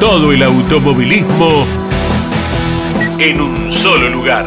Todo 0.00 0.30
el 0.30 0.44
automovilismo 0.44 1.66
en 3.18 3.40
un 3.40 3.72
solo 3.72 4.08
lugar. 4.08 4.46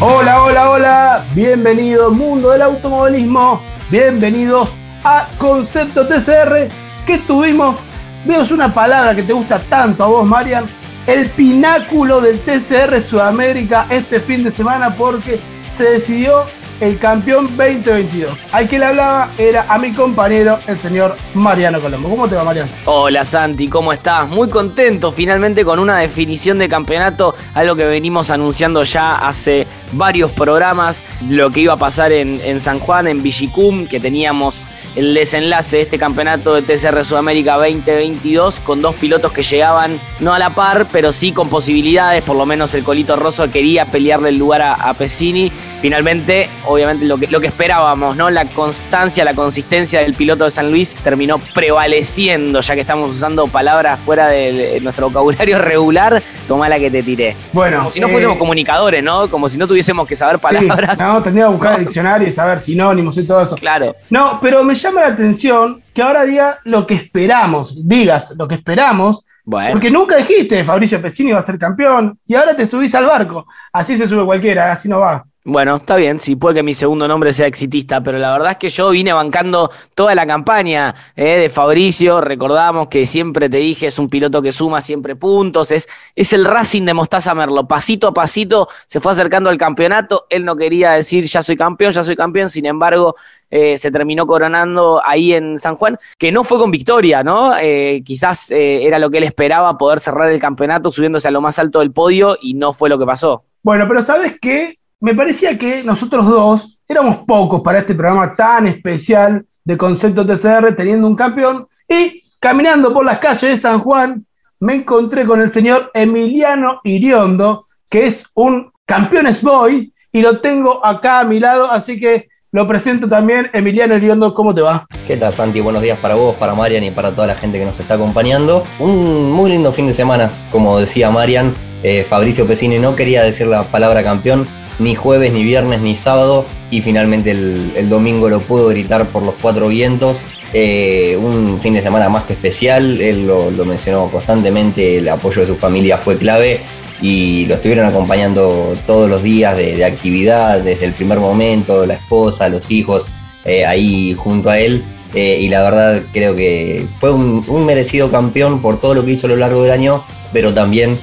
Hola, 0.00 0.42
hola, 0.42 0.70
hola, 0.70 1.26
bienvenido 1.34 2.10
mundo 2.10 2.50
del 2.50 2.60
automovilismo, 2.60 3.62
bienvenidos 3.90 4.68
a 5.02 5.28
Concepto 5.38 6.06
TCR, 6.06 6.68
que 7.06 7.16
tuvimos, 7.26 7.78
vemos 8.26 8.50
una 8.50 8.74
palabra 8.74 9.14
que 9.14 9.22
te 9.22 9.32
gusta 9.32 9.58
tanto 9.60 10.04
a 10.04 10.08
vos, 10.08 10.26
Marian, 10.26 10.66
el 11.06 11.30
pináculo 11.30 12.20
del 12.20 12.38
TCR 12.40 13.00
Sudamérica 13.00 13.86
este 13.88 14.20
fin 14.20 14.44
de 14.44 14.52
semana 14.52 14.94
porque 14.94 15.40
se 15.78 15.84
decidió 15.84 16.44
el 16.80 16.98
campeón 16.98 17.46
2022. 17.56 18.32
Al 18.52 18.68
que 18.68 18.78
le 18.78 18.86
hablaba 18.86 19.30
era 19.38 19.66
a 19.68 19.78
mi 19.78 19.92
compañero, 19.92 20.58
el 20.66 20.78
señor 20.78 21.16
Mariano 21.34 21.80
Colombo. 21.80 22.08
¿Cómo 22.08 22.28
te 22.28 22.34
va, 22.34 22.44
Mariano? 22.44 22.70
Hola, 22.84 23.24
Santi, 23.24 23.68
¿cómo 23.68 23.92
estás? 23.92 24.28
Muy 24.28 24.48
contento 24.48 25.12
finalmente 25.12 25.64
con 25.64 25.78
una 25.78 25.98
definición 25.98 26.58
de 26.58 26.68
campeonato, 26.68 27.34
algo 27.54 27.76
que 27.76 27.86
venimos 27.86 28.30
anunciando 28.30 28.82
ya 28.82 29.16
hace 29.16 29.66
varios 29.92 30.32
programas, 30.32 31.02
lo 31.28 31.50
que 31.50 31.60
iba 31.60 31.74
a 31.74 31.78
pasar 31.78 32.12
en, 32.12 32.40
en 32.42 32.60
San 32.60 32.78
Juan, 32.78 33.06
en 33.06 33.22
Villicum, 33.22 33.86
que 33.86 34.00
teníamos 34.00 34.66
el 34.96 35.14
desenlace 35.14 35.76
de 35.76 35.82
este 35.82 35.98
campeonato 35.98 36.54
de 36.54 36.62
TCR 36.62 37.04
Sudamérica 37.04 37.54
2022 37.54 38.60
con 38.60 38.80
dos 38.80 38.94
pilotos 38.96 39.30
que 39.30 39.42
llegaban 39.42 40.00
no 40.20 40.32
a 40.32 40.38
la 40.38 40.50
par, 40.50 40.86
pero 40.90 41.12
sí 41.12 41.32
con 41.32 41.48
posibilidades, 41.48 42.22
por 42.22 42.36
lo 42.36 42.46
menos 42.46 42.74
el 42.74 42.82
Colito 42.82 43.14
Rosso 43.14 43.50
quería 43.50 43.84
pelearle 43.86 44.30
el 44.30 44.38
lugar 44.38 44.62
a, 44.62 44.74
a 44.74 44.94
Pesini. 44.94 45.52
Finalmente, 45.80 46.48
obviamente 46.64 47.04
lo 47.04 47.18
que, 47.18 47.26
lo 47.26 47.40
que 47.40 47.46
esperábamos, 47.46 48.16
¿no? 48.16 48.30
La 48.30 48.46
constancia, 48.46 49.24
la 49.24 49.34
consistencia 49.34 50.00
del 50.00 50.14
piloto 50.14 50.44
de 50.44 50.50
San 50.50 50.70
Luis 50.70 50.94
terminó 51.04 51.38
prevaleciendo, 51.38 52.60
ya 52.60 52.74
que 52.74 52.80
estamos 52.80 53.10
usando 53.10 53.46
palabras 53.46 54.00
fuera 54.00 54.28
de, 54.28 54.80
nuestro 54.82 55.08
vocabulario 55.08 55.58
regular, 55.60 56.22
toma 56.48 56.68
la 56.68 56.78
que 56.78 56.90
te 56.90 57.02
tiré. 57.02 57.36
Bueno. 57.52 57.78
Como 57.78 57.92
si 57.92 58.00
no 58.00 58.08
fuésemos 58.08 58.36
eh, 58.36 58.38
comunicadores, 58.38 59.04
¿no? 59.04 59.28
Como 59.28 59.48
si 59.48 59.58
no 59.58 59.66
tuviésemos 59.66 60.08
que 60.08 60.16
saber 60.16 60.38
palabras. 60.38 60.98
no, 60.98 61.22
tendría 61.22 61.44
que 61.44 61.52
buscar 61.52 61.78
el 61.78 61.80
diccionario 61.84 62.28
y 62.28 62.32
saber 62.32 62.60
sinónimos 62.60 63.16
y 63.18 63.24
todo 63.24 63.42
eso. 63.42 63.54
Claro. 63.56 63.94
No, 64.08 64.38
pero 64.40 64.64
me 64.64 64.74
llama 64.86 65.02
la 65.02 65.08
atención 65.08 65.82
que 65.92 66.02
ahora 66.02 66.24
diga 66.24 66.58
lo 66.64 66.86
que 66.86 66.94
esperamos, 66.94 67.74
digas 67.86 68.34
lo 68.36 68.48
que 68.48 68.56
esperamos, 68.56 69.24
porque 69.44 69.90
nunca 69.90 70.16
dijiste 70.16 70.64
Fabricio 70.64 71.00
Pesini 71.00 71.32
va 71.32 71.40
a 71.40 71.44
ser 71.44 71.58
campeón 71.58 72.18
y 72.26 72.34
ahora 72.34 72.56
te 72.56 72.66
subís 72.66 72.94
al 72.94 73.06
barco. 73.06 73.46
Así 73.72 73.96
se 73.96 74.08
sube 74.08 74.24
cualquiera, 74.24 74.72
así 74.72 74.88
no 74.88 75.00
va. 75.00 75.24
Bueno, 75.48 75.76
está 75.76 75.94
bien, 75.94 76.18
sí 76.18 76.34
puede 76.34 76.56
que 76.56 76.62
mi 76.64 76.74
segundo 76.74 77.06
nombre 77.06 77.32
sea 77.32 77.46
exitista, 77.46 78.02
pero 78.02 78.18
la 78.18 78.32
verdad 78.32 78.50
es 78.50 78.56
que 78.56 78.68
yo 78.68 78.90
vine 78.90 79.12
bancando 79.12 79.70
toda 79.94 80.12
la 80.16 80.26
campaña 80.26 80.92
eh, 81.14 81.38
de 81.38 81.48
Fabricio. 81.50 82.20
Recordamos 82.20 82.88
que 82.88 83.06
siempre 83.06 83.48
te 83.48 83.58
dije, 83.58 83.86
es 83.86 84.00
un 84.00 84.08
piloto 84.08 84.42
que 84.42 84.50
suma 84.50 84.80
siempre 84.80 85.14
puntos, 85.14 85.70
es, 85.70 85.88
es 86.16 86.32
el 86.32 86.46
Racing 86.46 86.82
de 86.82 86.94
Mostaza 86.94 87.32
Merlo. 87.32 87.68
Pasito 87.68 88.08
a 88.08 88.12
pasito 88.12 88.66
se 88.88 88.98
fue 88.98 89.12
acercando 89.12 89.48
al 89.48 89.56
campeonato. 89.56 90.26
Él 90.30 90.44
no 90.44 90.56
quería 90.56 90.94
decir 90.94 91.26
ya 91.26 91.44
soy 91.44 91.56
campeón, 91.56 91.92
ya 91.92 92.02
soy 92.02 92.16
campeón, 92.16 92.50
sin 92.50 92.66
embargo, 92.66 93.14
eh, 93.48 93.78
se 93.78 93.92
terminó 93.92 94.26
coronando 94.26 95.00
ahí 95.04 95.32
en 95.32 95.58
San 95.58 95.76
Juan, 95.76 95.96
que 96.18 96.32
no 96.32 96.42
fue 96.42 96.58
con 96.58 96.72
victoria, 96.72 97.22
¿no? 97.22 97.56
Eh, 97.56 98.02
quizás 98.04 98.50
era 98.50 98.98
lo 98.98 99.10
que 99.10 99.18
él 99.18 99.24
esperaba, 99.24 99.78
poder 99.78 100.00
cerrar 100.00 100.28
el 100.28 100.40
campeonato 100.40 100.90
subiéndose 100.90 101.28
a 101.28 101.30
lo 101.30 101.40
más 101.40 101.60
alto 101.60 101.78
del 101.78 101.92
podio 101.92 102.36
y 102.42 102.54
no 102.54 102.72
fue 102.72 102.88
lo 102.88 102.98
que 102.98 103.06
pasó. 103.06 103.44
Bueno, 103.62 103.86
pero 103.86 104.04
¿sabes 104.04 104.34
qué? 104.40 104.76
Me 105.00 105.14
parecía 105.14 105.58
que 105.58 105.82
nosotros 105.82 106.26
dos 106.26 106.78
éramos 106.88 107.18
pocos 107.26 107.60
para 107.62 107.80
este 107.80 107.94
programa 107.94 108.34
tan 108.34 108.66
especial 108.66 109.44
de 109.64 109.76
Concepto 109.76 110.26
TCR, 110.26 110.74
teniendo 110.76 111.06
un 111.06 111.16
campeón. 111.16 111.66
Y 111.88 112.24
caminando 112.40 112.92
por 112.92 113.04
las 113.04 113.18
calles 113.18 113.42
de 113.42 113.56
San 113.58 113.80
Juan, 113.80 114.24
me 114.60 114.76
encontré 114.76 115.26
con 115.26 115.40
el 115.40 115.52
señor 115.52 115.90
Emiliano 115.92 116.80
Iriondo, 116.84 117.66
que 117.88 118.06
es 118.06 118.22
un 118.34 118.72
campeón 118.86 119.26
boy, 119.42 119.92
y 120.12 120.20
lo 120.20 120.40
tengo 120.40 120.84
acá 120.84 121.20
a 121.20 121.24
mi 121.24 121.40
lado, 121.40 121.70
así 121.70 122.00
que 122.00 122.28
lo 122.52 122.66
presento 122.66 123.06
también. 123.06 123.50
Emiliano 123.52 123.96
Iriondo, 123.96 124.32
¿cómo 124.32 124.54
te 124.54 124.62
va? 124.62 124.86
¿Qué 125.06 125.16
tal, 125.16 125.34
Santi? 125.34 125.60
Buenos 125.60 125.82
días 125.82 125.98
para 125.98 126.14
vos, 126.14 126.34
para 126.36 126.54
Marian 126.54 126.84
y 126.84 126.90
para 126.90 127.10
toda 127.10 127.26
la 127.26 127.34
gente 127.34 127.58
que 127.58 127.66
nos 127.66 127.78
está 127.78 127.94
acompañando. 127.94 128.62
Un 128.78 129.30
muy 129.30 129.50
lindo 129.50 129.72
fin 129.72 129.88
de 129.88 129.94
semana, 129.94 130.30
como 130.50 130.78
decía 130.78 131.10
Marian. 131.10 131.52
Eh, 131.82 132.04
Fabricio 132.08 132.46
Pesini 132.46 132.78
no 132.78 132.96
quería 132.96 133.22
decir 133.22 133.46
la 133.46 133.62
palabra 133.62 134.02
campeón, 134.02 134.44
ni 134.78 134.94
jueves, 134.94 135.32
ni 135.32 135.42
viernes, 135.42 135.80
ni 135.80 135.96
sábado, 135.96 136.46
y 136.70 136.82
finalmente 136.82 137.30
el, 137.30 137.88
domingo 137.88 138.28
lo 138.28 138.40
pudo 138.40 138.68
gritar 138.68 139.06
por 139.06 139.22
los 139.22 139.34
cuatro 139.40 139.68
vientos. 139.68 140.20
Eh, 140.52 141.18
un 141.20 141.60
fin 141.60 141.74
de 141.74 141.82
semana 141.82 142.08
más 142.08 142.24
que 142.24 142.34
especial, 142.34 143.00
él 143.00 143.26
lo, 143.26 143.50
mencionó 143.64 144.08
constantemente, 144.10 144.98
el 144.98 145.08
apoyo 145.08 145.42
de 145.42 145.48
su 145.48 145.56
familia 145.56 145.98
fue 145.98 146.16
clave 146.16 146.60
y 147.00 147.44
lo 147.46 147.56
estuvieron 147.56 147.86
acompañando 147.86 148.74
todos 148.86 149.08
los 149.08 149.22
días 149.22 149.56
de, 149.56 149.84
actividad, 149.84 150.60
desde 150.60 150.86
el 150.86 150.92
primer 150.92 151.18
momento, 151.18 151.84
la 151.86 151.94
esposa, 151.94 152.48
los 152.48 152.70
hijos, 152.70 153.06
eh, 153.44 153.66
ahí 153.66 154.14
junto 154.14 154.50
a 154.50 154.58
él. 154.58 154.84
Eh, 155.14 155.38
y 155.40 155.48
la 155.48 155.62
verdad 155.62 156.02
creo 156.12 156.36
que 156.36 156.84
fue 157.00 157.10
un, 157.10 157.44
merecido 157.64 158.10
campeón 158.10 158.60
por 158.60 158.80
todo 158.80 158.92
lo 158.94 159.04
que 159.04 159.12
hizo 159.12 159.26
a 159.26 159.30
lo 159.30 159.36
largo 159.36 159.62
del 159.62 159.72
año, 159.72 160.04
pero 160.32 160.52
también 160.52 160.98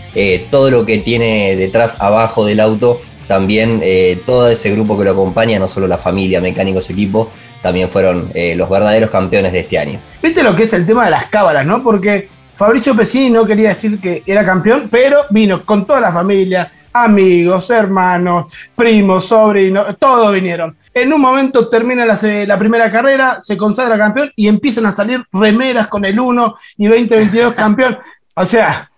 todo 0.52 0.70
lo 0.70 0.86
que 0.86 1.00
tiene 1.00 1.56
detrás, 1.56 1.96
abajo 2.00 2.46
del 2.46 2.60
auto, 2.60 3.00
también 3.28 3.80
eh, 3.82 4.22
todo 4.26 4.50
ese 4.50 4.72
grupo 4.72 4.98
que 4.98 5.06
lo 5.06 5.12
acompaña, 5.12 5.60
no 5.60 5.68
solo 5.68 5.88
la 5.88 5.98
familia, 5.98 6.42
mecánicos, 6.42 6.90
equipo, 6.90 7.32
también 7.62 7.90
fueron 7.90 8.30
eh, 8.34 8.56
los 8.56 8.70
verdaderos 8.70 9.10
campeones 9.10 9.54
de 9.54 9.60
este 9.62 9.78
año. 9.80 10.00
Viste 10.22 10.44
lo 10.44 10.56
que 10.56 10.64
es 10.64 10.74
el 10.74 10.86
tema 10.86 11.06
de 11.06 11.12
las 11.12 11.26
cábalas, 11.26 11.66
¿no? 11.66 11.82
Porque 11.82 12.28
Fabricio 12.56 12.96
Pesini 12.96 13.30
no 13.30 13.46
quería 13.46 13.70
decir 13.70 14.00
que 14.00 14.22
era 14.26 14.46
campeón, 14.46 14.90
pero 14.92 15.22
vino 15.30 15.62
con 15.62 15.86
toda 15.86 16.02
la 16.02 16.12
familia, 16.12 16.72
amigos, 16.92 17.70
hermanos, 17.70 18.48
primos, 18.76 19.26
sobrinos, 19.26 19.98
todos 19.98 20.34
vinieron. 20.34 20.76
En 20.94 21.12
un 21.12 21.22
momento 21.22 21.70
termina 21.70 22.06
la, 22.06 22.20
la, 22.46 22.60
primera 22.60 22.92
carrera, 22.92 23.40
se 23.42 23.58
consagra 23.58 23.98
campeón 23.98 24.32
y 24.36 24.48
empiezan 24.48 24.86
a 24.86 24.92
salir 24.92 25.26
remeras 25.32 25.88
con 25.88 26.06
el 26.06 26.20
1 26.20 26.56
y 26.78 26.88
2022 26.88 27.56
campeón. 27.56 27.98
O 28.36 28.46
sea, 28.46 28.90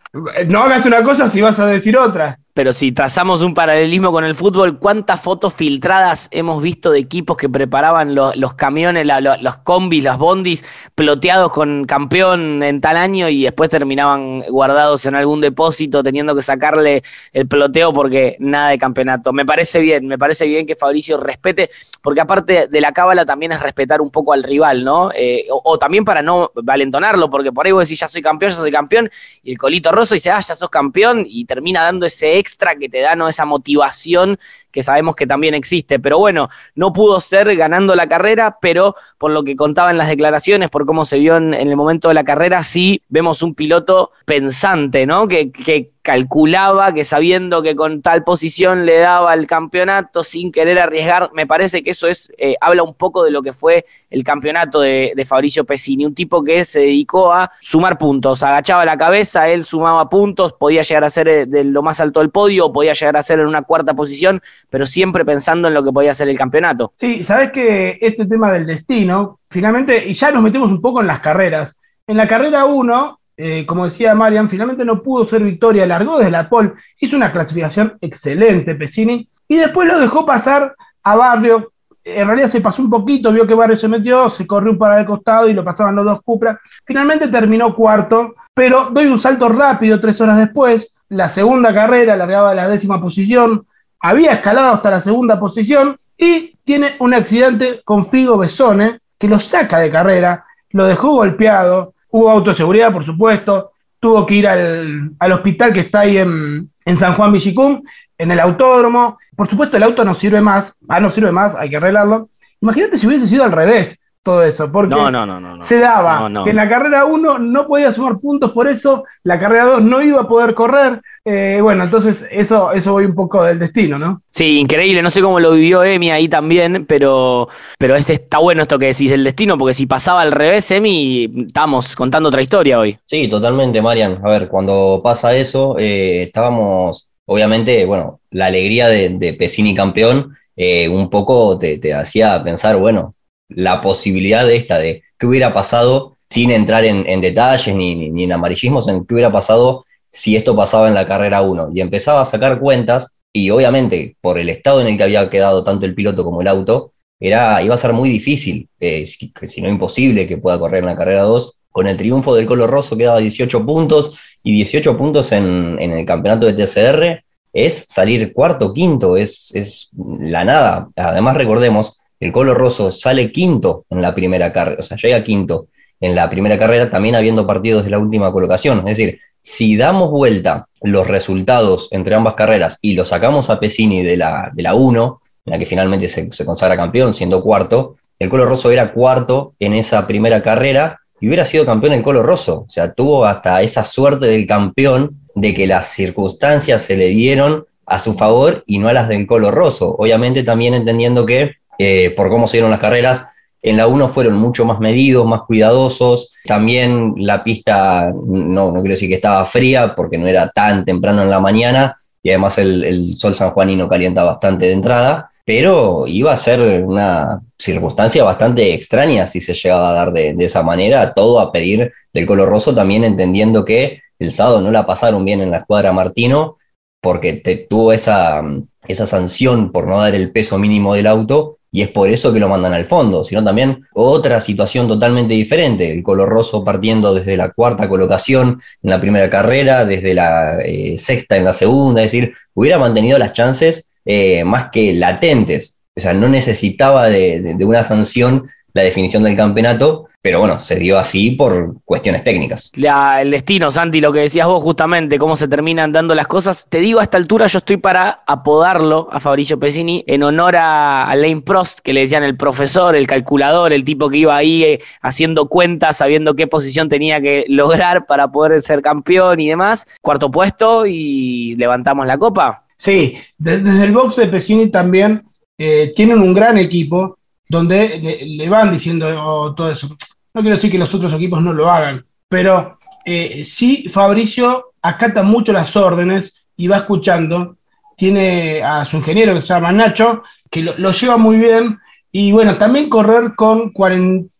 no 0.47 0.63
hagas 0.63 0.85
una 0.85 1.03
cosa 1.03 1.29
si 1.29 1.39
vas 1.39 1.57
a 1.59 1.67
decir 1.67 1.97
otra 1.97 2.37
pero 2.55 2.71
si 2.71 2.93
trazamos 2.93 3.41
un 3.41 3.53
paralelismo 3.53 4.13
con 4.13 4.23
el 4.23 4.33
fútbol, 4.33 4.79
¿cuántas 4.79 5.19
fotos 5.19 5.53
filtradas 5.53 6.29
hemos 6.31 6.63
visto 6.63 6.89
de 6.89 6.99
equipos 6.99 7.35
que 7.35 7.49
preparaban 7.49 8.15
los, 8.15 8.53
camiones, 8.53 9.05
los 9.41 9.57
combis, 9.57 10.05
los 10.05 10.17
bondis, 10.17 10.63
ploteados 10.95 11.51
con 11.51 11.83
campeón 11.83 12.63
en 12.63 12.79
tal 12.79 12.95
año 12.95 13.27
y 13.27 13.43
después 13.43 13.69
terminaban 13.69 14.39
guardados 14.47 15.05
en 15.05 15.15
algún 15.15 15.41
depósito 15.41 16.01
teniendo 16.01 16.33
que 16.33 16.41
sacarle 16.41 17.03
el 17.33 17.45
ploteo 17.45 17.91
porque 17.91 18.37
nada 18.39 18.69
de 18.69 18.77
campeonato? 18.77 19.33
Me 19.33 19.45
parece 19.45 19.81
bien, 19.81 20.07
me 20.07 20.17
parece 20.17 20.45
bien 20.45 20.65
que 20.65 20.77
Fabricio 20.77 21.17
respete, 21.17 21.69
porque 22.01 22.21
aparte 22.21 22.69
de 22.69 22.79
la 22.79 22.93
cábala 22.93 23.25
también 23.25 23.51
es 23.51 23.59
respetar 23.59 23.99
un 23.99 24.11
poco 24.11 24.31
al 24.31 24.43
rival, 24.43 24.85
¿no? 24.85 25.11
Eh, 25.13 25.45
o, 25.49 25.77
también 25.77 26.05
para 26.05 26.21
no 26.21 26.53
valentonarlo, 26.55 27.29
porque 27.29 27.51
por 27.51 27.65
ahí 27.65 27.73
vos 27.73 27.83
decís, 27.83 27.99
ya 27.99 28.07
soy 28.07 28.21
campeón, 28.21 28.53
ya 28.53 28.57
soy 28.59 28.71
campeón, 28.71 29.11
y 29.43 29.51
el 29.51 29.57
colito 29.57 29.91
roso 29.91 30.13
dice, 30.13 30.31
ah, 30.31 30.39
ya 30.39 30.55
sos 30.55 30.69
campeón, 30.69 31.25
y 31.27 31.43
termina 31.43 31.83
dando 31.83 32.05
ese 32.05 32.44
extra 32.45 32.75
que 32.75 32.87
te 32.87 32.99
da 32.99 33.15
¿no? 33.15 33.27
esa 33.27 33.45
motivación 33.45 34.39
que 34.75 34.83
sabemos 34.83 35.15
que 35.15 35.25
también 35.25 35.53
existe. 35.53 35.99
Pero 35.99 36.19
bueno, 36.19 36.49
no 36.75 36.91
pudo 36.91 37.21
ser 37.21 37.55
ganando 37.55 37.95
la 37.95 38.07
carrera, 38.07 38.57
pero 38.59 38.93
por 39.17 39.31
lo 39.31 39.45
que 39.45 39.55
contaba 39.55 39.89
en 39.89 39.97
las 39.97 40.09
declaraciones, 40.09 40.69
por 40.69 40.85
cómo 40.85 41.05
se 41.05 41.17
vio 41.17 41.37
en, 41.37 41.53
el 41.53 41.77
momento 41.77 42.09
de 42.09 42.13
la 42.13 42.25
carrera, 42.25 42.61
sí 42.61 43.01
vemos 43.07 43.41
un 43.41 43.55
piloto 43.55 44.11
pensante, 44.25 45.05
¿no? 45.05 45.29
Que, 45.29 45.49
que 45.49 45.91
calculaba 46.05 46.93
que 46.93 47.03
sabiendo 47.03 47.63
que 47.63 47.75
con 47.75 48.03
tal 48.03 48.23
posición 48.23 48.85
le 48.85 48.99
daba 48.99 49.33
el 49.33 49.47
campeonato 49.47 50.23
sin 50.23 50.51
querer 50.51 50.77
arriesgar, 50.77 51.31
me 51.33 51.47
parece 51.47 51.81
que 51.81 51.89
eso 51.89 52.07
es 52.07 52.31
eh, 52.37 52.55
habla 52.61 52.83
un 52.83 52.93
poco 52.93 53.23
de 53.23 53.31
lo 53.31 53.41
que 53.41 53.53
fue 53.53 53.87
el 54.11 54.23
campeonato 54.23 54.81
de, 54.81 55.25
Fabricio 55.25 55.65
Pesini, 55.65 56.05
un 56.05 56.13
tipo 56.13 56.43
que 56.43 56.63
se 56.63 56.81
dedicó 56.81 57.33
a 57.33 57.49
sumar 57.59 57.97
puntos, 57.97 58.43
agachaba 58.43 58.85
la 58.85 58.95
cabeza, 58.95 59.49
él 59.49 59.65
sumaba 59.65 60.07
puntos, 60.07 60.53
podía 60.53 60.83
llegar 60.83 61.03
a 61.03 61.09
ser 61.09 61.27
eh, 61.27 61.45
de 61.47 61.63
lo 61.63 61.81
más 61.81 61.99
alto 61.99 62.19
del 62.19 62.29
podio, 62.29 62.71
podía 62.71 62.93
llegar 62.93 63.17
a 63.17 63.23
ser 63.23 63.39
en 63.39 63.47
una 63.47 63.63
cuarta 63.63 63.95
posición, 63.95 64.43
pero 64.69 64.85
siempre 64.85 65.25
pensando 65.25 65.67
en 65.67 65.73
lo 65.73 65.83
que 65.83 65.91
podía 65.91 66.13
ser 66.13 66.29
el 66.29 66.37
campeonato. 66.37 66.93
Sí, 66.95 67.23
sabes 67.23 67.51
que 67.51 67.97
este 68.01 68.25
tema 68.25 68.51
del 68.51 68.65
destino, 68.65 69.39
finalmente, 69.49 70.07
y 70.07 70.13
ya 70.13 70.31
nos 70.31 70.43
metemos 70.43 70.69
un 70.69 70.81
poco 70.81 71.01
en 71.01 71.07
las 71.07 71.19
carreras. 71.19 71.75
En 72.07 72.17
la 72.17 72.27
carrera 72.27 72.65
1, 72.65 73.19
eh, 73.37 73.65
como 73.65 73.85
decía 73.85 74.15
Marian, 74.15 74.49
finalmente 74.49 74.85
no 74.85 75.03
pudo 75.03 75.27
ser 75.27 75.43
victoria, 75.43 75.85
largó 75.85 76.17
desde 76.17 76.31
la 76.31 76.47
pole, 76.47 76.73
hizo 76.99 77.17
una 77.17 77.31
clasificación 77.31 77.97
excelente 77.99 78.75
Pesini, 78.75 79.27
y 79.47 79.57
después 79.57 79.87
lo 79.87 79.99
dejó 79.99 80.25
pasar 80.25 80.75
a 81.03 81.15
Barrio. 81.15 81.71
En 82.03 82.27
realidad 82.27 82.49
se 82.49 82.61
pasó 82.61 82.81
un 82.81 82.89
poquito, 82.89 83.31
vio 83.31 83.47
que 83.47 83.53
Barrio 83.53 83.75
se 83.75 83.87
metió, 83.87 84.29
se 84.29 84.45
corrió 84.45 84.77
para 84.77 84.99
el 84.99 85.05
costado 85.05 85.49
y 85.49 85.53
lo 85.53 85.63
pasaban 85.63 85.95
los 85.95 86.05
dos 86.05 86.21
Cupra. 86.21 86.59
Finalmente 86.85 87.27
terminó 87.27 87.73
cuarto, 87.73 88.35
pero 88.53 88.89
doy 88.91 89.07
un 89.07 89.19
salto 89.19 89.49
rápido 89.49 89.99
tres 89.99 90.21
horas 90.21 90.37
después. 90.37 90.93
La 91.09 91.29
segunda 91.29 91.73
carrera 91.73 92.15
largaba 92.15 92.53
la 92.53 92.67
décima 92.67 93.01
posición, 93.01 93.65
había 94.09 94.33
escalado 94.33 94.75
hasta 94.75 94.91
la 94.91 95.01
segunda 95.01 95.39
posición 95.39 95.97
y 96.15 96.55
tiene 96.63 96.95
un 96.99 97.13
accidente 97.13 97.81
con 97.83 98.07
Figo 98.07 98.37
Besone 98.37 98.99
que 99.17 99.27
lo 99.27 99.39
saca 99.39 99.79
de 99.79 99.89
carrera, 99.89 100.45
lo 100.69 100.85
dejó 100.85 101.11
golpeado, 101.13 101.93
hubo 102.11 102.29
autoseguridad, 102.29 102.93
por 102.93 103.03
supuesto, 103.03 103.71
tuvo 103.99 104.25
que 104.27 104.35
ir 104.35 104.47
al, 104.47 105.31
hospital 105.31 105.73
que 105.73 105.79
está 105.79 106.01
ahí 106.01 106.17
en, 106.17 106.69
San 106.97 107.15
Juan 107.15 107.31
Villicum, 107.31 107.81
en 108.17 108.29
el 108.29 108.39
autódromo. 108.39 109.17
Por 109.35 109.49
supuesto, 109.49 109.77
el 109.77 109.83
auto 109.83 110.05
no 110.05 110.13
sirve 110.13 110.39
más, 110.39 110.75
ah, 110.87 110.99
no 110.99 111.09
sirve 111.09 111.31
más, 111.31 111.55
hay 111.55 111.71
que 111.71 111.77
arreglarlo. 111.77 112.29
Imagínate 112.61 112.99
si 112.99 113.07
hubiese 113.07 113.27
sido 113.27 113.43
al 113.43 113.51
revés 113.51 113.99
todo 114.21 114.43
eso, 114.43 114.71
porque 114.71 114.93
no, 114.95 115.09
no, 115.09 115.25
no, 115.25 115.61
se 115.61 115.79
daba 115.79 116.29
que 116.43 116.49
en 116.49 116.55
la 116.55 116.67
carrera 116.67 117.05
1 117.05 117.39
no 117.39 117.67
podía 117.67 117.91
sumar 117.91 118.17
puntos 118.17 118.51
por 118.51 118.67
eso, 118.67 119.03
la 119.23 119.37
carrera 119.37 119.65
2 119.65 119.83
no 119.83 120.01
iba 120.01 120.21
a 120.21 120.27
poder 120.27 120.55
correr, 120.55 121.01
eh, 121.25 121.59
bueno, 121.59 121.83
entonces 121.83 122.23
eso, 122.29 122.71
eso 122.71 122.91
voy 122.91 123.05
un 123.05 123.15
poco 123.15 123.43
del 123.43 123.57
destino, 123.57 123.97
¿no? 123.97 124.21
Sí, 124.29 124.59
increíble, 124.59 125.01
no 125.01 125.09
sé 125.09 125.21
cómo 125.21 125.39
lo 125.39 125.51
vivió 125.53 125.83
Emi 125.83 126.11
ahí 126.11 126.27
también, 126.27 126.85
pero, 126.85 127.49
pero 127.79 127.95
este 127.95 128.13
está 128.13 128.37
bueno 128.37 128.61
esto 128.61 128.77
que 128.77 128.87
decís 128.87 129.09
del 129.09 129.23
destino, 129.23 129.57
porque 129.57 129.73
si 129.73 129.87
pasaba 129.87 130.21
al 130.21 130.31
revés, 130.31 130.69
Emi, 130.69 131.45
estamos 131.47 131.95
contando 131.95 132.29
otra 132.29 132.43
historia 132.43 132.79
hoy. 132.79 132.97
Sí, 133.07 133.27
totalmente, 133.27 133.81
Marian. 133.81 134.19
A 134.23 134.29
ver, 134.29 134.47
cuando 134.47 135.01
pasa 135.03 135.35
eso, 135.35 135.77
eh, 135.79 136.23
estábamos, 136.23 137.09
obviamente, 137.25 137.85
bueno, 137.85 138.19
la 138.29 138.45
alegría 138.45 138.87
de, 138.87 139.09
de 139.09 139.33
Pesini 139.33 139.73
campeón, 139.73 140.35
eh, 140.55 140.87
un 140.87 141.09
poco 141.09 141.57
te, 141.57 141.79
te 141.79 141.93
hacía 141.93 142.43
pensar, 142.43 142.77
bueno, 142.77 143.15
la 143.49 143.81
posibilidad 143.81 144.45
de 144.45 144.57
esta, 144.57 144.77
de 144.77 145.03
qué 145.17 145.25
hubiera 145.25 145.53
pasado, 145.53 146.17
sin 146.29 146.51
entrar 146.51 146.85
en, 146.85 147.21
detalles 147.21 147.75
ni, 147.75 148.09
ni, 148.09 148.23
en 148.23 148.31
amarillismos, 148.31 148.87
en 148.87 149.05
qué 149.05 149.13
hubiera 149.13 149.31
pasado 149.31 149.84
si 150.15 150.37
esto 150.37 150.55
pasaba 150.55 150.87
en 150.87 150.93
la 150.93 151.05
carrera 151.05 151.41
1. 151.41 151.71
Y 151.73 151.81
empezaba 151.81 152.21
a 152.21 152.25
sacar 152.25 152.59
cuentas, 152.59 153.17
y 153.33 153.49
obviamente 153.49 154.15
por 154.21 154.39
el 154.39 154.49
estado 154.49 154.79
en 154.79 154.87
el 154.87 154.97
que 154.97 155.03
había 155.03 155.29
quedado 155.29 155.63
tanto 155.63 155.85
el 155.85 155.93
piloto 155.93 156.23
como 156.23 156.41
el 156.41 156.47
auto, 156.47 156.93
era, 157.19 157.61
iba 157.61 157.75
a 157.75 157.77
ser 157.77 157.91
muy 157.91 158.09
difícil, 158.09 158.69
eh, 158.79 159.05
si, 159.07 159.61
no 159.61 159.69
imposible, 159.69 160.25
que 160.25 160.37
pueda 160.37 160.57
correr 160.57 160.79
en 160.79 160.85
la 160.85 160.95
carrera 160.95 161.23
2. 161.23 161.57
Con 161.69 161.87
el 161.87 161.97
triunfo 161.97 162.33
del 162.33 162.45
Colo 162.45 162.65
Rosso 162.65 162.95
quedaba 162.95 163.19
18 163.19 163.65
puntos, 163.65 164.15
y 164.41 164.53
18 164.53 164.97
puntos 164.97 165.31
en, 165.33 165.79
el 165.79 166.05
campeonato 166.05 166.45
de 166.45 166.53
TCR 166.53 167.23
es 167.51 167.85
salir 167.89 168.31
cuarto, 168.31 168.73
quinto, 168.73 169.17
es, 169.17 169.51
es 169.53 169.89
la 169.97 170.45
nada. 170.45 170.87
Además, 170.95 171.35
recordemos 171.35 171.97
el 172.21 172.31
Colo 172.31 172.53
Rosso 172.53 172.91
sale 172.93 173.31
quinto 173.33 173.85
en 173.89 174.01
la 174.01 174.15
primera 174.15 174.53
carrera, 174.53 174.77
o 174.79 174.83
sea, 174.83 174.97
llega 174.97 175.23
quinto 175.23 175.67
en 175.99 176.15
la 176.15 176.29
primera 176.29 176.57
carrera, 176.57 176.89
también 176.89 177.15
habiendo 177.15 177.45
partidos 177.45 177.83
de 177.83 177.89
la 177.89 177.99
última 177.99 178.31
colocación. 178.31 178.79
Es 178.87 178.97
decir, 178.97 179.19
si 179.45 179.77
damos 179.77 180.09
vuelta 180.09 180.67
los 180.81 181.05
resultados 181.05 181.87
entre 181.91 182.15
ambas 182.15 182.33
carreras 182.33 182.79
y 182.81 182.95
lo 182.95 183.05
sacamos 183.05 183.51
a 183.51 183.59
Pesini 183.59 184.01
de 184.01 184.17
la, 184.17 184.49
de 184.51 184.63
la 184.63 184.73
1, 184.73 185.21
en 185.45 185.51
la 185.51 185.59
que 185.59 185.67
finalmente 185.67 186.09
se, 186.09 186.27
consagra 186.43 186.75
campeón, 186.75 187.13
siendo 187.13 187.43
cuarto, 187.43 187.97
el 188.17 188.27
Colo 188.27 188.47
Rosso 188.47 188.71
era 188.71 188.91
cuarto 188.91 189.53
en 189.59 189.75
esa 189.75 190.07
primera 190.07 190.41
carrera 190.41 190.99
y 191.21 191.27
hubiera 191.27 191.45
sido 191.45 191.63
campeón 191.63 191.93
el 191.93 192.01
Colo 192.01 192.23
Rosso. 192.23 192.65
O 192.67 192.69
sea, 192.69 192.93
tuvo 192.93 193.23
hasta 193.23 193.61
esa 193.61 193.83
suerte 193.83 194.25
del 194.25 194.47
campeón 194.47 195.11
de 195.35 195.53
que 195.53 195.67
las 195.67 195.89
circunstancias 195.89 196.81
se 196.81 196.97
le 196.97 197.09
dieron 197.09 197.65
a 197.85 197.99
su 197.99 198.15
favor 198.15 198.63
y 198.65 198.79
no 198.79 198.87
a 198.87 198.93
las 198.93 199.07
del 199.07 199.27
Colo 199.27 199.51
Rosso. 199.51 199.95
Obviamente 199.95 200.41
también 200.41 200.73
entendiendo 200.73 201.23
que 201.23 201.51
eh, 201.77 202.09
por 202.17 202.29
cómo 202.29 202.47
se 202.47 202.57
dieron 202.57 202.71
las 202.71 202.79
carreras. 202.79 203.27
En 203.61 203.77
la 203.77 203.87
1 203.87 204.09
fueron 204.09 204.35
mucho 204.35 204.65
más 204.65 204.79
medidos, 204.79 205.25
más 205.25 205.41
cuidadosos. 205.43 206.31
También 206.45 207.15
la 207.17 207.43
pista, 207.43 208.11
no, 208.13 208.71
no 208.71 208.81
quiero 208.81 208.93
decir 208.93 209.09
que 209.09 209.15
estaba 209.15 209.45
fría, 209.47 209.95
porque 209.95 210.17
no 210.17 210.27
era 210.27 210.49
tan 210.49 210.85
temprano 210.85 211.23
en 211.23 211.29
la 211.29 211.39
mañana, 211.39 211.99
y 212.21 212.29
además 212.29 212.57
el, 212.57 212.83
el 212.83 213.17
sol 213.17 213.35
sanjuanino 213.35 213.87
calienta 213.87 214.23
bastante 214.23 214.65
de 214.65 214.73
entrada, 214.73 215.31
pero 215.45 216.07
iba 216.07 216.33
a 216.33 216.37
ser 216.37 216.83
una 216.83 217.39
circunstancia 217.57 218.23
bastante 218.23 218.73
extraña 218.73 219.27
si 219.27 219.41
se 219.41 219.53
llegaba 219.53 219.91
a 219.91 219.93
dar 219.93 220.11
de, 220.11 220.35
esa 220.39 220.63
manera, 220.63 221.13
todo 221.13 221.39
a 221.39 221.51
pedir 221.51 221.93
del 222.11 222.25
color 222.25 222.49
roso, 222.49 222.73
también 222.73 223.03
entendiendo 223.03 223.63
que 223.63 224.01
el 224.17 224.31
sábado 224.31 224.59
no 224.59 224.71
la 224.71 224.87
pasaron 224.87 225.23
bien 225.23 225.41
en 225.41 225.51
la 225.51 225.59
escuadra 225.59 225.93
Martino, 225.93 226.57
porque 226.99 227.33
te, 227.33 227.57
tuvo 227.57 227.93
esa, 227.93 228.41
esa 228.87 229.05
sanción 229.05 229.71
por 229.71 229.85
no 229.85 229.99
dar 229.99 230.15
el 230.15 230.31
peso 230.31 230.57
mínimo 230.57 230.95
del 230.95 231.05
auto 231.05 231.54
y 231.75 231.81
es 231.81 231.89
por 231.89 232.09
eso 232.09 232.31
que 232.31 232.39
lo 232.39 232.47
mandan 232.47 232.71
al 232.71 232.85
fondo, 232.85 233.25
sino 233.25 233.43
también 233.43 233.85
otra 233.93 234.39
situación 234.39 234.87
totalmente 234.87 235.33
diferente, 235.33 235.91
el 235.91 236.03
color 236.03 236.29
roso 236.29 236.63
partiendo 236.63 237.13
desde 237.13 237.35
la 237.35 237.51
cuarta 237.51 237.89
colocación 237.89 238.61
en 238.81 238.89
la 238.89 239.01
primera 239.01 239.29
carrera, 239.29 239.83
desde 239.83 240.13
la 240.13 240.61
eh, 240.63 240.97
sexta 240.97 241.35
en 241.35 241.43
la 241.43 241.51
segunda, 241.51 242.01
es 242.01 242.13
decir, 242.13 242.33
hubiera 242.53 242.79
mantenido 242.79 243.17
las 243.19 243.33
chances 243.33 243.89
eh, 244.05 244.45
más 244.45 244.69
que 244.71 244.93
latentes, 244.93 245.81
o 245.97 245.99
sea, 245.99 246.13
no 246.13 246.29
necesitaba 246.29 247.09
de 247.09 247.57
una 247.59 247.83
sanción 247.83 248.47
la 248.73 248.83
definición 248.83 249.23
del 249.23 249.35
campeonato, 249.35 250.07
pero 250.25 250.39
bueno, 250.39 250.59
se 250.59 250.77
dio 250.77 250.97
así 250.97 251.29
por 251.29 251.75
cuestiones 251.85 252.23
técnicas. 252.23 252.71
el 252.73 253.29
destino, 253.29 253.69
Santi, 253.69 254.01
lo 254.01 254.11
que 254.11 254.21
decías 254.21 254.47
vos 254.47 254.63
justamente, 254.63 255.19
cómo 255.19 255.35
se 255.35 255.47
terminan 255.47 255.91
dando 255.91 256.15
las 256.15 256.25
cosas. 256.25 256.65
Te 256.67 256.79
digo, 256.79 256.99
a 256.99 257.03
esta 257.03 257.17
altura 257.17 257.45
yo 257.45 257.59
estoy 257.59 257.77
para 257.77 258.23
apodarlo 258.25 259.07
a 259.11 259.19
Fabricio 259.19 259.59
Pesini 259.59 260.03
en 260.07 260.23
honor 260.23 260.55
a, 260.57 261.13
Lane 261.15 261.41
Prost, 261.41 261.77
que 261.81 261.93
le 261.93 262.01
decían 262.01 262.23
el 262.23 262.35
profesor, 262.35 262.95
el 262.95 263.05
calculador, 263.05 263.71
el 263.71 263.83
tipo 263.83 264.09
que 264.09 264.17
iba 264.17 264.35
ahí 264.35 264.63
eh, 264.63 264.79
haciendo 265.03 265.47
cuentas, 265.47 265.97
sabiendo 265.97 266.35
qué 266.35 266.47
posición 266.47 266.89
tenía 266.89 267.21
que 267.21 267.45
lograr 267.47 268.07
para 268.07 268.27
poder 268.27 268.59
ser 268.63 268.81
campeón 268.81 269.39
y 269.39 269.49
demás. 269.49 269.85
Cuarto 270.01 270.31
puesto 270.31 270.87
y 270.87 271.55
levantamos 271.57 272.07
la 272.07 272.17
copa. 272.17 272.63
Sí, 272.77 273.13
desde 273.37 273.83
el 273.83 273.91
box 273.91 274.15
de 274.15 274.25
Pesini 274.25 274.71
también 274.71 275.21
eh, 275.59 275.93
tienen 275.95 276.17
un 276.17 276.33
gran 276.33 276.57
equipo 276.57 277.19
donde 277.47 278.23
le, 278.25 278.49
van 278.49 278.71
diciendo 278.71 279.07
oh, 279.23 279.53
todo 279.53 279.71
eso. 279.71 279.95
No 280.35 280.41
quiero 280.41 280.57
decir 280.57 280.69
que 280.69 280.77
los 280.77 280.93
otros 280.93 281.13
equipos 281.13 281.41
no 281.41 281.53
lo 281.53 281.71
hagan, 281.71 282.05
pero 282.27 282.77
eh, 283.05 283.45
sí 283.45 283.87
Fabricio 283.89 284.73
acata 284.81 285.23
mucho 285.23 285.53
las 285.53 285.73
órdenes 285.77 286.33
y 286.57 286.67
va 286.67 286.79
escuchando. 286.79 287.55
Tiene 287.95 288.61
a 288.61 288.83
su 288.83 288.97
ingeniero 288.97 289.33
que 289.33 289.41
se 289.41 289.47
llama 289.47 289.71
Nacho, 289.71 290.23
que 290.51 290.61
lo 290.61 290.91
lleva 290.91 291.15
muy 291.15 291.37
bien 291.37 291.79
y 292.11 292.33
bueno, 292.33 292.57
también 292.57 292.89
correr 292.89 293.33
con 293.35 293.71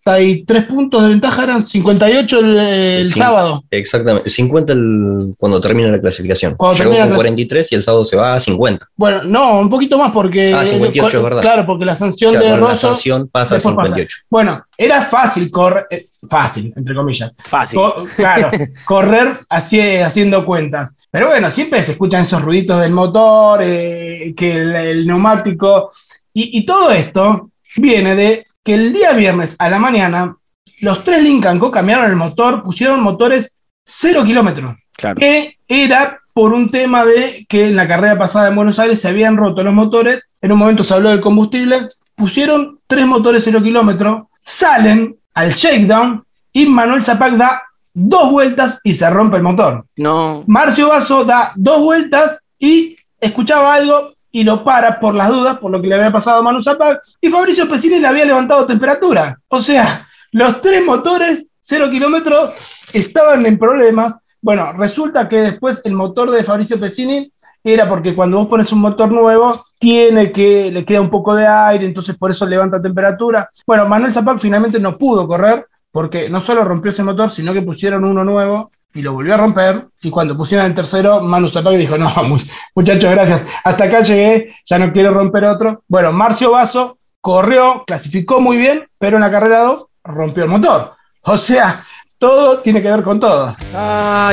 43 0.05 0.65
puntos 0.65 1.01
de 1.01 1.09
ventaja 1.09 1.43
eran 1.43 1.63
58 1.63 2.39
el, 2.39 3.11
sábado. 3.11 3.63
Exactamente, 3.71 4.29
50 4.29 4.73
el, 4.73 5.33
cuando 5.35 5.59
termina 5.59 5.89
la 5.89 5.99
clasificación. 5.99 6.55
Cuando 6.55 6.83
Llegó 6.83 6.95
con 6.95 7.15
43 7.15 7.71
y 7.71 7.75
el 7.75 7.81
sábado 7.81 8.05
se 8.05 8.15
va 8.15 8.35
a 8.35 8.39
50. 8.39 8.87
Bueno, 8.95 9.23
no, 9.23 9.59
un 9.59 9.69
poquito 9.69 9.97
más 9.97 10.11
porque. 10.11 10.53
Ah, 10.53 10.63
58, 10.63 11.17
es 11.17 11.23
verdad. 11.23 11.41
Claro, 11.41 11.65
porque 11.65 11.85
la 11.85 11.95
sanción 11.95 12.33
de 12.33 12.55
Rosso. 12.55 12.71
La 12.71 12.77
sanción 12.77 13.29
pasa 13.29 13.55
a 13.55 13.59
58. 13.59 14.17
Bueno, 14.29 14.63
era 14.77 15.05
fácil 15.05 15.49
correr, 15.49 15.87
eh, 15.89 16.05
fácil, 16.29 16.71
entre 16.75 16.93
comillas. 16.93 17.31
Fácil. 17.39 17.79
claro, 18.15 18.51
correr 18.85 19.39
así, 19.49 19.79
haciendo 19.81 20.45
cuentas. 20.45 20.93
Pero 21.09 21.29
bueno, 21.29 21.49
siempre 21.49 21.81
se 21.81 21.93
escuchan 21.93 22.25
esos 22.25 22.43
ruiditos 22.43 22.79
del 22.79 22.91
motor, 22.91 23.59
eh, 23.63 24.35
que 24.37 24.51
el, 24.51 25.07
neumático. 25.07 25.91
y 26.31 26.63
todo 26.63 26.91
esto 26.91 27.49
viene 27.77 28.15
de 28.15 28.45
que 28.65 28.73
el 28.73 28.91
día 28.91 29.13
viernes 29.13 29.55
a 29.59 29.69
la 29.69 29.79
mañana 29.79 30.35
los 30.81 31.03
tres 31.03 31.23
Lincoln 31.23 31.59
Co 31.59 31.71
cambiaron 31.71 32.09
el 32.09 32.17
motor, 32.17 32.63
pusieron 32.63 33.01
motores 33.01 33.57
cero 33.85 34.23
kilómetros. 34.25 34.75
Que 35.17 35.57
era 35.67 36.19
por 36.33 36.53
un 36.53 36.69
tema 36.69 37.05
de 37.05 37.45
que 37.47 37.67
en 37.67 37.75
la 37.75 37.87
carrera 37.87 38.17
pasada 38.17 38.49
en 38.49 38.55
Buenos 38.55 38.79
Aires 38.79 38.99
se 38.99 39.07
habían 39.07 39.37
roto 39.37 39.63
los 39.63 39.73
motores. 39.73 40.21
En 40.41 40.51
un 40.51 40.57
momento 40.57 40.83
se 40.83 40.93
habló 40.93 41.09
del 41.09 41.21
combustible. 41.21 41.87
Pusieron 42.15 42.79
tres 42.87 43.05
motores 43.05 43.43
cero 43.43 43.61
kilómetros, 43.61 44.23
salen 44.43 45.15
al 45.33 45.51
shakedown 45.51 46.23
y 46.51 46.65
Manuel 46.65 47.03
Zapac 47.03 47.35
da 47.35 47.61
dos 47.93 48.31
vueltas 48.31 48.79
y 48.83 48.95
se 48.95 49.09
rompe 49.09 49.37
el 49.37 49.43
motor. 49.43 49.85
No. 49.97 50.43
Marcio 50.47 50.89
Vaso 50.89 51.23
da 51.23 51.51
dos 51.55 51.81
vueltas 51.81 52.39
y 52.57 52.95
escuchaba 53.19 53.75
algo, 53.75 54.14
y 54.35 54.43
lo 54.43 54.65
para 54.65 54.99
por 54.99 55.15
las 55.15 55.29
dudas, 55.29 55.59
por 55.59 55.71
lo 55.71 55.81
que 55.81 55.87
le 55.87 55.95
había 55.95 56.11
pasado 56.11 56.39
a 56.39 56.41
Manu 56.41 56.61
Zapac, 56.61 57.01
y 57.21 57.29
Fabricio 57.29 57.69
Pesini 57.69 57.99
le 57.99 58.07
había 58.07 58.25
levantado 58.25 58.65
temperatura. 58.65 59.39
O 59.47 59.61
sea, 59.61 60.09
los 60.33 60.59
tres 60.59 60.83
motores, 60.83 61.45
cero 61.61 61.89
kilómetros, 61.89 62.53
estaban 62.91 63.45
en 63.45 63.57
problemas. 63.57 64.15
Bueno, 64.41 64.73
resulta 64.73 65.29
que 65.29 65.37
después 65.37 65.79
el 65.85 65.93
motor 65.93 66.31
de 66.31 66.43
Fabricio 66.43 66.77
Pesini 66.77 67.31
era 67.63 67.87
porque 67.87 68.13
cuando 68.13 68.39
vos 68.39 68.47
pones 68.47 68.69
un 68.73 68.79
motor 68.79 69.09
nuevo, 69.09 69.53
tiene 69.79 70.33
que, 70.33 70.69
le 70.69 70.83
queda 70.83 70.99
un 70.99 71.09
poco 71.09 71.33
de 71.33 71.47
aire, 71.47 71.85
entonces 71.85 72.17
por 72.17 72.29
eso 72.29 72.45
levanta 72.45 72.81
temperatura. 72.81 73.49
Bueno, 73.65 73.87
Manuel 73.87 74.13
Zapac 74.13 74.39
finalmente 74.39 74.81
no 74.81 74.97
pudo 74.97 75.29
correr 75.29 75.65
porque 75.93 76.29
no 76.29 76.41
solo 76.41 76.65
rompió 76.65 76.91
ese 76.91 77.03
motor, 77.03 77.31
sino 77.31 77.53
que 77.53 77.61
pusieron 77.61 78.03
uno 78.03 78.25
nuevo 78.25 78.69
y 78.95 79.01
lo 79.01 79.13
volvió 79.13 79.35
a 79.35 79.37
romper. 79.37 79.85
Y 80.01 80.09
cuando 80.09 80.35
pusieron 80.35 80.65
el 80.65 80.73
tercero, 80.73 81.21
Manu 81.21 81.49
Zapac 81.49 81.75
dijo, 81.75 81.97
no, 81.97 82.11
muchachos, 82.75 83.11
gracias, 83.11 83.43
hasta 83.63 83.83
acá 83.83 84.01
llegué, 84.01 84.55
ya 84.65 84.79
no 84.79 84.91
quiero 84.91 85.13
romper 85.13 85.45
otro. 85.45 85.83
Bueno, 85.87 86.11
Marcio 86.11 86.51
Vaso 86.51 86.97
corrió, 87.21 87.83
clasificó 87.85 88.39
muy 88.39 88.57
bien, 88.57 88.87
pero 88.97 89.17
en 89.17 89.21
la 89.21 89.31
carrera 89.31 89.59
2 89.63 89.85
rompió 90.05 90.43
el 90.45 90.49
motor. 90.49 90.93
O 91.23 91.37
sea, 91.37 91.85
todo 92.25 92.57
tiene 92.59 92.81
que 92.81 92.89
ver 92.89 93.03
con 93.03 93.19
todo. 93.19 93.55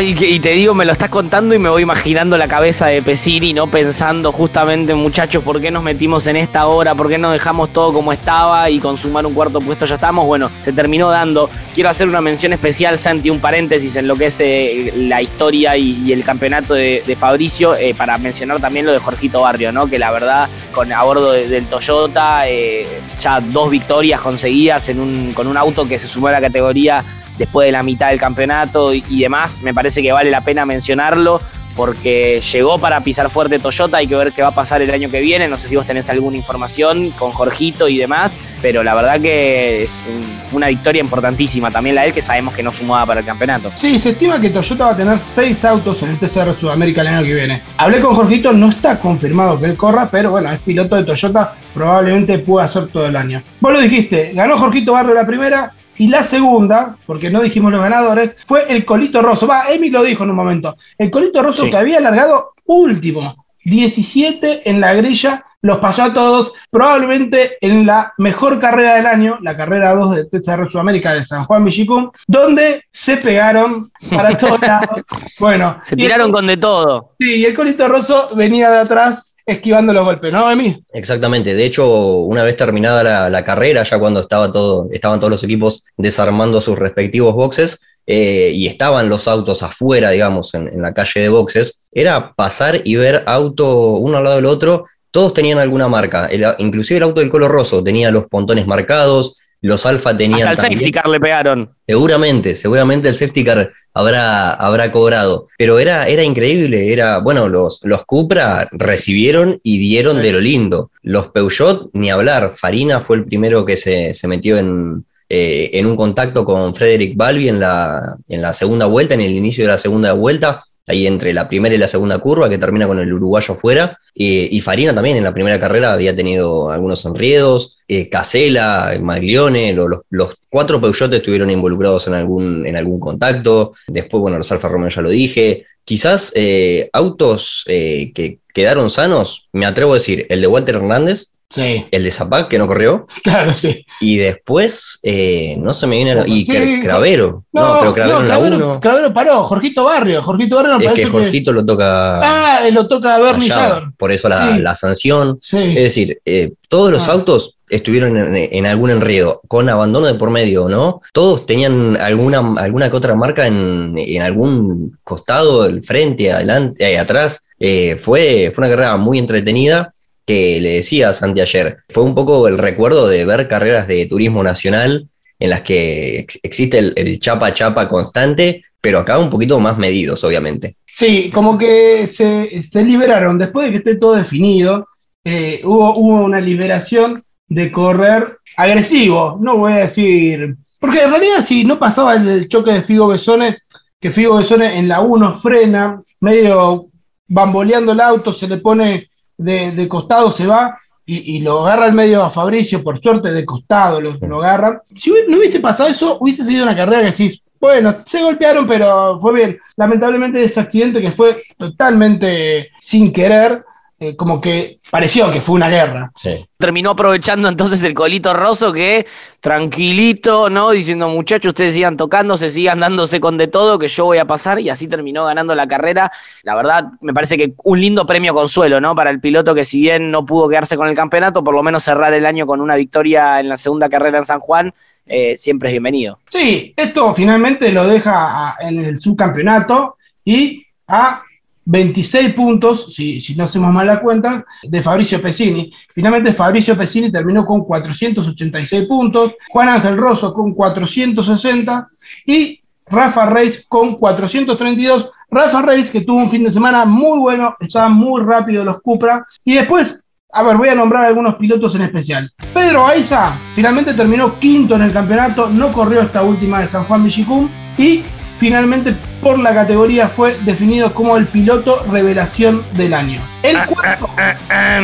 Y, 0.00 0.40
te 0.40 0.50
digo, 0.50 0.72
me 0.72 0.86
lo 0.86 0.92
estás 0.92 1.10
contando 1.10 1.54
y 1.54 1.58
me 1.58 1.68
voy 1.68 1.82
imaginando 1.82 2.38
la 2.38 2.48
cabeza 2.48 2.86
de 2.86 3.02
Pesini, 3.02 3.52
¿no? 3.52 3.66
Pensando 3.66 4.32
justamente, 4.32 4.94
muchachos, 4.94 5.42
¿por 5.42 5.60
qué 5.60 5.70
nos 5.70 5.82
metimos 5.82 6.26
en 6.26 6.36
esta 6.36 6.66
hora? 6.68 6.94
¿Por 6.94 7.10
qué 7.10 7.18
no 7.18 7.32
dejamos 7.32 7.70
todo 7.70 7.92
como 7.92 8.10
estaba 8.10 8.70
y 8.70 8.78
consumar 8.78 9.26
un 9.26 9.34
cuarto 9.34 9.58
puesto 9.58 9.84
ya 9.84 9.96
estamos? 9.96 10.26
Bueno, 10.26 10.50
se 10.60 10.72
terminó 10.72 11.10
dando. 11.10 11.50
Quiero 11.74 11.90
hacer 11.90 12.08
una 12.08 12.22
mención 12.22 12.54
especial, 12.54 12.98
Santi, 12.98 13.28
un 13.28 13.40
paréntesis 13.40 13.94
en 13.96 14.08
lo 14.08 14.16
que 14.16 14.26
es 14.26 14.36
eh, 14.40 14.92
la 14.96 15.20
historia 15.20 15.76
y, 15.76 16.12
el 16.12 16.24
campeonato 16.24 16.72
de, 16.72 17.16
Fabricio, 17.18 17.76
eh, 17.76 17.94
para 17.94 18.16
mencionar 18.16 18.58
también 18.58 18.86
lo 18.86 18.92
de 18.92 19.00
Jorgito 19.00 19.42
Barrio, 19.42 19.70
¿no? 19.70 19.86
Que 19.86 19.98
la 19.98 20.10
verdad, 20.10 20.48
con 20.72 20.90
a 20.92 21.02
bordo 21.02 21.32
del 21.32 21.66
Toyota, 21.66 22.48
eh, 22.48 22.86
ya 23.20 23.40
dos 23.40 23.70
victorias 23.70 24.20
conseguidas 24.22 24.90
con 25.34 25.46
un 25.46 25.56
auto 25.58 25.86
que 25.86 25.98
se 25.98 26.08
sumó 26.08 26.28
a 26.28 26.32
la 26.32 26.40
categoría 26.40 27.04
después 27.42 27.66
de 27.66 27.72
la 27.72 27.82
mitad 27.82 28.10
del 28.10 28.20
campeonato 28.20 28.94
y, 28.94 29.20
demás, 29.20 29.62
me 29.62 29.74
parece 29.74 30.00
que 30.00 30.12
vale 30.12 30.30
la 30.30 30.42
pena 30.42 30.64
mencionarlo 30.64 31.40
porque 31.74 32.40
llegó 32.52 32.78
para 32.78 33.00
pisar 33.00 33.30
fuerte 33.30 33.58
Toyota, 33.58 33.96
hay 33.96 34.06
que 34.06 34.14
ver 34.14 34.32
qué 34.32 34.42
va 34.42 34.48
a 34.48 34.54
pasar 34.54 34.82
el 34.82 34.90
año 34.90 35.10
que 35.10 35.20
viene, 35.20 35.48
no 35.48 35.58
sé 35.58 35.68
si 35.68 35.74
vos 35.74 35.86
tenés 35.86 36.08
alguna 36.10 36.36
información 36.36 37.10
con 37.12 37.32
Jorgito 37.32 37.88
y 37.88 37.96
demás, 37.96 38.38
pero 38.60 38.84
la 38.84 38.94
verdad 38.94 39.20
que 39.20 39.84
es 39.84 40.04
una 40.52 40.68
victoria 40.68 41.00
importantísima 41.00 41.70
también 41.70 41.96
la 41.96 42.02
de 42.02 42.08
él, 42.08 42.14
que 42.14 42.20
sabemos 42.20 42.54
que 42.54 42.62
no 42.62 42.72
sumaba 42.72 43.06
para 43.06 43.20
el 43.20 43.26
campeonato. 43.26 43.72
Sí, 43.76 43.98
se 43.98 44.10
estima 44.10 44.38
que 44.38 44.50
Toyota 44.50 44.84
va 44.84 44.90
a 44.92 44.96
tener 44.96 45.18
seis 45.34 45.64
autos 45.64 46.00
en 46.02 46.10
el 46.10 46.18
TCR 46.18 46.54
Sudamérica 46.60 47.00
el 47.00 47.06
año 47.08 47.24
que 47.24 47.34
viene. 47.34 47.62
Hablé 47.78 48.02
con 48.02 48.14
Jorgito, 48.14 48.52
no 48.52 48.68
está 48.68 49.00
confirmado 49.00 49.58
que 49.58 49.66
él 49.66 49.76
corra, 49.76 50.08
pero 50.10 50.30
bueno, 50.30 50.52
es 50.52 50.60
piloto 50.60 50.94
de 50.94 51.04
Toyota, 51.04 51.54
probablemente 51.74 52.38
pueda 52.38 52.66
hacer 52.66 52.86
todo 52.88 53.06
el 53.06 53.16
año. 53.16 53.42
Vos 53.60 53.72
lo 53.72 53.80
dijiste, 53.80 54.32
ganó 54.34 54.58
Jorgito 54.58 54.92
Barrio 54.92 55.14
la 55.14 55.26
primera, 55.26 55.72
y 55.98 56.08
la 56.08 56.22
segunda, 56.22 56.96
porque 57.06 57.30
no 57.30 57.42
dijimos 57.42 57.72
los 57.72 57.82
ganadores, 57.82 58.34
fue 58.46 58.72
el 58.72 58.84
Colito 58.84 59.22
Rosso. 59.22 59.46
Va, 59.46 59.70
Emi 59.70 59.90
lo 59.90 60.02
dijo 60.02 60.24
en 60.24 60.30
un 60.30 60.36
momento. 60.36 60.76
El 60.98 61.10
Colito 61.10 61.42
Rosso 61.42 61.70
que 61.70 61.76
había 61.76 61.98
alargado 61.98 62.54
último, 62.64 63.46
17 63.64 64.68
en 64.68 64.80
la 64.80 64.94
grilla, 64.94 65.44
los 65.60 65.78
pasó 65.78 66.02
a 66.02 66.12
todos, 66.12 66.52
probablemente 66.70 67.56
en 67.60 67.86
la 67.86 68.12
mejor 68.18 68.58
carrera 68.58 68.96
del 68.96 69.06
año, 69.06 69.38
la 69.42 69.56
carrera 69.56 69.94
2 69.94 70.16
de 70.16 70.24
TCR 70.24 70.68
Sudamérica 70.68 71.14
de 71.14 71.24
San 71.24 71.44
Juan 71.44 71.64
Villicum, 71.64 72.10
donde 72.26 72.84
se 72.92 73.16
pegaron 73.18 73.92
para 74.10 74.36
todos 74.36 74.60
lados. 74.60 75.02
Bueno, 75.40 75.78
se 75.82 75.96
tiraron 75.96 76.30
con 76.30 76.46
de 76.46 76.56
todo. 76.56 77.14
Sí, 77.18 77.36
y 77.36 77.44
el 77.44 77.54
Colito 77.54 77.88
Rosso 77.88 78.30
venía 78.34 78.70
de 78.70 78.78
atrás 78.78 79.24
esquivando 79.46 79.92
los 79.92 80.04
golpes, 80.04 80.32
¿no, 80.32 80.50
Emi? 80.50 80.84
Exactamente. 80.92 81.54
De 81.54 81.64
hecho, 81.64 82.16
una 82.20 82.44
vez 82.44 82.56
terminada 82.56 83.28
la, 83.28 83.44
carrera, 83.44 83.82
ya 83.84 83.98
cuando 83.98 84.20
estaba 84.20 84.52
todo, 84.52 84.88
estaban 84.92 85.20
todos 85.20 85.30
los 85.30 85.44
equipos 85.44 85.84
desarmando 85.96 86.60
sus 86.60 86.78
respectivos 86.78 87.34
boxes 87.34 87.80
eh, 88.06 88.50
y 88.54 88.66
estaban 88.66 89.08
los 89.08 89.28
autos 89.28 89.62
afuera, 89.62 90.10
digamos, 90.10 90.54
en, 90.54 90.80
la 90.80 90.92
calle 90.92 91.20
de 91.20 91.28
boxes, 91.28 91.80
era 91.92 92.32
pasar 92.34 92.80
y 92.84 92.96
ver 92.96 93.24
auto 93.26 93.92
uno 93.92 94.18
al 94.18 94.24
lado 94.24 94.36
del 94.36 94.46
otro. 94.46 94.86
Todos 95.10 95.34
tenían 95.34 95.58
alguna 95.58 95.88
marca, 95.88 96.30
inclusive 96.58 96.96
el 96.96 97.04
auto 97.04 97.20
del 97.20 97.28
color 97.28 97.50
roso 97.50 97.84
tenía 97.84 98.10
los 98.10 98.26
pontones 98.26 98.66
marcados, 98.66 99.36
los 99.60 99.86
Alfa 99.86 100.16
tenían. 100.16 100.48
Hasta 100.48 100.66
el 100.66 100.74
safety 100.74 100.90
car 100.90 101.08
le 101.08 101.20
pegaron. 101.20 101.70
Seguramente, 101.86 102.56
seguramente 102.56 103.08
el 103.08 103.16
safety 103.16 103.44
car 103.44 103.70
habrá, 103.94 104.52
habrá 104.52 104.92
cobrado. 104.92 105.48
Pero 105.58 105.78
era, 105.78 106.08
era 106.08 106.22
increíble, 106.22 106.92
era, 106.92 107.18
bueno, 107.18 107.48
los, 107.48 107.80
los 107.82 108.04
Cupra 108.04 108.68
recibieron 108.72 109.60
y 109.62 109.78
dieron 109.78 110.22
de 110.22 110.32
lo 110.32 110.40
lindo. 110.40 110.90
Los 111.02 111.28
Peugeot, 111.28 111.90
ni 111.92 112.10
hablar. 112.10 112.54
Farina 112.56 113.00
fue 113.00 113.16
el 113.16 113.24
primero 113.24 113.64
que 113.64 113.76
se, 113.76 114.14
metió 114.26 114.58
en, 114.58 115.04
eh, 115.28 115.70
en 115.74 115.86
un 115.86 115.96
contacto 115.96 116.44
con 116.44 116.74
Frederick 116.74 117.16
Balbi 117.16 117.48
en 117.48 117.60
la, 117.60 118.16
en 118.28 118.42
la 118.42 118.54
segunda 118.54 118.86
vuelta, 118.86 119.14
en 119.14 119.20
el 119.20 119.36
inicio 119.36 119.64
de 119.64 119.72
la 119.72 119.78
segunda 119.78 120.12
vuelta 120.12 120.64
ahí 120.86 121.06
entre 121.06 121.32
la 121.32 121.48
primera 121.48 121.74
y 121.74 121.78
la 121.78 121.88
segunda 121.88 122.18
curva, 122.18 122.48
que 122.48 122.58
termina 122.58 122.86
con 122.86 122.98
el 122.98 123.12
uruguayo 123.12 123.54
fuera. 123.54 123.98
y 124.14 124.60
Farina 124.60 124.94
también 124.94 125.16
en 125.16 125.24
la 125.24 125.32
primera 125.32 125.58
carrera 125.60 125.92
había 125.92 126.14
tenido 126.14 126.70
algunos 126.70 127.04
enriedos. 127.04 127.78
Eh, 127.88 128.08
Casela, 128.08 128.96
Maglione, 129.00 129.74
los, 129.74 130.36
cuatro 130.48 130.80
Peugeot 130.80 131.12
estuvieron 131.12 131.50
involucrados 131.50 132.06
en 132.06 132.14
algún, 132.14 132.66
en 132.66 132.76
algún 132.76 132.98
contacto. 132.98 133.74
Después, 133.86 134.20
bueno, 134.22 134.38
los 134.38 134.50
Alfa 134.50 134.68
Romeo 134.68 134.88
ya 134.88 135.02
lo 135.02 135.10
dije. 135.10 135.66
Quizás 135.84 136.32
eh, 136.34 136.88
autos 136.92 137.64
eh, 137.66 138.12
que 138.14 138.38
quedaron 138.54 138.88
sanos, 138.88 139.48
me 139.52 139.66
atrevo 139.66 139.92
a 139.92 139.96
decir, 139.96 140.26
el 140.30 140.40
de 140.40 140.46
Walter 140.46 140.76
Hernández, 140.76 141.32
Sí. 141.52 141.86
El 141.90 142.04
de 142.04 142.10
Zapac, 142.10 142.48
que 142.48 142.58
no 142.58 142.66
corrió. 142.66 143.06
Claro, 143.22 143.52
sí. 143.54 143.86
Y 144.00 144.16
después, 144.16 144.98
eh, 145.02 145.54
no 145.58 145.72
se 145.72 145.86
me 145.86 145.96
viene. 145.96 146.12
A... 146.12 146.24
Y 146.26 146.44
Cravero. 146.80 147.44
No, 147.52 147.78
pero 147.80 147.94
Cravero 147.94 148.20
en 148.20 148.28
la 148.28 148.38
1. 148.38 148.80
Cravero 148.80 149.14
paró. 149.14 149.44
Jorgito 149.44 149.84
Barrio. 149.84 150.22
Jorgito 150.22 150.56
Barrio 150.56 150.78
no 150.78 150.80
Es 150.80 150.92
que 150.92 151.06
Jorgito 151.06 151.52
lo 151.52 151.64
toca. 151.64 152.20
Ah, 152.20 152.68
lo 152.70 152.88
toca 152.88 153.14
a 153.14 153.20
Bernie 153.20 153.52
Por 153.96 154.10
eso 154.10 154.28
la, 154.28 154.58
la 154.58 154.74
sanción. 154.74 155.38
Sí. 155.40 155.58
Es 155.58 155.82
decir, 155.84 156.20
eh, 156.24 156.52
todos 156.68 156.90
los 156.90 157.08
ah. 157.08 157.12
autos 157.12 157.56
estuvieron 157.68 158.36
en, 158.36 158.66
algún 158.66 158.90
enredo, 158.90 159.40
con 159.48 159.68
abandono 159.68 160.06
de 160.06 160.14
por 160.14 160.30
medio, 160.30 160.68
¿no? 160.68 161.00
Todos 161.14 161.46
tenían 161.46 161.96
alguna, 161.96 162.54
alguna 162.58 162.90
que 162.90 162.96
otra 162.96 163.14
marca 163.14 163.46
en, 163.46 163.94
en 163.96 164.20
algún 164.20 164.98
costado, 165.02 165.64
el 165.64 165.82
frente, 165.82 166.30
adelante, 166.30 166.92
eh, 166.92 166.98
atrás. 166.98 167.44
Eh, 167.58 167.96
fue, 167.96 168.52
fue 168.54 168.66
una 168.66 168.74
carrera 168.74 168.96
muy 168.96 169.18
entretenida 169.18 169.94
que 170.26 170.60
le 170.60 170.74
decía 170.76 171.12
Santi 171.12 171.40
ayer, 171.40 171.78
fue 171.88 172.02
un 172.02 172.14
poco 172.14 172.48
el 172.48 172.58
recuerdo 172.58 173.08
de 173.08 173.24
ver 173.24 173.48
carreras 173.48 173.88
de 173.88 174.06
turismo 174.06 174.42
nacional 174.42 175.08
en 175.38 175.50
las 175.50 175.62
que 175.62 176.26
existe 176.42 176.78
el, 176.78 177.18
chapa 177.18 177.52
chapa 177.52 177.88
constante, 177.88 178.64
pero 178.80 178.98
acá 178.98 179.18
un 179.18 179.30
poquito 179.30 179.58
más 179.58 179.76
medidos, 179.76 180.22
obviamente. 180.22 180.76
Sí, 180.86 181.30
como 181.32 181.58
que 181.58 182.06
se, 182.06 182.84
liberaron, 182.84 183.38
después 183.38 183.66
de 183.66 183.72
que 183.72 183.78
esté 183.78 183.96
todo 183.96 184.14
definido, 184.14 184.86
eh, 185.24 185.60
hubo, 185.64 185.96
hubo 185.96 186.24
una 186.24 186.40
liberación 186.40 187.24
de 187.48 187.72
correr 187.72 188.38
agresivo, 188.56 189.38
no 189.40 189.56
voy 189.56 189.72
a 189.72 189.76
decir, 189.76 190.56
porque 190.78 191.02
en 191.02 191.10
realidad 191.10 191.46
si 191.46 191.64
no 191.64 191.78
pasaba 191.78 192.14
el 192.14 192.48
choque 192.48 192.72
de 192.72 192.82
Figo 192.82 193.08
Besone, 193.08 193.58
que 194.00 194.10
Figo 194.10 194.36
Besone 194.36 194.78
en 194.78 194.88
la 194.88 195.00
1 195.00 195.34
frena, 195.34 196.02
medio 196.20 196.88
bamboleando 197.28 197.92
el 197.92 198.00
auto, 198.00 198.34
se 198.34 198.48
le 198.48 198.58
pone 198.58 199.08
de, 199.42 199.88
costado 199.88 200.32
se 200.32 200.46
va 200.46 200.78
y, 201.04 201.40
lo 201.40 201.66
agarra 201.66 201.86
el 201.86 201.92
medio 201.92 202.22
a 202.22 202.30
Fabricio, 202.30 202.82
por 202.82 203.00
suerte 203.00 203.32
de 203.32 203.44
costado 203.44 204.00
lo, 204.00 204.12
lo 204.14 204.42
agarra. 204.42 204.82
Si 204.96 205.12
no 205.28 205.36
hubiese 205.36 205.60
pasado 205.60 205.88
eso, 205.88 206.18
hubiese 206.20 206.44
sido 206.44 206.62
una 206.62 206.76
carrera 206.76 207.02
que 207.02 207.10
decís, 207.10 207.42
bueno, 207.60 207.96
se 208.06 208.22
golpearon, 208.22 208.66
pero 208.66 209.20
fue 209.20 209.34
bien. 209.34 209.58
Lamentablemente 209.76 210.42
ese 210.42 210.58
accidente 210.58 211.00
que 211.00 211.12
fue 211.12 211.42
totalmente 211.56 212.70
sin 212.80 213.12
querer, 213.12 213.64
eh, 214.02 214.16
como 214.16 214.40
que 214.40 214.80
pareció 214.90 215.30
que 215.30 215.42
fue 215.42 215.54
una 215.54 215.68
guerra. 215.68 216.10
Terminó 216.58 216.90
aprovechando 216.90 217.48
entonces 217.48 217.84
el 217.84 217.94
colito 217.94 218.34
roso 218.34 218.72
que 218.72 219.06
tranquilito, 219.38 220.50
¿no? 220.50 220.72
Diciendo, 220.72 221.08
muchachos, 221.08 221.50
ustedes 221.50 221.74
sigan 221.74 221.96
tocando, 221.96 222.36
se 222.36 222.50
sigan 222.50 222.80
dándose 222.80 223.20
con 223.20 223.38
de 223.38 223.46
todo, 223.46 223.78
que 223.78 223.86
yo 223.86 224.06
voy 224.06 224.18
a 224.18 224.24
pasar, 224.24 224.58
y 224.58 224.70
así 224.70 224.88
terminó 224.88 225.24
ganando 225.26 225.54
la 225.54 225.68
carrera. 225.68 226.10
La 226.42 226.56
verdad, 226.56 226.86
me 227.00 227.14
parece 227.14 227.36
que 227.38 227.54
un 227.62 227.80
lindo 227.80 228.04
premio 228.04 228.34
consuelo, 228.34 228.80
¿no? 228.80 228.92
Para 228.96 229.10
el 229.10 229.20
piloto 229.20 229.54
que 229.54 229.64
si 229.64 229.78
bien 229.78 230.10
no 230.10 230.26
pudo 230.26 230.48
quedarse 230.48 230.76
con 230.76 230.88
el 230.88 230.96
campeonato, 230.96 231.44
por 231.44 231.54
lo 231.54 231.62
menos 231.62 231.84
cerrar 231.84 232.12
el 232.12 232.26
año 232.26 232.44
con 232.44 232.60
una 232.60 232.74
victoria 232.74 233.38
en 233.38 233.48
la 233.48 233.56
segunda 233.56 233.88
carrera 233.88 234.18
en 234.18 234.26
San 234.26 234.40
Juan, 234.40 234.74
eh, 235.06 235.38
siempre 235.38 235.68
es 235.68 235.74
bienvenido. 235.74 236.18
Sí, 236.28 236.74
esto 236.76 237.14
finalmente 237.14 237.70
lo 237.70 237.86
deja 237.86 238.56
en 238.58 238.84
el 238.84 238.98
subcampeonato 238.98 239.96
y 240.24 240.66
a 240.88 241.22
26 241.64 242.34
puntos, 242.34 242.92
si, 242.94 243.20
si, 243.20 243.34
no 243.34 243.44
hacemos 243.44 243.72
mal 243.72 243.86
la 243.86 244.00
cuenta, 244.00 244.44
de 244.62 244.82
Fabricio 244.82 245.22
Pesini. 245.22 245.72
Finalmente 245.94 246.32
Fabricio 246.32 246.76
Pesini 246.76 247.10
terminó 247.10 247.44
con 247.44 247.64
486 247.64 248.88
puntos, 248.88 249.34
Juan 249.50 249.68
Ángel 249.68 249.96
Rosso 249.96 250.32
con 250.34 250.54
460 250.54 251.88
y 252.26 252.60
Rafa 252.86 253.26
Reis 253.26 253.64
con 253.68 253.96
432. 253.96 255.10
Rafa 255.30 255.62
Reis 255.62 255.88
que 255.88 256.02
tuvo 256.02 256.18
un 256.18 256.30
fin 256.30 256.44
de 256.44 256.52
semana 256.52 256.84
muy 256.84 257.18
bueno, 257.18 257.56
estaban 257.60 257.94
muy 257.94 258.22
rápido 258.22 258.64
los 258.64 258.82
Cupra. 258.82 259.24
Y 259.44 259.54
después, 259.54 260.04
a 260.32 260.42
ver, 260.42 260.56
voy 260.56 260.68
a 260.68 260.74
nombrar 260.74 261.04
algunos 261.04 261.36
pilotos 261.36 261.74
en 261.74 261.82
especial. 261.82 262.30
Pedro 262.52 262.86
Aiza 262.86 263.38
finalmente 263.54 263.94
terminó 263.94 264.38
quinto 264.38 264.74
en 264.74 264.82
el 264.82 264.92
campeonato, 264.92 265.48
no 265.48 265.72
corrió 265.72 266.02
esta 266.02 266.22
última 266.22 266.60
de 266.60 266.68
San 266.68 266.84
Juan 266.84 267.04
Michicum 267.04 267.48
y 267.78 268.02
finalmente 268.46 268.92
por 269.20 269.38
la 269.38 269.54
categoría 269.54 270.08
fue 270.08 270.36
definido 270.40 270.92
como 270.92 271.16
el 271.16 271.26
piloto 271.28 271.86
revelación 271.88 272.64
del 272.74 272.92
año. 272.92 273.20
El 273.44 273.56
Ah, 273.56 273.66
cuarto. 273.66 274.08
ah, 274.18 274.34
ah, 274.34 274.36
ah, 274.50 274.80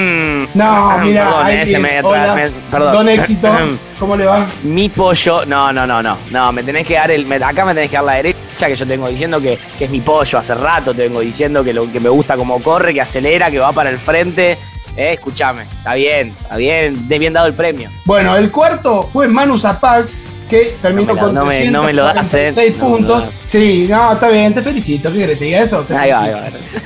No, 0.54 0.98
mira, 1.04 1.24
perdón, 1.24 1.46
ahí 1.46 1.56
ese 1.56 1.70
bien. 1.70 1.82
me- 1.82 2.00
Hola, 2.02 2.34
me- 2.36 2.50
perdón. 2.70 2.92
Don 2.92 3.08
Éxito, 3.08 3.48
¿cómo 3.98 4.16
le 4.16 4.26
va? 4.26 4.46
Mi 4.62 4.88
pollo, 4.88 5.44
no, 5.44 5.72
no, 5.72 5.88
no, 5.88 6.00
no, 6.00 6.16
no, 6.30 6.52
me 6.52 6.62
tenés 6.62 6.86
que 6.86 6.94
dar 6.94 7.10
el, 7.10 7.26
me- 7.26 7.34
acá 7.34 7.64
me 7.64 7.74
tenés 7.74 7.90
que 7.90 7.96
dar 7.96 8.04
la 8.04 8.14
derecha 8.14 8.66
que 8.68 8.76
yo 8.76 8.86
tengo 8.86 9.08
diciendo 9.08 9.40
que, 9.40 9.58
que 9.76 9.86
es 9.86 9.90
mi 9.90 10.00
pollo, 10.00 10.38
hace 10.38 10.54
rato 10.54 10.94
te 10.94 11.02
vengo 11.08 11.18
diciendo 11.18 11.64
que 11.64 11.74
lo 11.74 11.90
que 11.90 11.98
me 11.98 12.08
gusta 12.10 12.36
como 12.36 12.62
corre, 12.62 12.94
que 12.94 13.00
acelera, 13.00 13.50
que 13.50 13.58
va 13.58 13.72
para 13.72 13.90
el 13.90 13.98
frente, 13.98 14.52
eh, 14.96 15.14
escúchame, 15.14 15.62
está 15.64 15.94
bien, 15.94 16.32
está 16.40 16.56
bien, 16.56 17.08
de 17.08 17.18
bien 17.18 17.32
dado 17.32 17.48
el 17.48 17.54
premio. 17.54 17.90
Bueno, 18.04 18.36
el 18.36 18.52
cuarto 18.52 19.02
fue 19.12 19.26
Manu 19.26 19.58
Zapag, 19.58 20.06
que 20.48 20.76
terminó 20.82 21.14
No 21.14 21.20
con 21.20 21.34
no 21.34 21.44
me- 21.44 21.70
no 21.70 21.82
me 21.84 21.92
lo 21.92 22.04
das, 22.04 22.32
eh. 22.34 22.52
346 22.54 22.78
No 22.78 22.84
me 22.84 22.90
lo 22.90 22.96
puntos. 22.96 23.34
Sí, 23.46 23.86
no, 23.88 24.12
está 24.12 24.28
bien, 24.28 24.54
te 24.54 24.62
felicito. 24.62 25.10
¿Qué 25.12 25.18
querés 25.18 25.30
que 25.34 25.36
te 25.38 25.44
diga 25.46 25.60
eso? 25.62 25.80
Te 25.82 25.96
Ahí 25.96 26.10
va, 26.10 26.22
ahí 26.22 26.32
va. 26.32 26.42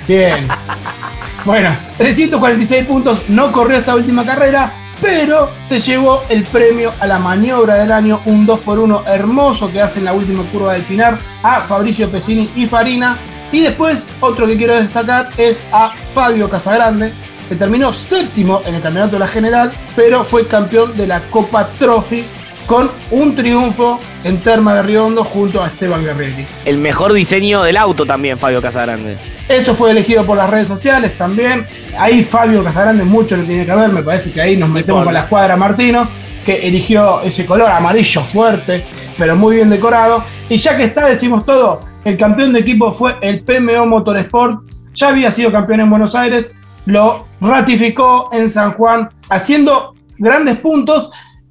Bien. 0.07 0.49
Bueno, 1.45 1.71
346 1.99 2.87
puntos, 2.87 3.19
no 3.29 3.51
corrió 3.51 3.79
esta 3.79 3.97
última 3.97 4.25
carrera, 4.25 4.71
pero 5.01 5.51
se 5.69 5.81
llevó 5.81 6.23
el 6.29 6.45
premio 6.45 6.93
a 7.01 7.07
la 7.09 7.19
maniobra 7.19 7.75
del 7.79 7.91
año, 7.91 8.21
un 8.27 8.47
2x1 8.47 9.03
hermoso 9.09 9.69
que 9.73 9.83
hace 9.83 9.99
en 9.99 10.05
la 10.05 10.13
última 10.13 10.45
curva 10.53 10.75
del 10.75 10.83
final 10.83 11.19
a 11.43 11.61
Fabricio 11.63 12.09
Pesini 12.09 12.49
y 12.55 12.67
Farina. 12.67 13.17
Y 13.51 13.59
después, 13.61 14.07
otro 14.21 14.47
que 14.47 14.57
quiero 14.57 14.75
destacar 14.77 15.31
es 15.37 15.61
a 15.73 15.93
Fabio 16.15 16.49
Casagrande, 16.49 17.13
que 17.49 17.57
terminó 17.57 17.93
séptimo 17.93 18.61
en 18.65 18.77
el 18.77 18.81
campeonato 18.83 19.15
de 19.15 19.19
la 19.19 19.29
general, 19.29 19.73
pero 19.97 20.23
fue 20.23 20.47
campeón 20.47 20.97
de 20.97 21.09
la 21.09 21.21
Copa 21.23 21.67
Trophy 21.77 22.25
con 22.73 22.91
un 23.11 23.35
triunfo 23.35 24.01
en 24.25 24.41
Terma 24.41 24.75
de 24.77 24.83
Riondo 24.83 25.25
junto 25.25 25.63
a 25.63 25.67
Esteban 25.67 26.03
Guerreri. 26.03 26.47
El 26.65 26.79
mejor 26.79 27.13
diseño 27.13 27.63
del 27.63 27.77
auto 27.77 28.07
también, 28.07 28.39
Fabio 28.39 28.63
Casagrande. 28.63 29.19
Eso 29.47 29.75
fue 29.75 29.91
elegido 29.91 30.25
por 30.25 30.39
las 30.39 30.49
redes 30.49 30.69
sociales 30.69 31.13
también. 31.19 31.67
Ahí 31.99 32.25
Fabio 32.25 32.65
Casagrande 32.65 33.05
mucho 33.05 33.37
le 33.37 33.43
tiene 33.43 33.67
que 33.67 33.75
ver, 33.75 33.91
me 33.91 34.03
parece 34.03 34.33
que 34.33 34.41
ahí 34.41 34.57
nos 34.57 34.71
metemos 34.71 35.05
con 35.05 35.13
la 35.13 35.21
escuadra 35.21 35.55
Martino, 35.55 36.09
que 36.47 36.67
eligió 36.67 37.21
ese 37.21 37.45
color 37.45 37.69
amarillo 37.69 38.23
fuerte, 38.23 38.83
pero 39.19 39.37
muy 39.37 39.57
bien 39.57 39.69
decorado. 39.69 40.25
Y 40.49 40.57
ya 40.57 40.75
que 40.75 40.85
está, 40.85 41.09
decimos 41.09 41.45
todo, 41.45 41.79
el 42.07 42.17
campeón 42.17 42.55
de 42.55 42.61
equipo 42.61 42.95
fue 42.95 43.17
el 43.21 43.43
PMO 43.43 43.85
Motorsport, 43.85 44.63
ya 44.95 45.09
había 45.09 45.31
sido 45.31 45.53
campeón 45.53 45.81
en 45.81 45.91
Buenos 45.91 46.15
Aires, 46.15 46.47
lo 46.87 47.27
ratificó 47.39 48.31
en 48.33 48.49
San 48.49 48.73
Juan, 48.73 49.11
haciendo 49.29 49.95
grandes 50.17 50.57
puntos 50.57 51.11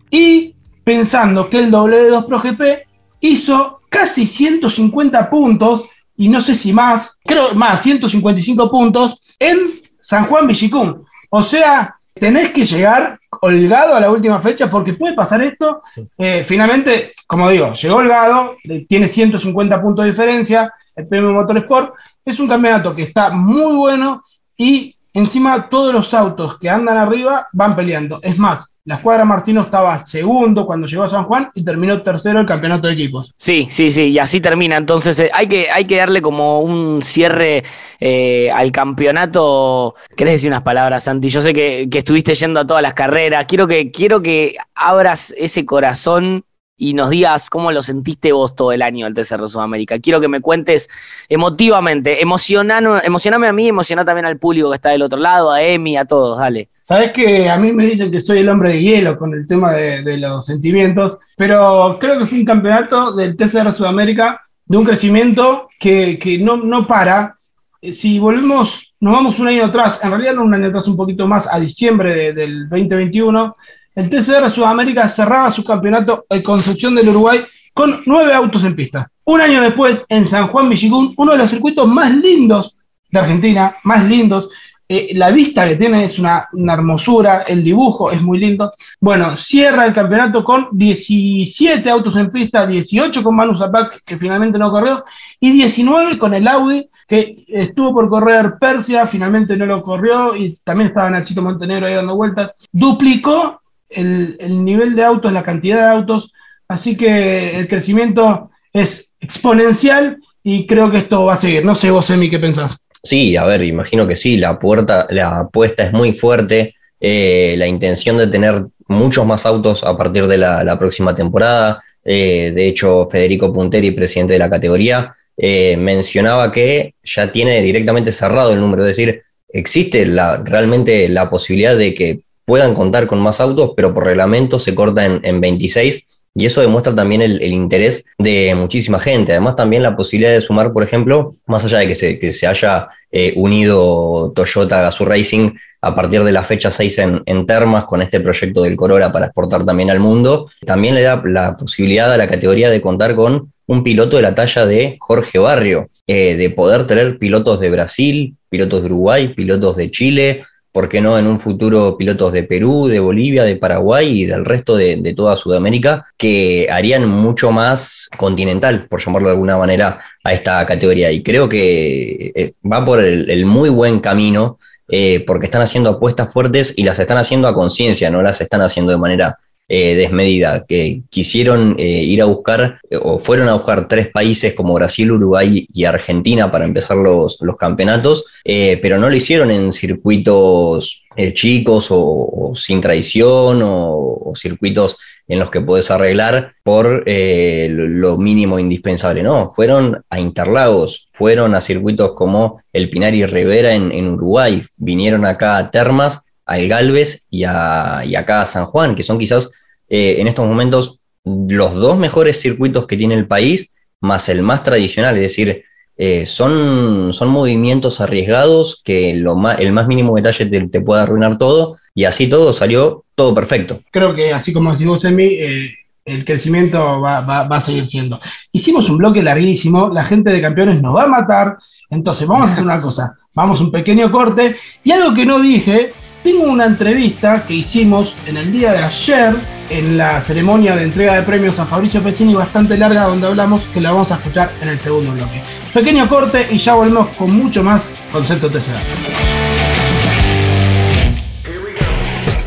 y 0.10 0.56
pensando 0.92 1.50
que 1.50 1.58
el 1.58 1.72
W2 1.72 2.26
Pro 2.26 2.42
GP 2.42 2.86
hizo 3.22 3.80
casi 3.88 4.28
150 4.28 5.30
puntos, 5.30 5.86
y 6.18 6.28
no 6.28 6.42
sé 6.42 6.54
si 6.54 6.74
más, 6.74 7.18
creo 7.24 7.54
más, 7.54 7.82
155 7.82 8.70
puntos 8.70 9.18
en 9.40 9.82
San 10.02 10.26
Juan 10.26 10.48
Villicum. 10.48 11.06
O 11.30 11.44
sea, 11.44 11.96
tenés 12.14 12.50
que 12.50 12.66
llegar 12.66 13.18
holgado 13.40 13.96
a 13.96 14.02
la 14.02 14.12
última 14.12 14.42
fecha 14.42 14.70
porque 14.70 14.96
puede 14.96 15.14
pasar 15.14 15.42
esto. 15.44 15.82
Eh, 16.18 16.44
finalmente, 16.46 17.14
como 17.26 17.50
digo, 17.50 17.74
llegó 17.74 17.96
holgado, 17.96 18.58
tiene 18.90 19.08
150 19.08 19.82
puntos 19.82 20.04
de 20.04 20.12
diferencia, 20.12 20.74
el 20.94 21.08
premio 21.08 21.32
Motorsport. 21.32 21.94
Es 22.26 22.38
un 22.38 22.50
campeonato 22.50 22.94
que 22.94 23.04
está 23.04 23.30
muy 23.30 23.78
bueno 23.78 24.26
y 24.58 24.94
encima 25.14 25.70
todos 25.70 25.94
los 25.94 26.14
autos 26.14 26.58
que 26.60 26.70
andan 26.70 26.98
arriba 26.98 27.48
van 27.54 27.76
peleando. 27.76 28.20
Es 28.22 28.38
más, 28.38 28.66
la 28.84 28.96
escuadra 28.96 29.24
Martino 29.26 29.62
estaba 29.62 30.04
segundo 30.08 30.66
cuando 30.66 30.88
llegó 30.88 31.04
a 31.04 31.10
San 31.10 31.26
Juan 31.26 31.52
y 31.54 31.64
terminó 31.64 32.02
tercero 32.02 32.40
el 32.40 32.48
campeonato 32.48 32.88
de 32.88 32.94
equipos. 32.94 33.32
Sí, 33.38 33.68
sí, 33.70 33.92
sí, 33.92 34.06
y 34.06 34.18
así 34.18 34.42
termina. 34.42 34.76
Entonces 34.76 35.20
eh, 35.20 35.30
hay, 35.34 35.48
que, 35.48 35.70
hay 35.70 35.86
que 35.86 35.98
darle 35.98 36.20
como 36.20 36.62
un 36.62 37.04
cierre 37.04 37.64
eh, 38.00 38.50
al 38.52 38.72
campeonato. 38.72 39.94
¿Querés 40.18 40.34
decir 40.34 40.50
unas 40.50 40.64
palabras, 40.64 41.04
Santi? 41.04 41.30
Yo 41.30 41.42
sé 41.42 41.54
que, 41.54 41.88
que 41.92 42.00
estuviste 42.00 42.34
yendo 42.34 42.60
a 42.60 42.66
todas 42.66 42.82
las 42.82 42.96
carreras. 42.96 43.46
Quiero 43.48 43.68
que, 43.68 43.92
quiero 43.92 44.20
que 44.20 44.56
abras 44.74 45.32
ese 45.38 45.64
corazón 45.64 46.44
y 46.82 46.96
nos 46.96 47.12
digas 47.12 47.48
cómo 47.52 47.72
lo 47.72 47.84
sentiste 47.84 48.32
vos 48.32 48.56
todo 48.56 48.72
el 48.72 48.82
año 48.82 49.06
del 49.06 49.14
TCR 49.14 49.48
Sudamérica. 49.48 50.00
Quiero 50.00 50.20
que 50.20 50.28
me 50.28 50.42
cuentes 50.42 50.90
emotivamente, 51.30 52.22
emocioname 52.22 53.48
a 53.48 53.54
mí, 53.54 53.68
emocioná 53.68 54.04
también 54.04 54.26
al 54.26 54.38
público 54.38 54.72
que 54.72 54.78
está 54.78 54.90
del 54.90 55.04
otro 55.04 55.20
lado, 55.20 55.52
a 55.52 55.62
Emi, 55.62 55.96
a 55.96 56.06
todos, 56.06 56.40
dale. 56.40 56.70
Sabes 56.82 57.12
que 57.14 57.48
a 57.50 57.58
mí 57.58 57.72
me 57.72 57.86
dicen 57.86 58.12
que 58.12 58.20
soy 58.20 58.40
el 58.40 58.50
hombre 58.50 58.70
de 58.70 58.82
hielo 58.82 59.18
con 59.18 59.32
el 59.34 59.48
tema 59.48 59.74
de, 59.74 60.18
los 60.18 60.46
sentimientos, 60.48 61.20
pero 61.38 61.98
creo 62.00 62.18
que 62.18 62.26
fue 62.26 62.40
un 62.40 62.46
campeonato 62.46 63.12
del 63.14 63.38
TCR 63.38 63.72
Sudamérica 63.72 64.42
de 64.66 64.78
un 64.78 64.84
crecimiento 64.86 65.70
que, 65.80 66.18
que 66.18 66.40
no, 66.40 66.58
no 66.58 66.88
para. 66.88 67.38
Eh, 67.82 67.94
Si 67.94 68.18
volvemos, 68.18 68.94
nos 69.00 69.14
vamos 69.14 69.38
un 69.40 69.48
año 69.48 69.66
atrás, 69.66 70.00
en 70.04 70.10
realidad 70.10 70.34
no 70.34 70.44
un 70.44 70.54
año 70.54 70.68
atrás, 70.68 70.88
un 70.88 70.98
poquito 70.98 71.28
más, 71.28 71.48
a 71.52 71.60
diciembre 71.60 72.14
de- 72.16 72.34
del 72.34 72.70
2021, 72.70 73.56
el 73.96 74.10
TCR 74.10 74.52
Sudamérica 74.52 75.10
cerraba 75.10 75.52
su 75.52 75.64
campeonato 75.64 76.26
en 76.30 76.44
Concepción 76.44 76.96
del 76.96 77.10
Uruguay 77.10 77.42
con 77.74 78.02
nueve 78.06 78.34
autos 78.34 78.64
en 78.64 78.76
pista. 78.76 79.10
Un 79.24 79.42
año 79.42 79.62
después, 79.62 80.04
en 80.10 80.28
San 80.28 80.48
Juan 80.48 80.70
Villicún, 80.70 81.14
uno 81.18 81.32
de 81.32 81.38
los 81.38 81.50
circuitos 81.50 81.88
más 81.88 82.12
lindos 82.14 82.76
de 83.10 83.20
Argentina, 83.20 83.78
más 83.84 84.04
lindos, 84.06 84.50
eh, 84.94 85.12
la 85.14 85.32
vista 85.32 85.66
que 85.66 85.78
tiene 85.78 86.04
es 86.04 86.20
una, 86.20 86.50
una 86.52 86.74
hermosura, 86.74 87.44
el 87.44 87.64
dibujo 87.64 88.12
es 88.12 88.22
muy 88.22 88.40
lindo. 88.40 88.74
Bueno, 89.00 89.38
cierra 89.38 89.86
el 89.86 89.94
campeonato 89.94 90.44
con 90.44 90.68
17 90.74 91.90
autos 91.90 92.14
en 92.18 92.30
pista, 92.30 92.68
18 92.68 93.24
con 93.24 93.34
Manu 93.34 93.58
Zapac, 93.58 94.04
que 94.06 94.18
finalmente 94.18 94.60
no 94.60 94.70
corrió, 94.70 95.06
y 95.40 95.52
19 95.52 96.18
con 96.18 96.34
el 96.34 96.46
Audi, 96.46 96.90
que 97.08 97.46
estuvo 97.48 97.94
por 97.94 98.10
correr 98.10 98.56
Persia, 98.60 99.08
finalmente 99.08 99.56
no 99.56 99.66
lo 99.66 99.82
corrió, 99.82 100.36
y 100.36 100.58
también 100.62 100.90
estaba 100.90 101.10
Nachito 101.10 101.42
Montenegro 101.42 101.88
ahí 101.88 101.94
dando 101.94 102.18
vueltas. 102.18 102.52
Duplicó 102.70 103.61
el, 103.92 104.38
el 104.40 104.64
nivel 104.64 104.96
de 104.96 105.04
autos, 105.04 105.32
la 105.32 105.44
cantidad 105.44 105.78
de 105.78 105.92
autos, 105.98 106.32
así 106.68 106.96
que 106.96 107.58
el 107.58 107.68
crecimiento 107.68 108.50
es 108.74 109.14
exponencial 109.20 110.18
y 110.44 110.66
creo 110.66 110.90
que 110.90 111.00
esto 111.00 111.26
va 111.26 111.34
a 111.34 111.38
seguir. 111.38 111.64
No 111.64 111.76
sé 111.76 111.92
vos, 111.92 112.10
Emi, 112.10 112.30
¿qué 112.30 112.40
pensás? 112.40 112.78
Sí, 113.04 113.36
a 113.36 113.46
ver, 113.46 113.64
imagino 113.64 114.08
que 114.08 114.16
sí, 114.16 114.38
la 114.38 114.60
puerta, 114.60 115.08
la 115.10 115.40
apuesta 115.40 115.84
es 115.84 115.92
muy 115.92 116.14
fuerte, 116.14 116.76
eh, 117.00 117.56
la 117.58 117.68
intención 117.68 118.18
de 118.18 118.28
tener 118.28 118.66
muchos 118.88 119.26
más 119.26 119.46
autos 119.46 119.84
a 119.84 119.98
partir 119.98 120.28
de 120.28 120.38
la, 120.38 120.64
la 120.64 120.78
próxima 120.78 121.16
temporada. 121.16 121.84
eh, 122.04 122.52
de 122.54 122.68
hecho, 122.68 123.08
Federico 123.12 123.54
Punteri, 123.54 123.92
presidente 123.92 124.34
de 124.34 124.40
la 124.40 124.50
categoría, 124.50 125.16
eh, 125.38 125.76
mencionaba 125.78 126.52
que 126.52 126.94
ya 127.04 127.32
tiene 127.32 127.62
directamente 127.62 128.12
cerrado 128.12 128.54
el 128.54 128.60
número, 128.60 128.84
es 128.86 128.96
decir, 128.98 129.24
existe 129.50 130.06
la, 130.06 130.38
realmente 130.38 131.10
la 131.10 131.30
posibilidad 131.30 131.76
de 131.76 131.94
que 131.94 132.20
puedan 132.52 132.76
contar 132.76 133.08
con 133.08 133.18
más 133.22 133.40
autos, 133.40 133.72
pero 133.78 133.94
por 133.94 134.04
reglamento 134.04 134.60
se 134.60 134.76
corta 134.76 135.06
en, 135.06 135.22
en 135.24 135.40
26 135.40 136.06
y 136.36 136.46
eso 136.46 136.60
demuestra 136.60 136.94
también 136.94 137.22
el, 137.22 137.42
interés 137.42 138.04
de 138.18 138.54
muchísima 138.56 139.00
gente. 139.00 139.32
Además, 139.32 139.56
también 139.56 139.84
la 139.84 139.96
posibilidad 139.96 140.34
de 140.34 140.42
sumar, 140.42 140.74
por 140.74 140.84
ejemplo, 140.84 141.34
más 141.46 141.64
allá 141.64 141.78
de 141.78 141.88
que 141.88 141.96
se, 141.96 142.20
que 142.20 142.34
se 142.34 142.48
haya 142.48 142.90
eh, 143.10 143.32
unido 143.38 144.34
Toyota 144.36 144.80
a 144.80 144.82
Gazoo 144.82 145.08
Racing 145.08 145.52
a 145.82 145.96
partir 145.96 146.26
de 146.26 146.34
la 146.34 146.44
fecha 146.44 146.72
6 146.72 146.98
en, 146.98 147.22
en 147.26 147.46
Termas 147.46 147.86
con 147.86 148.02
este 148.02 148.20
proyecto 148.20 148.64
del 148.64 148.76
Corolla 148.76 149.14
para 149.14 149.28
exportar 149.28 149.66
también 149.66 149.90
al 149.90 150.02
mundo, 150.02 150.52
también 150.66 150.96
le 150.96 151.04
da 151.04 151.24
la 151.26 151.56
posibilidad 151.56 152.12
a 152.12 152.18
la 152.18 152.28
categoría 152.28 152.70
de 152.70 152.82
contar 152.82 153.16
con 153.16 153.54
un 153.68 153.82
piloto 153.82 154.18
de 154.18 154.24
la 154.24 154.36
talla 154.36 154.66
de 154.66 154.98
Jorge 155.00 155.40
Barrio, 155.40 155.90
eh, 156.06 156.36
de 156.36 156.50
poder 156.50 156.86
tener 156.86 157.18
pilotos 157.18 157.62
de 157.62 157.70
Brasil, 157.70 158.36
pilotos 158.50 158.82
de 158.82 158.88
Uruguay, 158.88 159.30
pilotos 159.30 159.78
de 159.78 159.90
Chile, 159.90 160.44
¿por 160.72 160.90
qué 160.90 161.02
no 161.02 161.18
en 161.18 161.28
un 161.28 161.40
futuro 161.40 161.98
pilotos 161.98 162.34
de 162.34 162.44
Perú, 162.44 162.88
de 162.88 163.00
Bolivia, 163.00 163.44
de 163.44 163.56
Paraguay 163.56 164.22
y 164.22 164.26
del 164.26 164.46
resto 164.46 164.76
de, 164.76 165.14
toda 165.16 165.36
Sudamérica 165.36 166.08
que 166.18 166.68
harían 166.72 167.08
mucho 167.08 167.52
más 167.52 168.10
continental, 168.18 168.88
por 168.88 169.04
llamarlo 169.04 169.28
de 169.30 169.34
alguna 169.34 169.58
manera, 169.58 170.02
a 170.24 170.34
esta 170.34 170.66
categoría? 170.66 171.12
Y 171.12 171.24
creo 171.24 171.50
que 171.50 172.32
eh, 172.36 172.54
va 172.70 172.86
por 172.86 173.00
el, 173.04 173.30
el 173.30 173.46
muy 173.46 173.70
buen 173.70 174.00
camino 174.00 174.60
eh, 174.94 175.24
porque 175.26 175.46
están 175.46 175.62
haciendo 175.62 175.90
apuestas 175.90 176.34
fuertes 176.34 176.74
y 176.76 176.84
las 176.84 177.00
están 177.00 177.18
haciendo 177.18 177.48
a 177.48 177.54
conciencia, 177.54 178.10
no 178.10 178.22
las 178.22 178.42
están 178.42 178.62
haciendo 178.62 178.92
de 178.92 178.98
manera 178.98 179.40
eh, 179.74 179.96
desmedida, 179.96 180.66
que 180.68 181.04
quisieron 181.10 181.78
eh, 181.80 182.04
ir 182.04 182.22
a 182.22 182.26
buscar 182.26 182.82
eh, 182.90 182.98
o 183.02 183.20
fueron 183.20 183.48
a 183.48 183.54
buscar 183.54 183.88
tres 183.88 184.10
países 184.10 184.54
como 184.54 184.74
Brasil, 184.74 185.10
Uruguay 185.14 185.66
y 185.74 185.86
Argentina 185.86 186.52
para 186.52 186.66
empezar 186.66 186.98
los, 186.98 187.38
los 187.40 187.56
campeonatos, 187.56 188.26
pero 188.44 189.00
no 189.00 189.10
lo 189.10 189.16
hicieron 189.16 189.50
en 189.50 189.72
circuitos 189.72 191.04
chicos 191.36 191.88
o, 191.90 192.52
sin 192.54 192.82
traición 192.82 193.62
o, 193.64 194.34
circuitos 194.36 194.98
en 195.26 195.40
los 195.40 195.50
que 195.50 195.62
podés 195.62 195.90
arreglar 195.90 196.54
por 196.64 197.06
lo, 197.08 198.18
mínimo 198.18 198.60
indispensable. 198.60 199.24
No, 199.24 199.52
fueron 199.52 200.04
a 200.10 200.20
Interlagos, 200.20 201.08
fueron 201.14 201.56
a 201.56 201.62
circuitos 201.62 202.12
como 202.12 202.62
el 202.74 202.90
Pinar 202.90 203.14
y 203.16 203.26
Rivera 203.26 203.74
en, 203.74 203.94
en 203.94 204.10
Uruguay, 204.10 204.66
vinieron 204.76 205.24
acá 205.26 205.56
a 205.56 205.72
Termas, 205.72 206.20
al 206.46 206.68
Galvez 206.68 207.24
y, 207.30 207.46
a, 207.46 208.02
y 208.06 208.16
acá 208.16 208.42
a 208.42 208.48
San 208.48 208.66
Juan, 208.66 208.96
que 208.96 209.04
son 209.04 209.18
quizás 209.18 209.50
eh, 209.94 210.22
en 210.22 210.28
estos 210.28 210.48
momentos 210.48 211.00
los 211.26 211.76
dos 211.76 211.98
mejores 211.98 212.40
circuitos 212.40 212.88
que 212.88 212.96
tiene 212.96 213.14
el 213.14 213.28
país 213.28 213.72
más 214.00 214.30
el 214.30 214.42
más 214.42 214.64
tradicional, 214.64 215.18
es 215.18 215.24
decir, 215.24 215.66
eh, 215.98 216.26
son, 216.26 217.12
son 217.14 217.28
movimientos 217.28 218.00
arriesgados 218.00 218.82
que 218.84 219.14
lo 219.14 219.36
el 219.52 219.74
más 219.74 219.88
mínimo 219.88 220.16
detalle 220.16 220.46
te, 220.46 220.82
puede 220.82 221.02
arruinar 221.02 221.38
todo 221.38 221.78
y 221.94 222.06
así 222.06 222.28
todo 222.28 222.54
salió 222.54 223.04
todo 223.16 223.36
perfecto. 223.36 223.82
Creo 223.92 224.16
que 224.16 224.34
así 224.34 224.54
como 224.54 224.72
decimos 224.72 225.04
en 225.04 225.16
mí, 225.16 225.26
eh, 225.26 225.72
el 226.06 226.24
crecimiento 226.24 227.02
va, 227.02 227.42
a 227.42 227.62
seguir 227.62 227.86
siendo. 227.88 228.20
Hicimos 228.54 228.90
un 228.90 228.98
bloque 228.98 229.22
larguísimo, 229.22 229.90
la 229.90 230.06
gente 230.06 230.32
de 230.32 230.42
campeones 230.42 230.82
nos 230.82 230.96
va 230.96 231.04
a 231.04 231.08
matar, 231.08 231.58
entonces 231.90 232.26
vamos 232.26 232.48
a 232.48 232.54
hacer 232.54 232.64
una 232.64 232.82
cosa, 232.82 233.14
vamos 233.36 233.60
a 233.60 233.64
un 233.64 233.72
pequeño 233.72 234.10
corte 234.10 234.56
y 234.86 234.92
algo 234.92 235.14
que 235.14 235.26
no 235.26 235.42
dije, 235.42 235.92
tengo 236.24 236.44
una 236.44 236.66
entrevista 236.66 237.44
que 237.48 237.56
hicimos 237.56 238.14
en 238.26 238.38
el 238.38 238.52
día 238.52 238.74
de 238.74 238.80
ayer 238.80 239.36
en 239.70 239.98
la 239.98 240.22
ceremonia 240.22 240.76
de 240.76 240.84
entrega 240.84 241.16
de 241.16 241.24
premios 241.24 241.58
a 241.60 241.66
Fabricio 241.66 242.02
Pesini 242.02 242.34
bastante 242.34 242.78
larga 242.78 243.04
donde 243.06 243.28
hablamos 243.28 243.62
que 243.74 243.82
la 243.82 243.92
vamos 243.92 244.12
a 244.12 244.16
escuchar 244.16 244.52
en 244.62 244.70
el 244.70 244.80
segundo 244.80 245.14
bloque. 245.14 245.42
Pequeño 245.74 246.08
corte 246.08 246.48
y 246.52 246.58
ya 246.58 246.74
volvemos 246.74 247.08
con 247.18 247.32
mucho 247.32 247.64
más 247.64 247.90
concepto 248.12 248.50
TCA. 248.50 248.80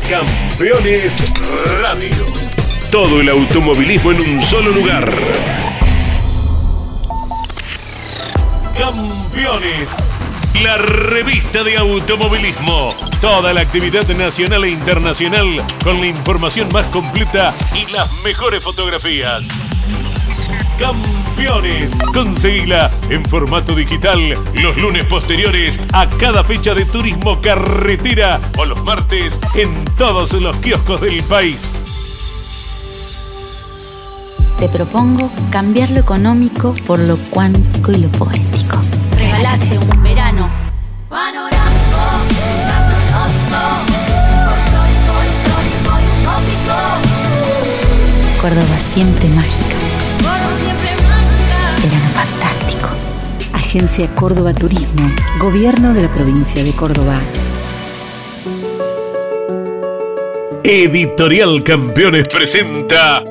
Campeones 0.09 1.23
Radio. 1.81 2.25
Todo 2.91 3.19
el 3.19 3.29
automovilismo 3.29 4.11
en 4.11 4.21
un 4.21 4.41
solo 4.43 4.71
lugar. 4.71 5.11
Campeones. 8.77 10.04
La 10.63 10.77
revista 10.77 11.63
de 11.63 11.77
automovilismo. 11.77 12.93
Toda 13.19 13.53
la 13.53 13.61
actividad 13.61 14.07
nacional 14.15 14.63
e 14.63 14.69
internacional 14.69 15.61
con 15.83 15.99
la 15.99 16.07
información 16.07 16.69
más 16.71 16.85
completa 16.85 17.53
y 17.75 17.91
las 17.91 18.11
mejores 18.23 18.63
fotografías. 18.63 19.45
Campeones. 20.79 21.93
Conseguila 22.13 22.89
en 23.09 23.25
formato 23.25 23.75
digital 23.75 24.33
los 24.53 24.77
lunes 24.77 25.03
posteriores 25.05 25.79
a 25.93 26.09
cada 26.09 26.43
fecha 26.43 26.73
de 26.73 26.85
turismo 26.85 27.41
carretera 27.41 28.39
o 28.57 28.65
los 28.65 28.81
martes 28.83 29.37
en 29.55 29.83
todos 29.97 30.31
los 30.33 30.55
kioscos 30.57 31.01
del 31.01 31.21
país. 31.23 31.75
Te 34.59 34.69
propongo 34.69 35.29
cambiar 35.51 35.91
lo 35.91 35.99
económico 35.99 36.73
por 36.87 36.99
lo 36.99 37.17
cuántico 37.29 37.91
y 37.91 37.97
lo 37.97 38.09
poético. 38.09 38.79
Regalate 39.17 39.77
un 39.77 40.04
panorámico, 41.15 42.01
gastronómico, 42.67 43.61
folclórico, 44.43 45.13
histórico 45.31 45.91
y 46.03 46.11
utópico. 46.19 46.75
Córdoba 48.41 48.77
siempre 48.79 49.29
mágica. 49.29 49.77
Fantástico. 52.13 52.89
Agencia 53.53 54.13
Córdoba 54.13 54.53
Turismo, 54.53 55.09
Gobierno 55.39 55.93
de 55.93 56.01
la 56.01 56.11
provincia 56.11 56.61
de 56.61 56.73
Córdoba. 56.73 57.17
Editorial 60.63 61.63
Campeones 61.63 62.27
presenta 62.27 63.23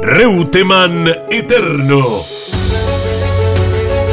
Reutemann 0.00 1.08
Eterno. 1.28 2.43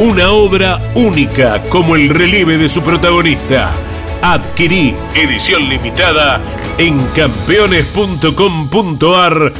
una 0.00 0.30
obra 0.30 0.80
única 0.94 1.62
como 1.64 1.94
el 1.94 2.08
relieve 2.08 2.56
de 2.56 2.70
su 2.70 2.80
protagonista. 2.80 3.70
Adquirí 4.22 4.96
edición 5.14 5.68
limitada 5.68 6.40
en 6.78 6.98
campeones.com.ar 7.08 9.52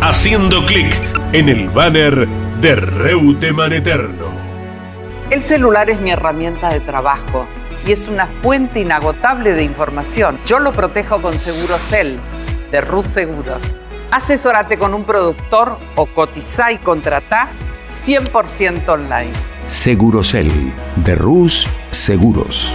haciendo 0.00 0.66
clic 0.66 0.92
en 1.32 1.48
el 1.48 1.68
banner 1.68 2.26
de 2.60 2.74
Reuteman 2.74 3.74
Eterno. 3.74 4.26
El 5.30 5.44
celular 5.44 5.88
es 5.88 6.00
mi 6.00 6.10
herramienta 6.10 6.70
de 6.70 6.80
trabajo 6.80 7.46
y 7.86 7.92
es 7.92 8.08
una 8.08 8.26
fuente 8.42 8.80
inagotable 8.80 9.52
de 9.52 9.62
información. 9.62 10.40
Yo 10.46 10.58
lo 10.58 10.72
protejo 10.72 11.22
con 11.22 11.38
Segurocel 11.38 12.18
de 12.72 12.80
Rus 12.80 13.06
Seguros. 13.06 13.62
Asesórate 14.10 14.78
con 14.78 14.94
un 14.94 15.04
productor 15.04 15.78
o 15.94 16.06
cotiza 16.06 16.72
y 16.72 16.78
contrata 16.78 17.50
100% 18.06 18.88
online. 18.88 19.32
Segurocel 19.66 20.50
de 20.96 21.14
Rus 21.14 21.66
Seguros. 21.90 22.72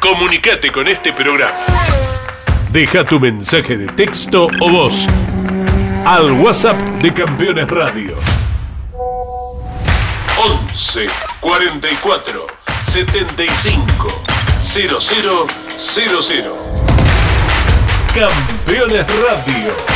Comunicate 0.00 0.70
con 0.70 0.86
este 0.86 1.12
programa 1.12 1.50
Deja 2.76 3.04
tu 3.04 3.18
mensaje 3.18 3.78
de 3.78 3.86
texto 3.86 4.48
o 4.60 4.68
voz 4.68 5.06
al 6.04 6.30
WhatsApp 6.32 6.76
de 7.00 7.10
Campeones 7.10 7.66
Radio. 7.70 8.18
11 10.36 11.06
44 11.40 12.46
75 12.84 14.06
0000. 14.58 15.46
Campeones 18.14 19.06
Radio. 19.22 19.95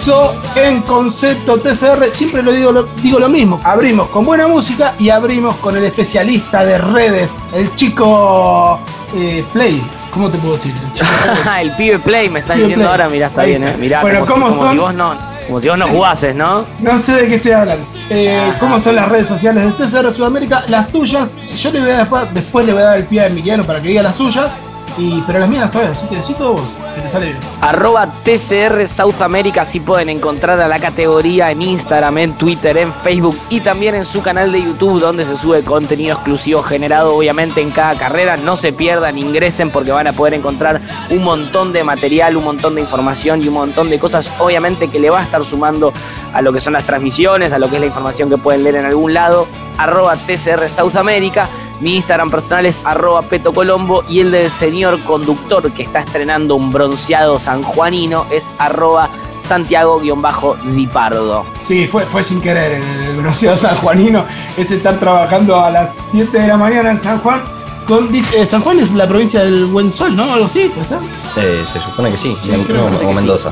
Regreso 0.00 0.34
en 0.54 0.82
Concepto 0.82 1.58
TCR. 1.58 2.12
Siempre 2.12 2.42
lo 2.42 2.52
digo, 2.52 2.72
lo 2.72 2.84
digo 3.02 3.18
lo 3.18 3.28
mismo. 3.28 3.60
Abrimos 3.64 4.08
con 4.08 4.24
buena 4.24 4.46
música 4.46 4.94
y 4.98 5.10
abrimos 5.10 5.56
con 5.56 5.76
el 5.76 5.84
especialista 5.84 6.64
de 6.64 6.78
redes, 6.78 7.28
el 7.52 7.74
chico 7.76 8.78
eh, 9.14 9.44
Play. 9.52 9.82
¿Cómo 10.12 10.28
te 10.28 10.38
puedo 10.38 10.56
decir? 10.56 10.72
El, 11.60 11.70
pibe 11.76 11.98
Play 11.98 12.28
me 12.28 12.40
estás 12.40 12.56
diciendo 12.56 12.88
ahora, 12.88 13.08
mira, 13.08 13.28
está 13.28 13.44
bien, 13.44 13.62
¿eh? 13.62 13.76
Mirá, 13.78 14.02
bueno, 14.02 14.26
como, 14.26 14.48
¿cómo 14.48 14.62
son? 14.62 14.72
si 14.72 14.78
vos 14.78 14.94
no, 14.94 15.14
como 15.46 15.60
si 15.60 15.68
vos 15.68 15.78
no 15.78 15.86
jugases, 15.86 16.34
¿no? 16.34 16.64
No 16.80 17.00
sé 17.00 17.12
de 17.12 17.26
qué 17.28 17.34
estoy 17.36 17.52
hablando. 17.52 17.84
Eh, 18.08 18.52
¿Cómo 18.58 18.80
son 18.80 18.96
las 18.96 19.08
redes 19.08 19.28
sociales 19.28 19.64
de 19.64 19.84
TCR 19.84 20.12
Sudamérica? 20.14 20.64
Las 20.66 20.88
tuyas, 20.90 21.30
yo 21.56 21.70
le 21.70 21.80
voy 21.80 21.90
a 21.90 21.98
después, 21.98 22.34
después 22.34 22.66
le 22.66 22.72
voy 22.72 22.82
a 22.82 22.86
dar 22.86 22.98
el 22.98 23.04
pie 23.04 23.20
a 23.20 23.26
Emiliano 23.26 23.62
para 23.62 23.80
que 23.80 23.88
diga 23.88 24.02
las 24.02 24.16
suyas. 24.16 24.50
Pero 25.26 25.38
las 25.38 25.48
mías 25.48 25.74
así 25.74 26.06
que 26.08 26.16
necesito 26.16 26.52
vos. 26.54 26.62
Arroba 27.60 28.08
TCR 28.24 28.86
South 28.88 29.20
America, 29.20 29.62
así 29.62 29.80
pueden 29.80 30.08
encontrar 30.08 30.60
a 30.60 30.68
la 30.68 30.78
categoría 30.78 31.50
en 31.50 31.62
Instagram, 31.62 32.18
en 32.18 32.32
Twitter, 32.34 32.76
en 32.76 32.92
Facebook 32.92 33.36
y 33.48 33.60
también 33.60 33.94
en 33.94 34.04
su 34.04 34.22
canal 34.22 34.52
de 34.52 34.62
YouTube 34.62 35.00
donde 35.00 35.24
se 35.24 35.36
sube 35.36 35.62
contenido 35.62 36.14
exclusivo 36.14 36.62
generado 36.62 37.14
obviamente 37.14 37.60
en 37.60 37.70
cada 37.70 37.94
carrera. 37.94 38.36
No 38.36 38.56
se 38.56 38.72
pierdan, 38.72 39.18
ingresen 39.18 39.70
porque 39.70 39.92
van 39.92 40.08
a 40.08 40.12
poder 40.12 40.34
encontrar 40.34 40.80
un 41.10 41.22
montón 41.22 41.72
de 41.72 41.84
material, 41.84 42.36
un 42.36 42.44
montón 42.44 42.74
de 42.74 42.80
información 42.80 43.42
y 43.42 43.48
un 43.48 43.54
montón 43.54 43.88
de 43.90 43.98
cosas 43.98 44.30
obviamente 44.38 44.88
que 44.88 44.98
le 44.98 45.10
va 45.10 45.20
a 45.20 45.24
estar 45.24 45.44
sumando 45.44 45.92
a 46.32 46.42
lo 46.42 46.52
que 46.52 46.60
son 46.60 46.72
las 46.72 46.84
transmisiones, 46.84 47.52
a 47.52 47.58
lo 47.58 47.68
que 47.68 47.76
es 47.76 47.80
la 47.80 47.86
información 47.86 48.28
que 48.28 48.38
pueden 48.38 48.62
leer 48.62 48.76
en 48.76 48.86
algún 48.86 49.14
lado. 49.14 49.46
Arroba 49.78 50.16
TCR 50.16 50.68
South 50.68 50.96
America. 50.96 51.48
Mi 51.80 51.96
Instagram 51.96 52.30
personal 52.30 52.66
es 52.66 52.80
arroba 52.84 53.22
Peto 53.22 53.54
Colombo 53.54 54.04
y 54.08 54.20
el 54.20 54.30
del 54.30 54.50
señor 54.50 55.00
conductor 55.04 55.72
que 55.72 55.84
está 55.84 56.00
estrenando 56.00 56.54
un 56.54 56.70
bronceado 56.70 57.40
sanjuanino 57.40 58.26
es 58.30 58.50
arroba 58.58 59.08
Santiago-Dipardo. 59.40 61.46
Sí, 61.66 61.86
fue, 61.86 62.04
fue 62.04 62.22
sin 62.22 62.40
querer 62.40 62.82
el 62.82 63.16
bronceado 63.16 63.56
sanjuanino. 63.56 64.24
Es 64.58 64.70
estar 64.70 64.98
trabajando 64.98 65.58
a 65.58 65.70
las 65.70 65.90
7 66.12 66.38
de 66.38 66.48
la 66.48 66.58
mañana 66.58 66.90
en 66.90 67.02
San 67.02 67.18
Juan. 67.20 67.42
Con, 67.86 68.14
eh, 68.14 68.46
San 68.48 68.60
Juan 68.60 68.80
es 68.80 68.92
la 68.92 69.08
provincia 69.08 69.42
del 69.42 69.64
Buen 69.64 69.92
Sol, 69.92 70.14
¿no? 70.14 70.30
Algo 70.30 70.46
así, 70.46 70.70
eh, 71.36 71.64
se 71.72 71.80
supone 71.80 72.12
que 72.12 72.18
sí, 72.18 72.36
o 73.02 73.12
Mendoza. 73.12 73.50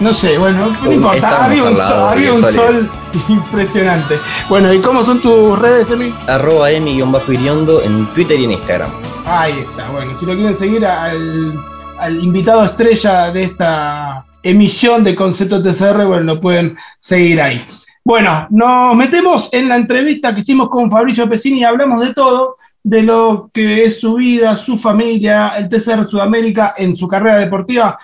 No 0.00 0.14
sé, 0.14 0.38
bueno, 0.38 0.68
no 0.82 0.92
importa. 0.92 1.46
Había 1.46 1.64
un, 1.64 1.76
lado 1.76 2.08
había 2.08 2.30
sol 2.30 2.88
impresionante. 3.28 4.18
Bueno, 4.48 4.72
¿y 4.72 4.78
cómo 4.78 5.04
son 5.04 5.20
tus 5.20 5.58
redes, 5.58 5.90
Emi? 5.90 6.14
Arroba 6.28 6.70
emi-iriondo 6.70 7.82
en 7.82 8.06
Twitter 8.14 8.38
y 8.38 8.44
en 8.44 8.52
Instagram. 8.52 8.90
Ahí 9.26 9.58
está, 9.58 9.90
bueno, 9.90 10.12
si 10.18 10.24
lo 10.24 10.34
quieren 10.34 10.56
seguir 10.56 10.86
al, 10.86 11.52
al 11.98 12.24
invitado 12.24 12.64
estrella 12.64 13.32
de 13.32 13.44
esta 13.44 14.24
emisión 14.42 15.02
de 15.02 15.16
Concepto 15.16 15.62
TCR, 15.62 16.06
bueno, 16.06 16.34
lo 16.34 16.40
pueden 16.40 16.76
seguir 17.00 17.42
ahí. 17.42 17.64
Bueno, 18.04 18.46
nos 18.50 18.96
metemos 18.96 19.48
en 19.52 19.68
la 19.68 19.76
entrevista 19.76 20.34
que 20.34 20.40
hicimos 20.40 20.70
con 20.70 20.90
Fabricio 20.90 21.28
Pesini 21.28 21.60
y 21.60 21.64
hablamos 21.64 22.06
de 22.06 22.14
todo, 22.14 22.56
de 22.82 23.02
lo 23.02 23.50
que 23.52 23.84
es 23.84 24.00
su 24.00 24.14
vida, 24.14 24.56
su 24.56 24.78
familia, 24.78 25.54
el 25.58 25.68
TCR 25.68 26.08
Sudamérica 26.08 26.74
en 26.78 26.96
su 26.96 27.06
carrera 27.06 27.38
deportiva. 27.38 27.98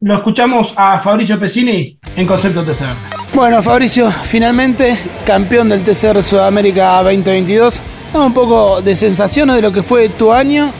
Lo 0.00 0.14
escuchamos 0.14 0.72
a 0.76 1.00
Fabricio 1.00 1.40
Pesini 1.40 1.98
en 2.14 2.24
Concepto 2.24 2.62
TCR. 2.62 2.94
Bueno, 3.34 3.60
Fabricio, 3.60 4.08
finalmente 4.22 4.96
campeón 5.26 5.68
del 5.68 5.82
TCR 5.82 6.22
Sudamérica 6.22 7.02
2022. 7.02 7.82
Dame 8.12 8.26
un 8.26 8.32
poco 8.32 8.80
de 8.80 8.94
sensaciones 8.94 9.56
de 9.56 9.62
lo 9.62 9.72
que 9.72 9.82
fue 9.82 10.08
tu 10.10 10.32
año 10.32 10.70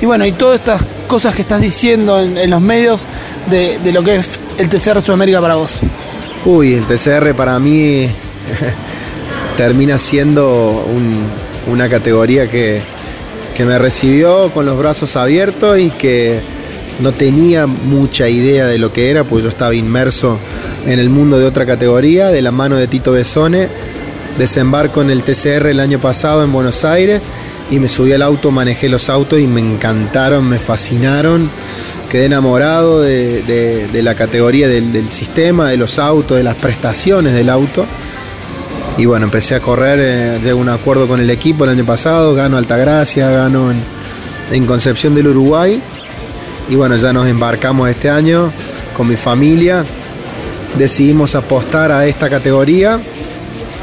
y 0.00 0.06
bueno, 0.06 0.24
y 0.24 0.30
todas 0.30 0.60
estas 0.60 0.84
cosas 1.08 1.34
que 1.34 1.42
estás 1.42 1.60
diciendo 1.60 2.20
en, 2.20 2.38
en 2.38 2.50
los 2.50 2.60
medios 2.60 3.04
de, 3.50 3.80
de 3.80 3.92
lo 3.92 4.04
que 4.04 4.16
es 4.16 4.28
el 4.58 4.68
TCR 4.68 5.02
Sudamérica 5.02 5.40
para 5.40 5.56
vos. 5.56 5.80
Uy, 6.44 6.74
el 6.74 6.86
TCR 6.86 7.34
para 7.34 7.58
mí 7.58 8.06
termina 9.56 9.98
siendo 9.98 10.84
un- 10.88 11.26
una 11.66 11.88
categoría 11.88 12.48
que, 12.48 12.80
que 13.56 13.64
me 13.64 13.76
recibió 13.76 14.52
con 14.52 14.64
los 14.66 14.78
brazos 14.78 15.16
abiertos 15.16 15.80
y 15.80 15.90
que 15.90 16.40
no 17.00 17.12
tenía 17.12 17.66
mucha 17.66 18.28
idea 18.28 18.66
de 18.66 18.78
lo 18.78 18.92
que 18.92 19.10
era, 19.10 19.24
pues 19.24 19.42
yo 19.44 19.48
estaba 19.50 19.74
inmerso 19.74 20.38
en 20.86 20.98
el 20.98 21.10
mundo 21.10 21.38
de 21.38 21.46
otra 21.46 21.64
categoría, 21.66 22.28
de 22.28 22.42
la 22.42 22.50
mano 22.52 22.76
de 22.76 22.86
Tito 22.88 23.12
Besone. 23.12 23.68
Desembarco 24.38 25.02
en 25.02 25.10
el 25.10 25.22
TCR 25.22 25.66
el 25.66 25.80
año 25.80 25.98
pasado 26.00 26.44
en 26.44 26.52
Buenos 26.52 26.84
Aires 26.84 27.20
y 27.70 27.78
me 27.80 27.88
subí 27.88 28.12
al 28.12 28.22
auto, 28.22 28.50
manejé 28.50 28.88
los 28.88 29.08
autos 29.08 29.40
y 29.40 29.46
me 29.46 29.60
encantaron, 29.60 30.48
me 30.48 30.58
fascinaron. 30.58 31.50
Quedé 32.08 32.26
enamorado 32.26 33.00
de, 33.02 33.42
de- 33.42 34.02
la 34.02 34.14
categoría 34.14 34.68
del, 34.68 34.92
del 34.92 35.10
sistema, 35.12 35.68
de 35.70 35.76
los 35.76 35.98
autos, 35.98 36.36
de 36.36 36.44
las 36.44 36.54
prestaciones 36.54 37.32
del 37.34 37.50
auto. 37.50 37.84
Y 38.96 39.06
bueno, 39.06 39.26
empecé 39.26 39.54
a 39.56 39.60
correr, 39.60 39.98
eh, 40.00 40.40
llego 40.42 40.58
a 40.60 40.62
un 40.62 40.68
acuerdo 40.68 41.06
con 41.06 41.20
el 41.20 41.30
equipo 41.30 41.64
el 41.64 41.70
año 41.70 41.84
pasado, 41.84 42.34
gano 42.34 42.56
Altagracia, 42.56 43.28
gano 43.30 43.70
en, 43.72 43.78
en 44.52 44.66
Concepción 44.66 45.14
del 45.14 45.26
Uruguay. 45.28 45.80
Y 46.68 46.74
bueno, 46.74 46.96
ya 46.96 47.12
nos 47.12 47.26
embarcamos 47.26 47.88
este 47.88 48.10
año 48.10 48.52
con 48.96 49.08
mi 49.08 49.16
familia. 49.16 49.84
Decidimos 50.76 51.34
apostar 51.34 51.90
a 51.92 52.06
esta 52.06 52.28
categoría. 52.28 53.00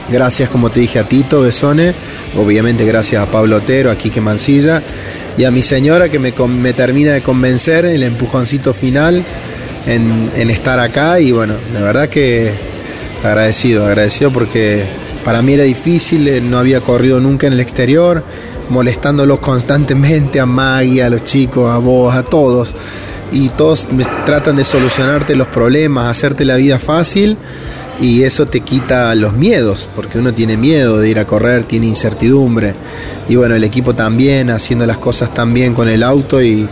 Gracias, 0.10 0.50
como 0.50 0.70
te 0.70 0.82
dije, 0.82 1.00
a 1.00 1.04
Tito 1.04 1.42
Besone. 1.42 1.96
Obviamente 2.38 2.86
gracias 2.86 3.24
a 3.24 3.32
Pablo 3.32 3.58
Otero, 3.58 3.90
a 3.90 3.98
Quique 3.98 4.22
Mancilla. 4.22 4.84
Y 5.38 5.44
a 5.44 5.52
mi 5.52 5.64
señora 5.64 6.10
que 6.10 6.20
me, 6.20 6.32
me 6.48 6.74
termina 6.74 7.14
de 7.14 7.22
convencer 7.22 7.86
el 7.86 8.04
empujoncito 8.04 8.74
final 8.74 9.26
en, 9.88 10.30
en 10.36 10.50
estar 10.52 10.80
acá. 10.80 11.20
Y 11.20 11.32
bueno, 11.32 11.56
la 11.74 11.82
verdad 11.82 12.08
que 12.08 12.54
agradecido, 13.24 13.86
agradecido 13.86 14.32
porque 14.32 14.86
para 15.24 15.42
mí 15.42 15.54
era 15.54 15.64
difícil, 15.64 16.28
eh, 16.28 16.40
no 16.40 16.60
había 16.60 16.82
corrido 16.82 17.20
nunca 17.20 17.48
en 17.48 17.54
el 17.54 17.60
exterior, 17.60 18.24
molestándolos 18.70 19.40
constantemente 19.40 20.40
a 20.40 20.46
Maggie, 20.46 21.04
a 21.04 21.10
los 21.10 21.24
chicos, 21.24 21.68
a 21.68 21.78
vos, 21.78 22.14
a 22.14 22.24
todos. 22.24 22.76
Y 23.32 23.50
todos 23.50 23.88
tratan 24.26 24.56
de 24.56 24.64
solucionarte 24.64 25.36
los 25.36 25.48
problemas, 25.48 26.10
hacerte 26.10 26.46
la 26.46 26.56
vida 26.56 26.80
fácil 26.80 27.38
y 28.00 28.24
eso 28.24 28.46
te 28.46 28.62
quita 28.62 29.16
los 29.16 29.34
miedos, 29.34 29.90
porque 29.96 30.20
uno 30.20 30.34
tiene 30.34 30.58
miedo 30.58 31.00
de 31.00 31.10
ir 31.10 31.20
a 31.20 31.26
correr, 31.26 31.64
tiene 31.64 31.88
incertidumbre. 31.88 32.76
Y 33.28 33.36
bueno, 33.36 33.56
el 33.56 33.64
equipo 33.64 33.94
también, 33.94 34.50
haciendo 34.50 34.86
las 34.86 34.98
cosas 34.98 35.34
tan 35.34 35.54
bien 35.54 35.74
con 35.74 35.90
el 35.90 36.04
auto 36.04 36.42
y 36.42 36.68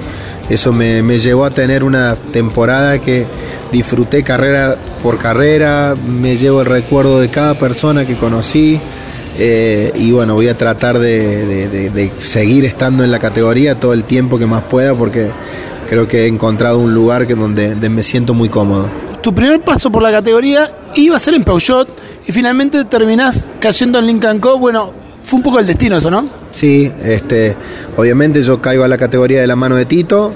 eso 0.50 0.74
me, 0.74 1.02
me 1.02 1.20
llevó 1.20 1.46
a 1.46 1.52
tener 1.52 1.84
una 1.84 2.16
temporada 2.16 3.00
que 3.00 3.26
disfruté 3.72 4.24
carrera 4.24 4.78
por 5.02 5.18
carrera, 5.18 5.96
me 6.08 6.38
llevo 6.38 6.62
el 6.62 6.68
recuerdo 6.68 7.20
de 7.20 7.30
cada 7.30 7.56
persona 7.56 8.06
que 8.06 8.16
conocí. 8.16 8.80
Eh, 9.38 9.92
y 9.96 10.12
bueno, 10.12 10.36
voy 10.36 10.48
a 10.48 10.58
tratar 10.58 11.00
de, 11.00 11.46
de- 11.46 11.68
de- 11.70 11.90
de 11.90 12.12
seguir 12.18 12.66
estando 12.66 13.04
en 13.04 13.12
la 13.12 13.20
categoría 13.20 13.80
todo 13.80 13.94
el 13.94 14.04
tiempo 14.04 14.38
que 14.38 14.46
más 14.46 14.64
pueda 14.64 14.94
porque 14.94 15.30
creo 15.90 16.08
que 16.08 16.24
he 16.24 16.28
encontrado 16.28 16.80
un 16.80 16.94
lugar 16.94 17.26
que 17.28 17.36
donde, 17.36 17.70
donde 17.72 17.90
me 17.90 18.04
siento 18.04 18.34
muy 18.34 18.50
cómodo. 18.50 18.88
Tu 19.22 19.34
primer 19.34 19.62
paso 19.62 19.92
por 19.92 20.04
la 20.04 20.12
categoría 20.12 20.70
iba 20.96 21.16
a 21.16 21.20
ser 21.20 21.34
en 21.34 21.44
Peugeot 21.44 21.88
y 22.28 22.32
finalmente 22.32 22.84
terminás 22.86 23.50
cayendo 23.60 24.00
en 24.00 24.08
Lincoln 24.08 24.40
Co. 24.40 24.58
Bueno, 24.60 24.92
fue 25.24 25.38
un 25.38 25.44
poco 25.44 25.60
el 25.60 25.66
destino 25.68 25.98
eso, 25.98 26.12
¿no? 26.12 26.26
Sí, 26.52 26.92
este, 27.04 27.56
obviamente 27.98 28.42
yo 28.44 28.62
caigo 28.62 28.84
a 28.84 28.88
la 28.88 28.98
categoría 28.98 29.40
de 29.42 29.48
la 29.48 29.56
mano 29.56 29.76
de 29.78 29.86
Tito, 29.86 30.34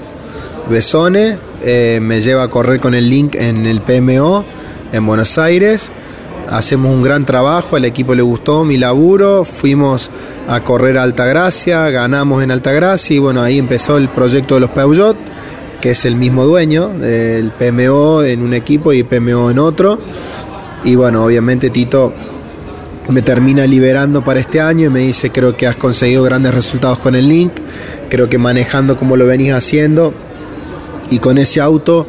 Besone, 0.70 1.38
eh, 1.62 1.98
me 2.02 2.20
lleva 2.20 2.44
a 2.44 2.48
correr 2.48 2.80
con 2.80 2.94
el 2.94 3.08
link 3.08 3.34
en 3.34 3.66
el 3.66 3.80
PMO 3.80 4.44
en 4.92 5.06
Buenos 5.06 5.38
Aires. 5.38 5.92
Hacemos 6.50 6.92
un 6.92 7.02
gran 7.02 7.26
trabajo, 7.26 7.76
al 7.76 7.84
equipo 7.84 8.14
le 8.14 8.22
gustó 8.22 8.64
mi 8.64 8.78
laburo, 8.78 9.44
fuimos 9.44 10.10
a 10.48 10.60
correr 10.60 10.96
a 10.96 11.02
Altagracia, 11.02 11.90
ganamos 11.90 12.42
en 12.42 12.50
Altagracia 12.50 13.16
y 13.16 13.18
bueno, 13.18 13.42
ahí 13.42 13.58
empezó 13.58 13.98
el 13.98 14.08
proyecto 14.08 14.54
de 14.54 14.60
los 14.62 14.70
Peugeot, 14.70 15.16
que 15.80 15.90
es 15.90 16.06
el 16.06 16.16
mismo 16.16 16.46
dueño 16.46 16.88
del 16.88 17.50
PMO 17.50 18.22
en 18.22 18.42
un 18.42 18.54
equipo 18.54 18.94
y 18.94 19.02
PMO 19.02 19.50
en 19.50 19.58
otro. 19.58 19.98
Y 20.84 20.94
bueno, 20.94 21.24
obviamente 21.24 21.68
Tito 21.68 22.14
me 23.10 23.20
termina 23.20 23.66
liberando 23.66 24.24
para 24.24 24.40
este 24.40 24.60
año 24.60 24.86
y 24.86 24.90
me 24.90 25.00
dice 25.00 25.30
creo 25.30 25.54
que 25.54 25.66
has 25.66 25.76
conseguido 25.76 26.22
grandes 26.22 26.54
resultados 26.54 26.98
con 26.98 27.14
el 27.14 27.28
Link, 27.28 27.52
creo 28.08 28.28
que 28.30 28.38
manejando 28.38 28.96
como 28.96 29.16
lo 29.16 29.26
venís 29.26 29.52
haciendo 29.52 30.14
y 31.10 31.18
con 31.18 31.36
ese 31.36 31.60
auto 31.60 32.06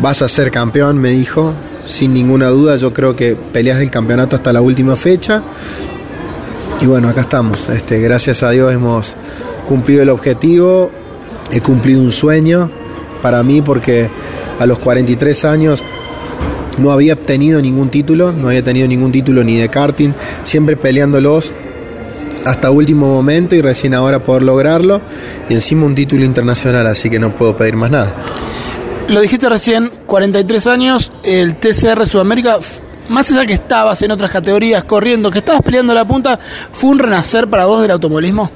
vas 0.00 0.22
a 0.22 0.28
ser 0.28 0.50
campeón, 0.50 0.98
me 0.98 1.10
dijo, 1.10 1.54
sin 1.84 2.14
ninguna 2.14 2.48
duda, 2.48 2.76
yo 2.76 2.92
creo 2.92 3.14
que 3.14 3.36
peleas 3.36 3.80
el 3.80 3.90
campeonato 3.90 4.36
hasta 4.36 4.52
la 4.52 4.60
última 4.60 4.96
fecha. 4.96 5.42
Y 6.80 6.86
bueno, 6.86 7.08
acá 7.08 7.22
estamos, 7.22 7.68
este, 7.68 8.00
gracias 8.00 8.42
a 8.42 8.50
Dios 8.50 8.72
hemos 8.72 9.16
cumplido 9.68 10.02
el 10.02 10.10
objetivo, 10.10 10.90
he 11.50 11.60
cumplido 11.60 12.00
un 12.00 12.10
sueño 12.10 12.70
para 13.22 13.42
mí 13.42 13.62
porque 13.62 14.10
a 14.58 14.66
los 14.66 14.78
43 14.78 15.44
años 15.44 15.82
no 16.78 16.90
había 16.90 17.14
obtenido 17.14 17.62
ningún 17.62 17.88
título, 17.88 18.32
no 18.32 18.48
había 18.48 18.62
tenido 18.62 18.88
ningún 18.88 19.12
título 19.12 19.44
ni 19.44 19.56
de 19.56 19.68
karting, 19.68 20.10
siempre 20.42 20.76
peleándolos 20.76 21.52
hasta 22.44 22.70
último 22.70 23.08
momento 23.08 23.54
y 23.54 23.62
recién 23.62 23.94
ahora 23.94 24.22
poder 24.22 24.42
lograrlo. 24.42 25.00
Y 25.48 25.54
encima 25.54 25.86
un 25.86 25.94
título 25.94 26.24
internacional, 26.24 26.86
así 26.86 27.08
que 27.08 27.18
no 27.18 27.34
puedo 27.34 27.56
pedir 27.56 27.76
más 27.76 27.90
nada. 27.90 28.12
Lo 29.08 29.20
dijiste 29.20 29.48
recién, 29.48 29.92
43 30.06 30.66
años, 30.66 31.10
el 31.22 31.56
TCR 31.56 32.06
Sudamérica, 32.06 32.58
más 33.08 33.30
allá 33.30 33.46
que 33.46 33.52
estabas 33.52 34.00
en 34.02 34.10
otras 34.10 34.30
categorías 34.30 34.84
corriendo, 34.84 35.30
que 35.30 35.38
estabas 35.38 35.60
peleando 35.62 35.92
la 35.92 36.06
punta, 36.06 36.38
¿fue 36.72 36.90
un 36.90 36.98
renacer 36.98 37.46
para 37.48 37.66
vos 37.66 37.82
del 37.82 37.90
automovilismo? 37.90 38.50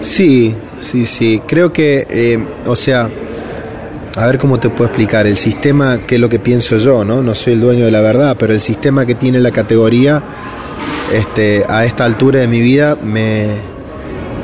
Sí, 0.00 0.54
sí, 0.78 1.06
sí, 1.06 1.42
creo 1.44 1.72
que, 1.72 2.06
eh, 2.08 2.38
o 2.66 2.76
sea, 2.76 3.10
a 4.16 4.26
ver 4.26 4.38
cómo 4.38 4.58
te 4.58 4.70
puedo 4.70 4.86
explicar, 4.86 5.26
el 5.26 5.36
sistema, 5.36 5.98
que 6.06 6.14
es 6.14 6.20
lo 6.20 6.28
que 6.28 6.38
pienso 6.38 6.76
yo, 6.76 7.04
¿no? 7.04 7.22
No 7.22 7.34
soy 7.34 7.54
el 7.54 7.60
dueño 7.60 7.84
de 7.84 7.90
la 7.90 8.00
verdad, 8.00 8.36
pero 8.38 8.52
el 8.52 8.60
sistema 8.60 9.06
que 9.06 9.16
tiene 9.16 9.40
la 9.40 9.50
categoría 9.50 10.22
este, 11.12 11.64
a 11.68 11.84
esta 11.84 12.04
altura 12.04 12.40
de 12.40 12.48
mi 12.48 12.60
vida 12.60 12.96
me, 12.96 13.56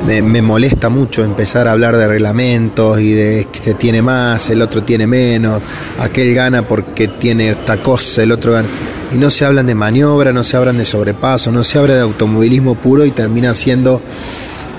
me, 0.06 0.42
molesta 0.42 0.88
mucho 0.88 1.24
empezar 1.24 1.66
a 1.66 1.72
hablar 1.72 1.96
de 1.96 2.06
reglamentos 2.06 3.00
y 3.00 3.12
de 3.12 3.46
que 3.64 3.74
tiene 3.74 4.02
más, 4.02 4.50
el 4.50 4.62
otro 4.62 4.82
tiene 4.82 5.06
menos, 5.06 5.62
aquel 5.98 6.34
gana 6.34 6.66
porque 6.66 7.08
tiene 7.08 7.50
esta 7.50 7.82
cosa, 7.82 8.22
el 8.22 8.32
otro 8.32 8.52
gana. 8.52 8.68
Y 9.12 9.16
no 9.16 9.30
se 9.30 9.44
hablan 9.44 9.66
de 9.66 9.74
maniobra, 9.74 10.32
no 10.32 10.44
se 10.44 10.56
hablan 10.56 10.76
de 10.76 10.84
sobrepaso, 10.84 11.52
no 11.52 11.64
se 11.64 11.78
habla 11.78 11.94
de 11.94 12.00
automovilismo 12.00 12.74
puro 12.74 13.04
y 13.04 13.12
termina 13.12 13.54
siendo 13.54 14.02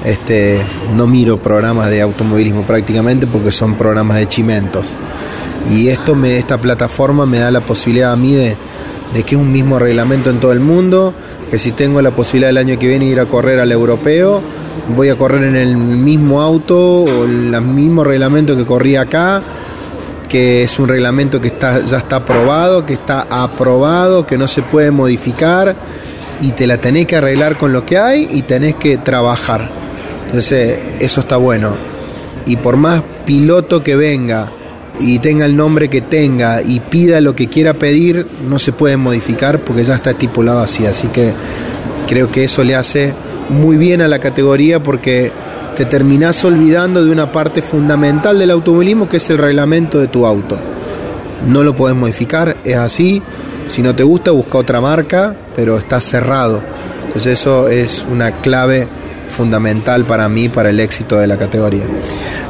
este, 0.04 0.60
no 0.96 1.08
miro 1.08 1.38
programas 1.38 1.90
de 1.90 2.02
automovilismo 2.02 2.66
prácticamente 2.66 3.26
porque 3.26 3.52
son 3.52 3.76
programas 3.76 4.18
de 4.18 4.28
chimentos. 4.28 4.98
Y 5.72 5.88
esto 5.88 6.16
me, 6.16 6.38
esta 6.38 6.60
plataforma 6.62 7.26
me 7.26 7.40
da 7.40 7.50
la 7.50 7.62
posibilidad 7.62 8.12
a 8.12 8.16
mí 8.16 8.36
de, 8.36 8.56
de 9.14 9.24
que 9.24 9.36
es 9.36 9.42
un 9.42 9.52
mismo 9.52 9.80
reglamento 9.80 10.30
en 10.30 10.40
todo 10.40 10.52
el 10.52 10.60
mundo, 10.60 11.14
que 11.50 11.58
si 11.60 11.72
tengo 11.72 12.02
la 12.02 12.12
posibilidad 12.12 12.50
el 12.50 12.58
año 12.58 12.80
que 12.80 12.88
viene 12.88 13.06
ir 13.06 13.20
a 13.20 13.26
correr 13.26 13.60
al 13.60 13.72
europeo, 13.72 14.42
voy 14.96 15.10
a 15.10 15.16
correr 15.16 15.44
en 15.44 15.56
el 15.56 15.78
mismo 15.78 16.42
auto 16.42 17.04
o 17.04 17.26
el 17.26 17.62
mismo 17.62 18.04
reglamento 18.04 18.56
que 18.56 18.66
corrí 18.66 18.96
acá, 18.96 19.42
que 20.28 20.64
es 20.64 20.80
un 20.80 20.88
reglamento 20.88 21.40
que 21.40 21.48
está, 21.48 21.82
ya 21.82 21.98
está 21.98 22.18
aprobado, 22.18 22.86
que 22.86 22.94
está 22.94 23.28
aprobado, 23.30 24.26
que 24.26 24.38
no 24.38 24.48
se 24.48 24.62
puede 24.62 24.92
modificar 24.92 25.76
y 26.42 26.52
te 26.52 26.68
la 26.68 26.78
tenés 26.78 27.06
que 27.06 27.16
arreglar 27.16 27.58
con 27.58 27.72
lo 27.72 27.86
que 27.86 27.98
hay 27.98 28.28
y 28.32 28.42
tenés 28.42 28.76
que 28.76 28.98
trabajar. 28.98 29.70
Entonces, 30.26 30.80
eso 31.00 31.22
está 31.22 31.38
bueno. 31.38 31.76
Y 32.46 32.58
por 32.58 32.78
más 32.78 33.02
piloto 33.26 33.84
que 33.84 33.96
venga 33.96 34.52
y 35.00 35.20
tenga 35.20 35.46
el 35.46 35.56
nombre 35.56 35.90
que 35.90 36.02
tenga 36.02 36.62
y 36.62 36.80
pida 36.80 37.22
lo 37.22 37.36
que 37.36 37.48
quiera 37.48 37.74
pedir, 37.74 38.28
no 38.48 38.60
se 38.60 38.72
puede 38.72 38.98
modificar 38.98 39.60
porque 39.60 39.84
ya 39.84 39.96
está 39.96 40.12
estipulado 40.12 40.60
así. 40.60 40.86
Así 40.86 41.08
que 41.08 41.34
creo 42.08 42.32
que 42.32 42.44
eso 42.44 42.64
le 42.64 42.76
hace 42.76 43.14
muy 43.50 43.78
bien 43.78 44.02
a 44.02 44.08
la 44.08 44.20
categoría 44.20 44.82
porque 44.82 45.32
te 45.76 45.86
terminás 45.86 46.44
olvidando 46.46 47.04
de 47.04 47.12
una 47.12 47.32
parte 47.32 47.62
fundamental 47.62 48.40
del 48.40 48.52
automovilismo 48.52 49.10
que 49.10 49.18
es 49.18 49.30
el 49.30 49.38
reglamento 49.38 50.00
de 50.00 50.08
tu 50.08 50.26
auto. 50.26 50.58
No 51.48 51.64
lo 51.64 51.76
podés 51.76 51.96
modificar, 51.96 52.56
es 52.64 52.78
así. 52.78 53.22
Si 53.68 53.82
no 53.82 53.96
te 53.96 54.04
gusta, 54.04 54.32
busca 54.32 54.58
otra 54.58 54.80
marca, 54.80 55.36
pero 55.56 55.78
está 55.78 56.00
cerrado. 56.00 56.64
Entonces 57.08 57.40
eso 57.40 57.68
es 57.68 58.06
una 58.10 58.42
clave 58.42 58.88
fundamental 59.28 60.06
para 60.06 60.30
mí, 60.30 60.50
para 60.50 60.70
el 60.70 60.80
éxito 60.80 61.18
de 61.18 61.28
la 61.28 61.38
categoría. 61.38 61.84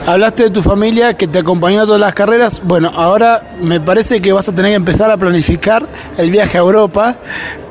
Hablaste 0.06 0.44
de 0.44 0.50
tu 0.52 0.62
familia 0.62 1.15
que 1.15 1.28
te 1.28 1.39
acompañó 1.39 1.82
a 1.82 1.86
todas 1.86 2.00
las 2.00 2.13
carreras. 2.13 2.62
Bueno, 2.63 2.91
ahora 2.94 3.56
me 3.60 3.82
parece 3.82 4.22
que 4.22 4.32
vas 4.32 4.48
a 4.48 4.54
tener 4.54 4.72
que 4.72 4.76
empezar 4.76 5.10
a 5.10 5.18
planificar 5.18 5.88
el 6.18 6.30
viaje 6.30 6.60
a 6.60 6.62
Europa 6.62 7.18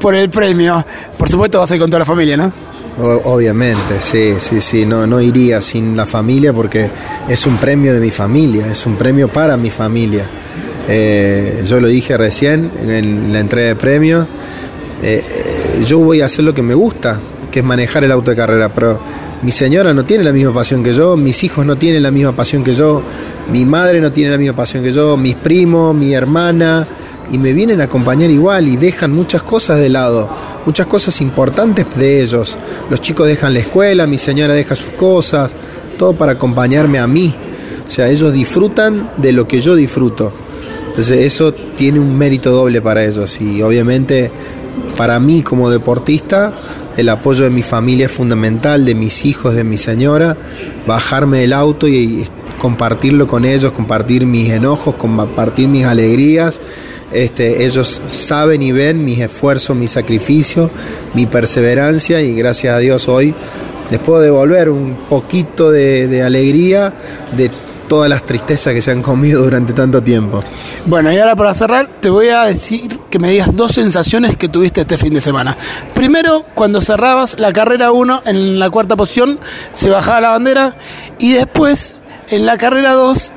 por 0.01 0.16
el 0.16 0.31
premio. 0.31 0.85
Por 1.16 1.31
supuesto 1.31 1.61
vas 1.61 1.70
a 1.70 1.77
ir 1.77 1.81
con 1.81 1.90
toda 1.90 2.01
la 2.01 2.05
familia, 2.05 2.37
¿no? 2.37 2.53
Obviamente, 2.99 4.01
sí, 4.01 4.35
sí, 4.38 4.61
sí, 4.61 4.85
no, 4.85 5.07
no 5.07 5.20
iría 5.20 5.61
sin 5.61 5.97
la 5.97 6.07
familia 6.07 6.53
porque 6.53 6.90
es 7.29 7.47
un 7.47 7.57
premio 7.57 7.92
de 7.92 8.01
mi 8.01 8.11
familia, 8.11 8.66
es 8.68 8.85
un 8.85 8.97
premio 8.97 9.29
para 9.29 9.57
mi 9.57 9.70
familia. 9.70 10.29
Eh, 10.88 11.62
yo 11.64 11.81
lo 11.81 11.87
dije 11.87 12.16
recién 12.16 12.70
en 12.87 13.33
la 13.33 13.40
entrega 13.40 13.68
de 13.68 13.77
premios, 13.77 14.29
eh, 15.03 15.25
eh, 15.29 15.85
yo 15.85 16.01
voy 16.01 16.20
a 16.20 16.27
hacer 16.27 16.44
lo 16.44 16.55
que 16.55 16.62
me 16.62 16.75
gusta, 16.75 17.20
que 17.51 17.61
es 17.61 17.64
manejar 17.64 18.05
el 18.05 18.12
auto 18.12 18.31
de 18.31 18.37
carrera, 18.37 18.73
pero 18.73 18.99
mi 19.42 19.53
señora 19.53 19.92
no 19.92 20.05
tiene 20.05 20.25
la 20.25 20.33
misma 20.33 20.55
pasión 20.55 20.83
que 20.83 20.92
yo, 20.92 21.16
mis 21.16 21.42
hijos 21.44 21.66
no 21.66 21.77
tienen 21.77 22.03
la 22.03 22.11
misma 22.11 22.35
pasión 22.35 22.64
que 22.64 22.75
yo, 22.75 23.03
mi 23.51 23.64
madre 23.64 24.01
no 24.01 24.11
tiene 24.11 24.31
la 24.31 24.38
misma 24.38 24.57
pasión 24.57 24.83
que 24.83 24.92
yo, 24.92 25.16
mis 25.16 25.35
primos, 25.35 25.94
mi 25.94 26.14
hermana, 26.14 26.87
y 27.31 27.38
me 27.38 27.53
vienen 27.53 27.81
a 27.81 27.85
acompañar 27.85 28.31
igual 28.31 28.68
y 28.68 28.77
dejan 28.77 29.12
muchas 29.12 29.42
cosas 29.42 29.79
de 29.81 29.88
lado, 29.88 30.31
muchas 30.66 30.87
cosas 30.87 31.20
importantes 31.20 31.87
de 31.97 32.23
ellos. 32.23 32.57
Los 32.90 33.01
chicos 33.01 33.27
dejan 33.27 33.55
la 33.55 33.61
escuela, 33.61 34.07
mi 34.07 34.18
señora 34.18 34.55
deja 34.55 34.75
sus 34.75 34.92
cosas, 34.92 35.55
todo 35.99 36.14
para 36.14 36.33
acompañarme 36.33 36.99
a 36.99 37.07
mí. 37.07 37.35
O 37.87 37.90
sea, 37.90 38.09
ellos 38.09 38.33
disfrutan 38.33 39.11
de 39.16 39.33
lo 39.33 39.47
que 39.47 39.61
yo 39.61 39.75
disfruto. 39.75 40.33
Entonces 40.88 41.27
eso 41.27 41.53
tiene 41.53 41.99
un 41.99 42.16
mérito 42.16 42.51
doble 42.51 42.81
para 42.81 43.05
ellos 43.05 43.40
y 43.40 43.61
obviamente 43.62 44.31
para 44.97 45.18
mí 45.18 45.42
como 45.42 45.68
deportista 45.68 46.55
el 46.96 47.09
apoyo 47.09 47.44
de 47.44 47.50
mi 47.50 47.62
familia 47.62 48.07
es 48.07 48.12
fundamental, 48.12 48.85
de 48.85 48.94
mis 48.94 49.24
hijos, 49.24 49.54
de 49.54 49.64
mi 49.64 49.78
señora, 49.78 50.37
bajarme 50.87 51.38
del 51.38 51.52
auto 51.52 51.88
y 51.88 52.24
compartirlo 52.59 53.26
con 53.26 53.44
ellos, 53.44 53.72
compartir 53.72 54.26
mis 54.26 54.50
enojos, 54.50 54.94
compartir 54.94 55.68
mis 55.68 55.85
alegrías. 55.85 56.61
Este, 57.12 57.64
ellos 57.64 58.00
saben 58.11 58.62
y 58.62 58.72
ven 58.72 59.04
mis 59.04 59.20
esfuerzos, 59.20 59.76
mi 59.76 59.87
sacrificio, 59.87 60.70
mi 61.14 61.26
perseverancia 61.26 62.20
y 62.20 62.35
gracias 62.35 62.74
a 62.74 62.78
Dios 62.78 63.09
hoy 63.09 63.35
les 63.90 64.00
puedo 64.00 64.20
devolver 64.20 64.70
un 64.70 64.96
poquito 65.09 65.70
de, 65.70 66.09
de 66.09 66.22
alegría 66.22 66.92
de 67.37 67.50
todas 67.88 68.09
las 68.09 68.24
tristezas 68.24 68.72
que 68.72 68.83
se 68.83 68.90
han 68.90 69.02
comido 69.02 69.42
durante 69.42 69.72
tanto 69.72 70.02
tiempo. 70.02 70.42
Bueno, 70.87 71.12
y 71.12 71.18
ahora 71.18 71.37
para 71.37 71.54
cerrar, 71.54 71.88
te 72.00 72.09
voy 72.09 72.28
a 72.28 72.44
decir 72.44 72.98
que 73.14 73.20
me 73.20 73.31
digas 73.31 73.55
dos 73.55 73.70
sensaciones 73.70 74.37
que 74.37 74.48
tuviste 74.48 74.81
este 74.81 74.96
fin 74.96 75.14
de 75.14 75.20
semana. 75.20 75.57
Primero, 75.94 76.44
cuando 76.53 76.81
cerrabas 76.81 77.38
la 77.38 77.53
carrera 77.53 77.92
1 77.92 78.22
en 78.24 78.59
la 78.59 78.70
cuarta 78.70 78.96
posición, 78.96 79.38
se 79.72 79.88
bajaba 79.88 80.20
la 80.20 80.29
bandera. 80.31 80.74
Y 81.20 81.33
después, 81.33 81.94
en 82.29 82.44
la 82.44 82.59
carrera 82.59 82.94
2, 82.94 83.33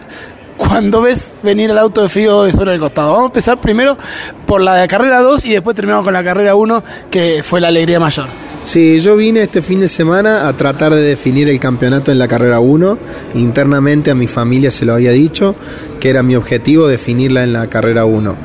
cuando 0.58 1.02
ves 1.02 1.32
venir 1.44 1.70
el 1.70 1.78
auto 1.78 2.02
de 2.02 2.10
Figo 2.10 2.46
de 2.46 2.54
sobre 2.54 2.74
el 2.74 2.80
costado. 2.80 3.10
Vamos 3.10 3.26
a 3.26 3.28
empezar 3.28 3.62
primero 3.62 4.00
por 4.48 4.62
la 4.62 4.74
de 4.78 4.88
carrera 4.88 5.22
2 5.22 5.46
y 5.46 5.52
después 5.52 5.76
terminamos 5.76 6.04
con 6.04 6.14
la 6.14 6.24
carrera 6.24 6.56
1, 6.56 6.84
que 7.12 7.44
fue 7.44 7.62
la 7.62 7.68
alegría 7.68 8.00
mayor. 8.00 8.26
Sí, 8.64 9.00
yo 9.00 9.16
vine 9.16 9.44
este 9.44 9.62
fin 9.62 9.80
de 9.80 9.88
semana 9.88 10.48
a 10.48 10.58
tratar 10.58 10.96
de 10.96 11.04
definir 11.04 11.50
el 11.50 11.60
campeonato 11.60 12.12
en 12.12 12.18
la 12.18 12.28
carrera 12.28 12.60
1. 12.60 12.98
Internamente 13.36 14.10
a 14.10 14.16
mi 14.16 14.26
familia 14.26 14.72
se 14.72 14.86
lo 14.86 14.96
había 14.96 15.12
dicho, 15.12 15.56
que 16.00 16.10
era 16.10 16.24
mi 16.24 16.36
objetivo 16.36 16.88
definirla 16.88 17.44
en 17.44 17.54
la 17.54 17.68
carrera 17.68 18.06
1. 18.06 18.36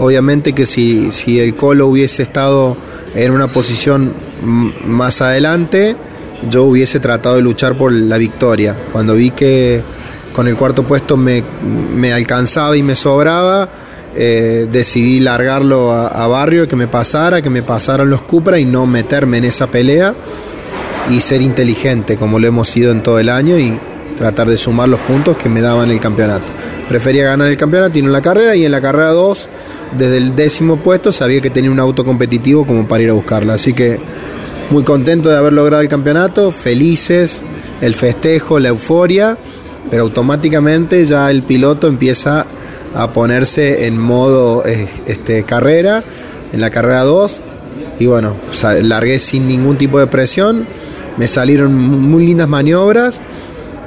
Obviamente 0.00 0.54
que 0.54 0.64
si, 0.64 1.12
si 1.12 1.38
el 1.40 1.54
Colo 1.54 1.86
hubiese 1.86 2.22
estado 2.22 2.74
en 3.14 3.32
una 3.32 3.48
posición 3.48 4.14
más 4.86 5.20
adelante, 5.20 5.94
yo 6.48 6.64
hubiese 6.64 7.00
tratado 7.00 7.36
de 7.36 7.42
luchar 7.42 7.76
por 7.76 7.92
la 7.92 8.16
victoria. 8.16 8.74
Cuando 8.92 9.14
vi 9.14 9.30
que 9.30 9.82
con 10.32 10.48
el 10.48 10.56
cuarto 10.56 10.86
puesto 10.86 11.18
me, 11.18 11.44
me 11.94 12.14
alcanzaba 12.14 12.74
y 12.78 12.82
me 12.82 12.96
sobraba, 12.96 13.68
eh, 14.16 14.66
decidí 14.72 15.20
largarlo 15.20 15.92
a, 15.92 16.08
a, 16.08 16.26
Barrio, 16.28 16.66
que 16.66 16.76
me 16.76 16.88
pasara, 16.88 17.42
que 17.42 17.50
me 17.50 17.62
pasaran 17.62 18.08
los 18.08 18.22
Cupra 18.22 18.58
y 18.58 18.64
no 18.64 18.86
meterme 18.86 19.36
en 19.36 19.44
esa 19.44 19.66
pelea 19.66 20.14
y 21.10 21.20
ser 21.20 21.42
inteligente 21.42 22.16
como 22.16 22.38
lo 22.38 22.46
hemos 22.46 22.68
sido 22.68 22.90
en 22.90 23.02
todo 23.02 23.18
el 23.18 23.28
año 23.28 23.58
y 23.58 23.78
tratar 24.20 24.50
de 24.50 24.58
sumar 24.58 24.86
los 24.86 25.00
puntos 25.00 25.38
que 25.38 25.48
me 25.48 25.62
daban 25.62 25.90
el 25.90 25.98
campeonato. 25.98 26.52
Prefería 26.90 27.24
ganar 27.24 27.48
el 27.48 27.56
campeonato 27.56 27.98
y 27.98 28.02
no 28.02 28.10
la 28.10 28.20
carrera 28.20 28.54
y 28.54 28.66
en 28.66 28.70
la 28.70 28.82
carrera 28.82 29.12
2, 29.12 29.48
desde 29.96 30.18
el 30.18 30.36
décimo 30.36 30.76
puesto, 30.76 31.10
sabía 31.10 31.40
que 31.40 31.48
tenía 31.48 31.70
un 31.70 31.80
auto 31.80 32.04
competitivo 32.04 32.66
como 32.66 32.86
para 32.86 33.02
ir 33.02 33.08
a 33.08 33.14
buscarla. 33.14 33.54
Así 33.54 33.72
que 33.72 33.98
muy 34.68 34.82
contento 34.82 35.30
de 35.30 35.38
haber 35.38 35.54
logrado 35.54 35.80
el 35.80 35.88
campeonato, 35.88 36.50
felices, 36.50 37.42
el 37.80 37.94
festejo, 37.94 38.58
la 38.58 38.68
euforia, 38.68 39.38
pero 39.90 40.02
automáticamente 40.02 41.02
ya 41.06 41.30
el 41.30 41.42
piloto 41.42 41.88
empieza 41.88 42.44
a 42.94 43.14
ponerse 43.14 43.86
en 43.86 43.96
modo 43.96 44.64
este, 44.66 45.44
carrera, 45.44 46.04
en 46.52 46.60
la 46.60 46.68
carrera 46.68 47.04
2. 47.04 47.40
Y 47.98 48.04
bueno, 48.04 48.36
largué 48.82 49.18
sin 49.18 49.48
ningún 49.48 49.78
tipo 49.78 49.98
de 49.98 50.08
presión. 50.08 50.66
Me 51.16 51.26
salieron 51.26 51.74
muy 51.74 52.26
lindas 52.26 52.48
maniobras. 52.48 53.22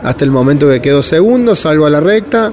Hasta 0.03 0.25
el 0.25 0.31
momento 0.31 0.67
que 0.69 0.81
quedo 0.81 1.01
segundo, 1.01 1.55
salgo 1.55 1.85
a 1.85 1.89
la 1.89 2.01
recta. 2.01 2.51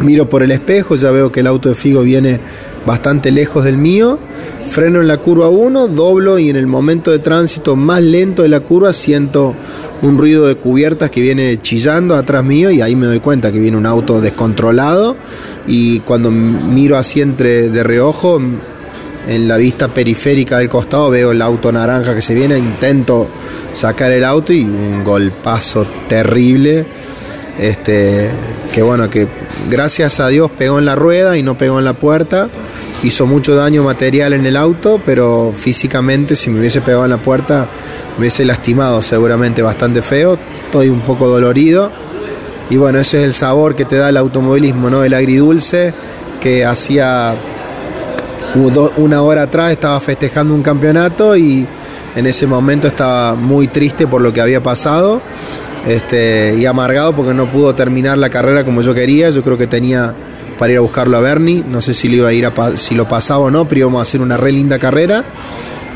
Miro 0.00 0.28
por 0.28 0.42
el 0.42 0.52
espejo, 0.52 0.94
ya 0.94 1.10
veo 1.10 1.32
que 1.32 1.40
el 1.40 1.46
auto 1.46 1.68
de 1.68 1.74
Figo 1.74 2.02
viene 2.02 2.40
bastante 2.86 3.32
lejos 3.32 3.64
del 3.64 3.76
mío. 3.76 4.18
Freno 4.68 5.00
en 5.00 5.08
la 5.08 5.18
curva 5.18 5.48
1, 5.48 5.88
doblo 5.88 6.38
y 6.38 6.50
en 6.50 6.56
el 6.56 6.66
momento 6.66 7.10
de 7.10 7.18
tránsito 7.18 7.76
más 7.76 8.00
lento 8.00 8.42
de 8.42 8.48
la 8.48 8.60
curva 8.60 8.92
siento 8.92 9.54
un 10.02 10.18
ruido 10.18 10.46
de 10.46 10.56
cubiertas 10.56 11.10
que 11.10 11.20
viene 11.20 11.58
chillando 11.60 12.14
atrás 12.14 12.44
mío 12.44 12.70
y 12.70 12.80
ahí 12.80 12.94
me 12.94 13.06
doy 13.06 13.20
cuenta 13.20 13.50
que 13.50 13.58
viene 13.58 13.76
un 13.76 13.86
auto 13.86 14.20
descontrolado 14.20 15.16
y 15.66 16.00
cuando 16.00 16.30
miro 16.30 16.96
así 16.96 17.22
entre 17.22 17.70
de 17.70 17.82
reojo 17.82 18.40
en 19.26 19.48
la 19.48 19.56
vista 19.56 19.88
periférica 19.88 20.58
del 20.58 20.68
costado 20.68 21.10
veo 21.10 21.32
el 21.32 21.42
auto 21.42 21.72
naranja 21.72 22.14
que 22.14 22.22
se 22.22 22.34
viene, 22.34 22.58
intento 22.58 23.28
sacar 23.72 24.12
el 24.12 24.24
auto 24.24 24.52
y 24.52 24.62
un 24.62 25.02
golpazo 25.02 25.86
terrible. 26.08 26.86
Este 27.58 28.30
que 28.72 28.82
bueno 28.82 29.08
que 29.08 29.26
gracias 29.70 30.20
a 30.20 30.28
Dios 30.28 30.50
pegó 30.50 30.78
en 30.78 30.84
la 30.84 30.94
rueda 30.94 31.38
y 31.38 31.42
no 31.42 31.56
pegó 31.58 31.78
en 31.78 31.84
la 31.84 31.94
puerta. 31.94 32.48
Hizo 33.02 33.26
mucho 33.26 33.54
daño 33.54 33.82
material 33.82 34.32
en 34.32 34.46
el 34.46 34.56
auto 34.56 35.00
pero 35.04 35.52
físicamente 35.56 36.36
si 36.36 36.50
me 36.50 36.60
hubiese 36.60 36.80
pegado 36.80 37.04
en 37.04 37.10
la 37.10 37.22
puerta 37.22 37.68
me 38.16 38.20
hubiese 38.20 38.44
lastimado 38.44 39.02
seguramente 39.02 39.62
bastante 39.62 40.02
feo. 40.02 40.38
Estoy 40.66 40.88
un 40.88 41.00
poco 41.00 41.28
dolorido. 41.28 41.90
Y 42.70 42.76
bueno 42.76 42.98
ese 42.98 43.18
es 43.18 43.24
el 43.24 43.34
sabor 43.34 43.74
que 43.74 43.84
te 43.84 43.96
da 43.96 44.08
el 44.08 44.16
automovilismo 44.16 44.90
no 44.90 45.02
el 45.04 45.14
agridulce 45.14 45.94
que 46.40 46.64
hacía 46.64 47.36
una 48.54 49.22
hora 49.22 49.42
atrás 49.42 49.72
estaba 49.72 50.00
festejando 50.00 50.54
un 50.54 50.62
campeonato 50.62 51.36
y 51.36 51.66
en 52.14 52.26
ese 52.26 52.46
momento 52.46 52.88
estaba 52.88 53.34
muy 53.34 53.68
triste 53.68 54.06
por 54.06 54.22
lo 54.22 54.32
que 54.32 54.40
había 54.40 54.62
pasado 54.62 55.20
este, 55.86 56.56
y 56.58 56.64
amargado 56.64 57.14
porque 57.14 57.34
no 57.34 57.50
pudo 57.50 57.74
terminar 57.74 58.18
la 58.18 58.30
carrera 58.30 58.64
como 58.64 58.80
yo 58.82 58.94
quería. 58.94 59.30
Yo 59.30 59.42
creo 59.42 59.58
que 59.58 59.66
tenía 59.66 60.14
para 60.58 60.72
ir 60.72 60.78
a 60.78 60.80
buscarlo 60.80 61.16
a 61.16 61.20
Bernie. 61.20 61.62
No 61.68 61.82
sé 61.82 61.94
si 61.94 62.08
lo 62.08 62.16
iba 62.16 62.28
a 62.28 62.32
ir 62.32 62.46
a 62.46 62.76
si 62.76 62.94
lo 62.94 63.06
pasaba 63.06 63.40
o 63.40 63.50
no, 63.50 63.68
pero 63.68 63.80
íbamos 63.80 63.98
a 63.98 64.02
hacer 64.02 64.20
una 64.20 64.36
re 64.36 64.52
linda 64.52 64.78
carrera 64.78 65.24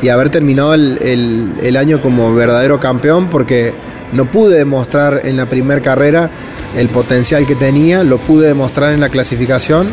y 0.01 0.09
haber 0.09 0.29
terminado 0.29 0.73
el, 0.73 0.97
el, 1.01 1.53
el 1.61 1.77
año 1.77 2.01
como 2.01 2.33
verdadero 2.33 2.79
campeón 2.79 3.29
porque 3.29 3.73
no 4.13 4.25
pude 4.25 4.57
demostrar 4.57 5.21
en 5.23 5.37
la 5.37 5.47
primera 5.47 5.81
carrera 5.81 6.29
el 6.77 6.89
potencial 6.89 7.45
que 7.45 7.55
tenía, 7.55 8.03
lo 8.03 8.17
pude 8.17 8.47
demostrar 8.47 8.93
en 8.93 9.01
la 9.01 9.09
clasificación. 9.09 9.89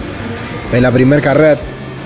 En 0.72 0.82
la 0.82 0.92
primera 0.92 1.22
carrera 1.22 1.58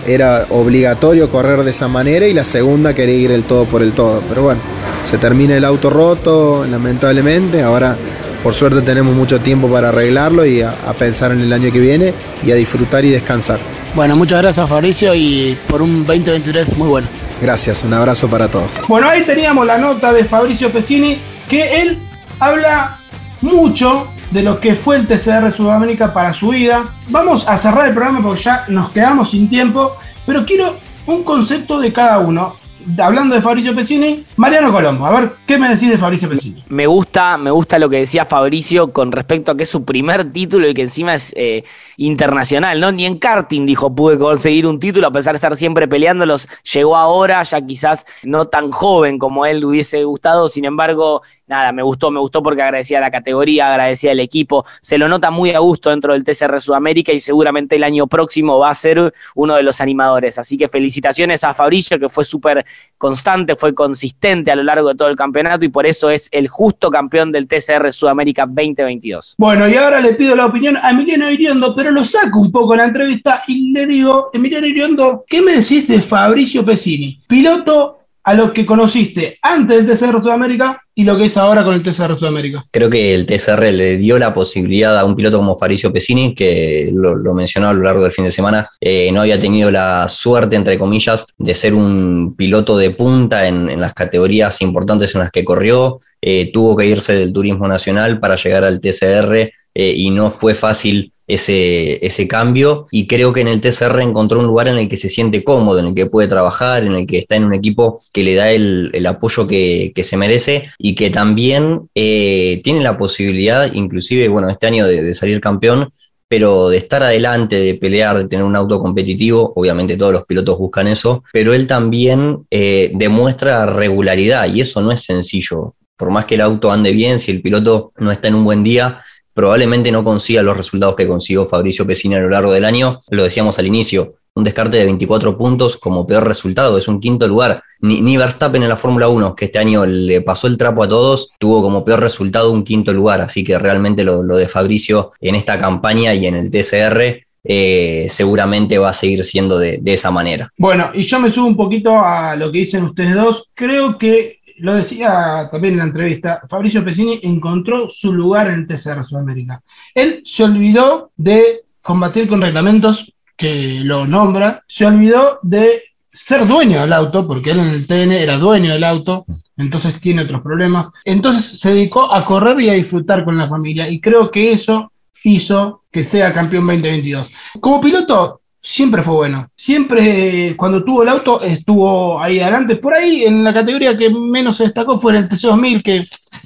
era 0.06 0.46
obligatorio 0.50 1.30
correr 1.30 1.62
de 1.62 1.70
esa 1.70 1.88
manera 1.88 2.26
y 2.26 2.34
la 2.34 2.44
segunda 2.44 2.94
quería 2.94 3.16
ir 3.16 3.30
el 3.30 3.44
todo 3.44 3.66
por 3.66 3.82
el 3.82 3.92
todo. 3.92 4.22
Pero 4.28 4.42
bueno, 4.42 4.60
se 5.02 5.18
termina 5.18 5.56
el 5.56 5.64
auto 5.64 5.90
roto, 5.90 6.66
lamentablemente. 6.68 7.62
Ahora, 7.62 7.96
por 8.42 8.54
suerte, 8.54 8.82
tenemos 8.82 9.14
mucho 9.14 9.40
tiempo 9.40 9.68
para 9.68 9.88
arreglarlo 9.88 10.44
y 10.44 10.62
a, 10.62 10.70
a, 10.86 10.92
pensar 10.92 11.32
en 11.32 11.40
el 11.40 11.52
año 11.52 11.70
que 11.70 11.80
viene 11.80 12.12
y 12.44 12.50
a 12.50 12.54
disfrutar 12.54 13.04
y 13.04 13.10
descansar. 13.10 13.60
Bueno, 13.94 14.16
muchas 14.16 14.40
gracias 14.40 14.68
Fabricio 14.68 15.14
y 15.14 15.56
por 15.68 15.82
un 15.82 16.06
2023 16.06 16.76
muy 16.76 16.88
bueno. 16.88 17.08
Gracias, 17.42 17.84
un 17.84 17.92
abrazo 17.92 18.28
para 18.28 18.48
todos. 18.48 18.80
Bueno, 18.88 19.08
ahí 19.08 19.22
teníamos 19.22 19.66
la 19.66 19.76
nota 19.76 20.12
de 20.12 20.24
Fabricio 20.24 20.70
Pesini, 20.70 21.18
que 21.48 21.82
él 21.82 21.98
habla 22.38 22.98
mucho 23.40 24.11
de 24.32 24.42
lo 24.42 24.60
que 24.60 24.74
fue 24.74 24.96
el 24.96 25.06
TCR 25.06 25.52
Sudamérica 25.52 26.12
para 26.12 26.32
su 26.32 26.48
vida. 26.48 26.84
Vamos 27.08 27.44
a 27.46 27.58
cerrar 27.58 27.88
el 27.88 27.94
programa 27.94 28.22
porque 28.22 28.42
ya 28.42 28.64
nos 28.68 28.90
quedamos 28.90 29.30
sin 29.30 29.48
tiempo, 29.48 29.96
pero 30.24 30.44
quiero 30.44 30.76
un 31.06 31.22
concepto 31.22 31.78
de 31.78 31.92
cada 31.92 32.18
uno 32.18 32.56
hablando 32.98 33.34
de 33.34 33.42
Fabricio 33.42 33.74
Pesini, 33.74 34.24
Mariano 34.36 34.72
Colombo. 34.72 35.06
A 35.06 35.20
ver, 35.20 35.32
¿qué 35.46 35.58
me 35.58 35.68
decís 35.68 35.90
de 35.90 35.98
Fabricio 35.98 36.28
Pesini? 36.28 36.64
Me 36.68 36.86
gusta, 36.86 37.36
me 37.36 37.50
gusta 37.50 37.78
lo 37.78 37.88
que 37.88 37.98
decía 37.98 38.24
Fabricio 38.24 38.92
con 38.92 39.12
respecto 39.12 39.52
a 39.52 39.56
que 39.56 39.64
es 39.64 39.68
su 39.68 39.84
primer 39.84 40.32
título 40.32 40.68
y 40.68 40.74
que 40.74 40.82
encima 40.82 41.14
es 41.14 41.32
eh, 41.36 41.64
internacional, 41.96 42.80
¿no? 42.80 42.92
Ni 42.92 43.06
en 43.06 43.18
karting 43.18 43.66
dijo 43.66 43.94
pude 43.94 44.18
conseguir 44.18 44.66
un 44.66 44.80
título, 44.80 45.06
a 45.06 45.12
pesar 45.12 45.32
de 45.32 45.36
estar 45.36 45.56
siempre 45.56 45.88
peleándolos, 45.88 46.48
llegó 46.72 46.96
ahora, 46.96 47.42
ya 47.42 47.60
quizás 47.60 48.06
no 48.22 48.46
tan 48.46 48.70
joven 48.70 49.18
como 49.18 49.46
él 49.46 49.64
hubiese 49.64 50.04
gustado, 50.04 50.48
sin 50.48 50.64
embargo, 50.64 51.22
nada, 51.46 51.72
me 51.72 51.82
gustó, 51.82 52.10
me 52.10 52.20
gustó 52.20 52.42
porque 52.42 52.62
agradecía 52.62 53.00
la 53.00 53.10
categoría, 53.10 53.70
agradecía 53.70 54.12
el 54.12 54.20
equipo, 54.20 54.64
se 54.80 54.98
lo 54.98 55.08
nota 55.08 55.30
muy 55.30 55.50
a 55.50 55.58
gusto 55.58 55.90
dentro 55.90 56.12
del 56.12 56.24
TCR 56.24 56.60
Sudamérica 56.60 57.12
y 57.12 57.20
seguramente 57.20 57.76
el 57.76 57.84
año 57.84 58.06
próximo 58.06 58.58
va 58.58 58.70
a 58.70 58.74
ser 58.74 59.12
uno 59.34 59.54
de 59.54 59.62
los 59.62 59.80
animadores. 59.80 60.38
Así 60.38 60.56
que 60.56 60.68
felicitaciones 60.68 61.44
a 61.44 61.54
Fabricio, 61.54 61.98
que 61.98 62.08
fue 62.08 62.24
súper 62.24 62.64
constante, 62.98 63.56
fue 63.56 63.74
consistente 63.74 64.52
a 64.52 64.56
lo 64.56 64.62
largo 64.62 64.90
de 64.90 64.94
todo 64.94 65.08
el 65.08 65.16
campeonato 65.16 65.64
y 65.64 65.68
por 65.68 65.86
eso 65.86 66.08
es 66.08 66.28
el 66.30 66.46
justo 66.46 66.90
campeón 66.90 67.32
del 67.32 67.48
TCR 67.48 67.92
Sudamérica 67.92 68.46
2022. 68.46 69.34
Bueno, 69.38 69.68
y 69.68 69.74
ahora 69.74 70.00
le 70.00 70.14
pido 70.14 70.36
la 70.36 70.46
opinión 70.46 70.76
a 70.76 70.90
Emiliano 70.90 71.30
Iriondo, 71.30 71.74
pero 71.74 71.90
lo 71.90 72.04
saco 72.04 72.38
un 72.38 72.52
poco 72.52 72.74
en 72.74 72.78
la 72.78 72.86
entrevista 72.86 73.42
y 73.48 73.72
le 73.72 73.86
digo, 73.86 74.30
Emiliano 74.32 74.66
Iriondo, 74.66 75.24
¿qué 75.26 75.42
me 75.42 75.56
decís 75.56 75.88
de 75.88 76.00
Fabricio 76.00 76.64
Pesini? 76.64 77.20
Piloto 77.26 78.01
a 78.24 78.34
lo 78.34 78.52
que 78.52 78.64
conociste 78.64 79.38
antes 79.42 79.84
del 79.84 79.98
TCR 79.98 80.22
Sudamérica 80.22 80.80
y 80.94 81.04
lo 81.04 81.16
que 81.16 81.24
es 81.24 81.36
ahora 81.36 81.64
con 81.64 81.74
el 81.74 81.82
TCR 81.82 82.18
Sudamérica. 82.18 82.64
Creo 82.70 82.90
que 82.90 83.14
el 83.14 83.26
TCR 83.26 83.72
le 83.72 83.96
dio 83.96 84.18
la 84.18 84.34
posibilidad 84.34 84.98
a 84.98 85.04
un 85.04 85.16
piloto 85.16 85.38
como 85.38 85.56
Faricio 85.56 85.92
Pesini, 85.92 86.34
que 86.34 86.90
lo, 86.92 87.34
mencionó 87.34 87.68
a 87.68 87.72
lo 87.72 87.82
largo 87.82 88.02
del 88.02 88.12
fin 88.12 88.24
de 88.24 88.30
semana, 88.30 88.68
eh, 88.80 89.10
no 89.12 89.22
había 89.22 89.40
tenido 89.40 89.70
la 89.70 90.08
suerte, 90.08 90.56
entre 90.56 90.78
comillas, 90.78 91.26
de 91.38 91.54
ser 91.54 91.74
un 91.74 92.34
piloto 92.36 92.76
de 92.76 92.90
punta 92.90 93.46
en, 93.46 93.68
en 93.68 93.80
las 93.80 93.94
categorías 93.94 94.60
importantes 94.62 95.14
en 95.14 95.22
las 95.22 95.30
que 95.30 95.44
corrió. 95.44 96.00
Eh, 96.24 96.50
tuvo 96.52 96.76
que 96.76 96.86
irse 96.86 97.14
del 97.14 97.32
turismo 97.32 97.66
nacional 97.66 98.20
para 98.20 98.36
llegar 98.36 98.62
al 98.62 98.80
TCR 98.80 99.50
eh, 99.74 99.94
y 99.96 100.10
no 100.10 100.30
fue 100.30 100.54
fácil 100.54 101.11
ese, 101.26 102.04
ese 102.04 102.28
cambio 102.28 102.86
y 102.90 103.06
creo 103.06 103.32
que 103.32 103.40
en 103.40 103.48
el 103.48 103.60
TCR 103.60 104.00
encontró 104.00 104.40
un 104.40 104.46
lugar 104.46 104.68
en 104.68 104.76
el 104.76 104.88
que 104.88 104.96
se 104.96 105.08
siente 105.08 105.44
cómodo, 105.44 105.78
en 105.78 105.86
el 105.86 105.94
que 105.94 106.06
puede 106.06 106.28
trabajar, 106.28 106.84
en 106.84 106.94
el 106.94 107.06
que 107.06 107.18
está 107.18 107.36
en 107.36 107.44
un 107.44 107.54
equipo 107.54 108.02
que 108.12 108.24
le 108.24 108.34
da 108.34 108.50
el, 108.50 108.90
el 108.92 109.06
apoyo 109.06 109.46
que, 109.46 109.92
que, 109.94 110.04
se 110.04 110.16
merece 110.16 110.70
y 110.78 110.94
que 110.94 111.10
también 111.10 111.88
eh, 111.94 112.60
tiene 112.64 112.80
la 112.80 112.98
posibilidad, 112.98 113.72
inclusive, 113.72 114.28
bueno, 114.28 114.48
este 114.48 114.66
año 114.66 114.86
de, 114.86 115.14
salir 115.14 115.40
campeón, 115.40 115.90
pero 116.28 116.70
de 116.70 116.78
estar 116.78 117.02
adelante, 117.02 117.56
de 117.56 117.74
pelear, 117.74 118.16
de 118.16 118.28
tener 118.28 118.44
un 118.44 118.56
auto 118.56 118.80
competitivo, 118.80 119.52
obviamente 119.54 119.96
todos 119.96 120.12
los 120.12 120.26
pilotos 120.26 120.58
buscan 120.58 120.88
eso, 120.88 121.24
pero 121.32 121.52
él 121.52 121.66
también 121.66 122.46
eh, 122.50 122.90
demuestra 122.94 123.66
regularidad 123.66 124.52
y 124.52 124.62
eso 124.62 124.80
no 124.80 124.92
es 124.92 125.02
sencillo. 125.02 125.74
Por 125.96 126.10
más 126.10 126.24
que 126.24 126.34
el 126.34 126.40
auto 126.40 126.72
ande 126.72 126.92
bien, 126.92 127.20
si 127.20 127.30
el 127.30 127.42
piloto 127.42 127.92
no 127.98 128.10
está 128.10 128.28
en 128.28 128.34
un 128.34 128.44
buen 128.44 128.64
día, 128.64 129.02
probablemente 129.34 129.90
no 129.90 130.04
consiga 130.04 130.42
los 130.42 130.56
resultados 130.56 130.96
que 130.96 131.06
consiguió 131.06 131.46
Fabricio 131.46 131.86
Pesini 131.86 132.14
a 132.14 132.20
lo 132.20 132.30
largo 132.30 132.52
del 132.52 132.64
año. 132.64 133.00
Lo 133.08 133.24
decíamos 133.24 133.58
al 133.58 133.66
inicio, 133.66 134.14
un 134.34 134.44
descarte 134.44 134.78
de 134.78 134.84
24 134.84 135.36
puntos 135.36 135.76
como 135.76 136.06
peor 136.06 136.26
resultado, 136.26 136.78
es 136.78 136.88
un 136.88 137.00
quinto 137.00 137.26
lugar. 137.26 137.62
Ni, 137.80 138.16
Verstappen 138.16 138.62
en 138.62 138.68
la 138.68 138.76
Fórmula 138.76 139.08
1, 139.08 139.34
que 139.34 139.46
este 139.46 139.58
año 139.58 139.84
le 139.84 140.20
pasó 140.20 140.46
el 140.46 140.56
trapo 140.56 140.84
a 140.84 140.88
todos, 140.88 141.32
tuvo 141.38 141.62
como 141.62 141.84
peor 141.84 142.00
resultado 142.00 142.52
un 142.52 142.62
quinto 142.62 142.92
lugar, 142.92 143.20
así 143.20 143.42
que 143.42 143.58
realmente 143.58 144.04
lo, 144.04 144.22
lo 144.22 144.36
de 144.36 144.48
Fabricio 144.48 145.12
en 145.20 145.34
esta 145.34 145.58
campaña 145.58 146.14
y 146.14 146.26
en 146.26 146.36
el 146.36 146.50
TCR 146.50 147.26
eh, 147.44 148.06
seguramente 148.08 148.78
va 148.78 148.90
a 148.90 148.94
seguir 148.94 149.24
siendo 149.24 149.58
de, 149.58 149.78
de 149.82 149.94
esa 149.94 150.12
manera. 150.12 150.50
Bueno, 150.56 150.90
y 150.94 151.02
yo 151.02 151.18
me 151.18 151.32
subo 151.32 151.46
un 151.46 151.56
poquito 151.56 151.98
a 151.98 152.36
lo 152.36 152.52
que 152.52 152.58
dicen 152.58 152.84
ustedes 152.84 153.16
dos. 153.16 153.48
Creo 153.52 153.98
que 153.98 154.38
lo 154.58 154.74
decía 154.74 155.48
también 155.50 155.74
en 155.74 155.78
la 155.78 155.84
entrevista, 155.84 156.42
Fabricio 156.48 156.84
Pesini 156.84 157.20
encontró 157.22 157.88
su 157.90 158.12
lugar 158.12 158.48
en 158.48 158.60
el 158.60 158.66
TCR 158.66 159.04
Sudamérica. 159.04 159.62
Él 159.94 160.22
se 160.24 160.44
olvidó 160.44 161.10
de 161.16 161.62
combatir 161.80 162.28
con 162.28 162.40
reglamentos 162.40 163.12
que 163.36 163.80
lo 163.82 164.06
nombra, 164.06 164.62
se 164.66 164.86
olvidó 164.86 165.38
de 165.42 165.82
ser 166.12 166.46
dueño 166.46 166.80
del 166.82 166.92
auto, 166.92 167.26
porque 167.26 167.50
él 167.50 167.60
en 167.60 167.68
el 167.68 167.86
TN 167.86 168.12
era 168.12 168.36
dueño 168.36 168.72
del 168.72 168.84
auto, 168.84 169.24
entonces 169.56 170.00
tiene 170.00 170.22
otros 170.22 170.42
problemas. 170.42 170.88
Entonces 171.04 171.58
se 171.58 171.70
dedicó 171.70 172.12
a 172.12 172.24
correr 172.24 172.60
y 172.60 172.68
a 172.68 172.74
disfrutar 172.74 173.24
con 173.24 173.36
la 173.36 173.48
familia, 173.48 173.88
y 173.88 174.00
creo 174.00 174.30
que 174.30 174.52
eso 174.52 174.92
hizo 175.24 175.84
que 175.90 176.04
sea 176.04 176.32
campeón 176.32 176.66
2022. 176.66 177.30
Como 177.60 177.80
piloto, 177.80 178.41
siempre 178.62 179.02
fue 179.02 179.14
bueno. 179.14 179.48
Siempre 179.56 180.54
cuando 180.56 180.84
tuvo 180.84 181.02
el 181.02 181.08
auto 181.08 181.42
estuvo 181.42 182.20
ahí 182.20 182.40
adelante. 182.40 182.76
Por 182.76 182.94
ahí 182.94 183.24
en 183.24 183.42
la 183.42 183.52
categoría 183.52 183.96
que 183.96 184.08
menos 184.10 184.56
se 184.56 184.64
destacó 184.64 185.00
fue 185.00 185.12
en 185.12 185.24
el 185.24 185.28
TC2000, 185.28 185.82
que, 185.82 186.04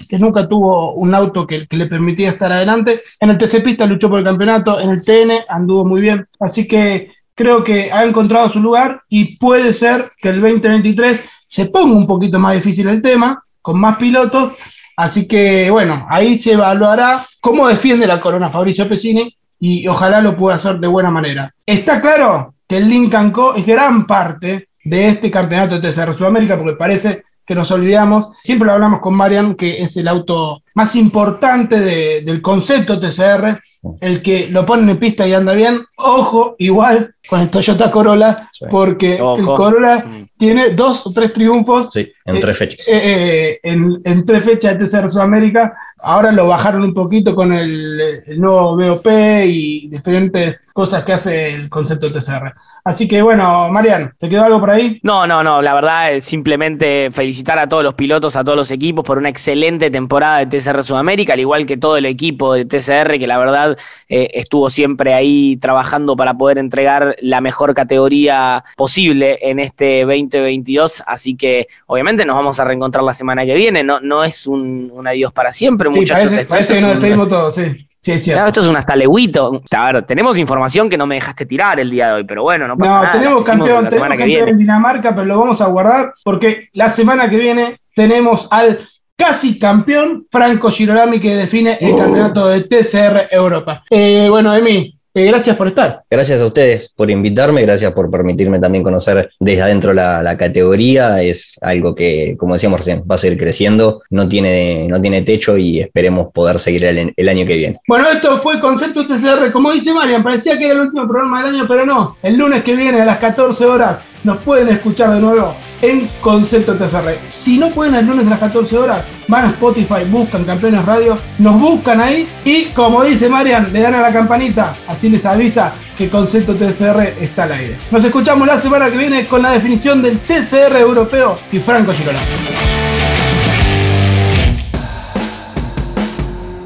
que 0.09 0.19
nunca 0.19 0.49
tuvo 0.49 0.95
un 0.95 1.15
auto 1.15 1.47
que, 1.47 1.67
que, 1.67 1.77
le 1.77 1.87
permitía 1.87 2.31
estar 2.31 2.51
adelante. 2.51 3.03
En 3.21 3.31
el 3.31 3.39
TC 3.39 3.63
Pista 3.63 3.87
luchó 3.87 4.09
por 4.09 4.21
el 4.21 4.25
campeonato, 4.25 4.81
en 4.81 4.91
el 4.91 5.05
TN 5.05 5.45
anduvo 5.49 5.85
muy 5.85 6.01
bien. 6.01 6.27
Así 6.41 6.67
que 6.67 7.13
creo 7.35 7.63
que 7.63 7.93
ha 7.93 8.05
encontrado 8.05 8.51
su 8.51 8.61
lugar 8.61 9.03
y 9.09 9.37
puede 9.37 9.75
ser 9.75 10.13
que 10.19 10.31
el 10.31 10.41
2023 10.41 11.23
se 11.49 11.67
ponga 11.67 11.95
un 11.95 12.07
poquito 12.07 12.39
más 12.39 12.55
difícil 12.55 12.89
el 12.89 13.03
tema, 13.03 13.43
con 13.61 13.79
más 13.79 13.99
pilotos. 13.99 14.55
Así 14.97 15.29
que 15.29 15.71
bueno, 15.71 16.07
ahí 16.09 16.39
se 16.39 16.53
evaluará 16.53 17.23
cómo 17.41 17.69
defiende 17.69 18.07
la 18.07 18.21
corona 18.21 18.49
Fabricio 18.49 18.89
Pesini 18.89 19.37
y 19.59 19.87
ojalá 19.89 20.21
lo 20.21 20.37
pueda 20.37 20.57
hacer 20.57 20.79
de 20.79 20.87
buena 20.87 21.11
manera. 21.11 21.53
Está 21.65 22.01
claro 22.01 22.55
que 22.69 22.79
el 22.79 22.89
Lincoln 22.89 23.31
Co 23.31 23.55
es 23.55 23.67
gran 23.67 24.07
parte 24.07 24.69
de 24.85 25.09
este 25.09 25.31
campeonato 25.31 25.79
de 25.79 25.91
TCR 25.91 26.17
Sudamérica 26.17 26.57
porque 26.57 26.77
parece 26.77 27.25
que 27.47 27.55
nos 27.55 27.71
olvidamos. 27.71 28.31
Siempre 28.43 28.67
lo 28.67 28.73
hablamos 28.73 29.01
con 29.01 29.15
Marian, 29.15 29.55
que 29.55 29.83
es 29.83 29.97
el 29.97 30.09
auto 30.09 30.63
más 30.77 30.95
importante 30.95 31.81
de, 31.81 32.21
del 32.21 32.43
concepto 32.43 33.01
TCR, 33.01 33.63
el 34.03 34.21
que 34.21 34.49
lo 34.49 34.67
ponen 34.67 34.91
en 34.91 34.99
pista 34.99 35.27
y 35.27 35.33
anda 35.33 35.55
bien. 35.55 35.81
Ojo, 35.97 36.55
igual 36.59 37.15
con 37.27 37.41
el 37.41 37.49
Toyota 37.49 37.91
Corolla, 37.91 38.51
sí. 38.53 38.67
porque 38.71 39.19
Ojo. 39.19 39.39
el 39.39 39.47
Corolla 39.47 40.05
mm. 40.05 40.29
tiene 40.37 40.71
dos 40.71 41.07
o 41.07 41.13
tres 41.15 41.33
triunfos. 41.33 41.89
Sí, 41.91 42.13
en 42.27 42.41
tres 42.43 42.59
fechas. 42.59 42.87
Eh, 42.87 42.93
eh, 42.93 43.61
en, 43.63 44.03
en, 44.05 44.27
tres 44.27 44.45
fechas 44.45 44.79
de 44.79 44.87
TCR 44.87 45.11
Sudamérica. 45.11 45.75
Ahora 45.99 46.31
lo 46.31 46.47
bajaron 46.47 46.83
un 46.83 46.93
poquito 46.93 47.35
con 47.35 47.55
el, 47.55 48.23
el 48.27 48.39
nuevo 48.39 48.77
BOP 48.77 49.07
y 49.47 49.89
diferentes 49.89 50.67
cosas 50.75 51.05
que 51.05 51.15
hace 51.15 51.55
el 51.55 51.71
concepto 51.71 52.13
TCR. 52.13 52.53
Así 52.87 53.09
que 53.09 53.21
bueno, 53.21 53.69
Marian, 53.69 54.13
¿te 54.21 54.29
quedó 54.29 54.45
algo 54.45 54.61
por 54.61 54.71
ahí? 54.71 55.01
No, 55.03 55.27
no, 55.27 55.43
no, 55.43 55.61
la 55.61 55.75
verdad 55.75 56.13
es 56.13 56.25
simplemente 56.25 57.11
felicitar 57.11 57.59
a 57.59 57.69
todos 57.69 57.83
los 57.83 57.95
pilotos, 57.95 58.37
a 58.37 58.45
todos 58.45 58.57
los 58.57 58.71
equipos 58.71 59.05
por 59.05 59.19
una 59.19 59.29
excelente 59.29 59.91
temporada 59.91 60.45
de 60.45 60.47
TCR 60.47 60.66
Sudamérica, 60.83 61.33
al 61.33 61.41
igual 61.41 61.67
que 61.67 61.77
todo 61.77 61.97
el 61.97 62.07
equipo 62.07 62.55
de 62.55 62.65
TCR, 62.65 63.19
que 63.19 63.27
la 63.27 63.39
verdad 63.39 63.79
eh, 64.09 64.31
estuvo 64.35 64.71
siempre 64.71 65.15
ahí 65.15 65.57
trabajando 65.57 66.17
para 66.17 66.35
poder 66.35 66.59
entregar 66.59 67.17
la 67.21 67.41
mejor 67.41 67.75
categoría 67.75 68.65
posible 68.77 69.39
en 69.43 69.59
este 69.59 70.01
2022. 70.01 71.03
Así 71.07 71.37
que 71.37 71.67
obviamente 71.87 72.25
nos 72.25 72.37
vamos 72.37 72.61
a 72.61 72.65
reencontrar 72.65 73.05
la 73.05 73.13
semana 73.13 73.45
que 73.45 73.55
viene, 73.55 73.83
no, 73.83 74.01
no 74.01 74.25
es 74.25 74.47
un, 74.47 74.91
un 74.93 75.07
adiós 75.07 75.33
para 75.33 75.53
siempre, 75.53 75.91
sí, 75.91 75.99
muchachos. 75.99 76.33
Parece, 76.33 76.47
parece 76.47 76.75
que 76.75 76.81
nos 76.81 76.91
despedimos 76.91 77.29
todos, 77.29 77.55
sí. 77.55 77.87
Sí, 78.07 78.31
claro, 78.31 78.47
esto 78.47 78.61
es 78.61 78.69
un 78.69 78.77
hasta 78.77 78.95
leguito. 78.95 79.63
A 79.77 79.93
ver, 79.93 80.07
tenemos 80.07 80.39
información 80.39 80.89
que 80.89 80.97
no 80.97 81.07
me 81.07 81.17
dejaste 81.17 81.45
tirar 81.45 81.81
el 81.81 81.91
día 81.91 82.07
de 82.09 82.13
hoy, 82.13 82.25
pero 82.25 82.45
bueno, 82.45 82.69
no 82.69 82.77
pasa 82.77 82.95
no, 82.95 83.03
nada. 83.03 83.13
Tenemos 83.19 83.43
campeón, 83.43 83.89
tenemos 83.89 84.09
campeón 84.17 84.49
en 84.49 84.59
Dinamarca, 84.59 85.13
pero 85.13 85.25
lo 85.25 85.41
vamos 85.41 85.61
a 85.61 85.67
guardar 85.67 86.15
porque 86.23 86.69
la 86.73 86.91
semana 86.91 87.29
que 87.29 87.37
viene 87.37 87.81
tenemos 87.97 88.47
al 88.53 88.89
casi 89.17 89.59
campeón 89.59 90.27
Franco 90.31 90.71
Girolami 90.71 91.21
que 91.21 91.35
define 91.35 91.79
el 91.81 91.93
uh. 91.93 91.99
campeonato 91.99 92.49
de 92.49 92.65
TCR 92.65 93.29
Europa. 93.31 93.83
Eh, 93.91 94.27
bueno, 94.29 94.55
Emi, 94.55 94.97
eh, 95.15 95.25
gracias 95.25 95.57
por 95.57 95.69
estar. 95.69 96.03
Gracias 96.11 96.43
a 96.43 96.47
ustedes 96.47 96.93
por 96.95 97.11
invitarme, 97.11 97.63
gracias 97.63 97.91
por 97.95 98.11
permitirme 98.11 98.59
también 98.59 98.85
conocer 98.85 99.31
desde 99.41 99.63
adentro 99.63 99.95
la, 99.95 100.23
la, 100.23 100.37
categoría. 100.37 101.23
Es 101.23 101.57
algo 101.63 101.95
que, 101.95 102.37
como 102.39 102.53
decíamos 102.53 102.81
recién, 102.81 103.03
va 103.11 103.15
a 103.15 103.19
seguir 103.19 103.39
creciendo, 103.39 104.03
no 104.11 104.29
tiene, 104.29 104.87
no 104.89 105.01
tiene 105.01 105.23
techo 105.23 105.57
y 105.57 105.81
esperemos 105.81 106.31
poder 106.35 106.59
seguir 106.59 106.85
el, 106.85 107.15
el 107.17 107.29
año 107.31 107.47
que 107.47 107.57
viene. 107.57 107.81
Bueno, 107.89 108.11
esto 108.11 108.39
fue 108.41 108.61
Concepto 108.61 109.07
TCR. 109.07 109.53
Como 109.53 109.73
dice 109.73 109.95
Marian, 109.95 110.23
parecía 110.23 110.59
que 110.59 110.67
era 110.67 110.75
el 110.75 110.81
último 110.81 111.09
programa 111.09 111.43
del 111.43 111.55
año, 111.55 111.65
pero 111.67 111.87
no. 111.87 112.19
El 112.23 112.37
lunes 112.37 112.63
que 112.63 112.77
viene 112.77 113.01
a 113.01 113.07
las 113.07 113.19
14 113.19 113.65
horas 113.65 113.97
nos 114.23 114.43
pueden 114.43 114.69
escuchar 114.69 115.15
de 115.15 115.21
nuevo 115.21 115.55
en 115.83 116.09
Concepto 116.21 116.75
TCR. 116.75 117.19
Si 117.27 117.59
no 117.59 117.71
pueden 117.71 117.95
el 117.95 118.07
lunes 118.07 118.27
a 118.27 118.31
las 118.31 118.41
14 118.41 118.77
horas, 118.79 119.05
van 119.29 119.47
a 119.47 119.51
Spotify, 119.51 120.05
buscan 120.09 120.45
Campeones 120.45 120.85
Radio, 120.85 121.19
nos 121.39 121.61
buscan 121.61 122.01
ahí 122.01 122.29
y 122.45 122.67
como 122.67 123.05
dice 123.05 123.29
Marian, 123.29 123.73
le 123.73 123.81
dan 123.81 123.95
a 123.95 124.01
la 124.01 124.13
campanita, 124.13 124.77
así 124.87 125.09
les 125.09 125.25
avisa 125.25 125.73
que 125.97 126.09
Concepto 126.09 126.55
TCR 126.55 127.15
está 127.21 127.45
al 127.45 127.53
aire. 127.53 127.77
Nos 127.91 128.05
escuchamos 128.05 128.47
la 128.47 128.61
semana 128.61 128.91
que 128.91 128.97
viene 128.97 129.27
con 129.27 129.43
la 129.43 129.53
definición 129.53 130.03
del 130.03 130.19
TCR 130.19 130.77
europeo 130.77 131.39
y 131.53 131.59
Franco. 131.59 131.93
Campeón 131.93 132.17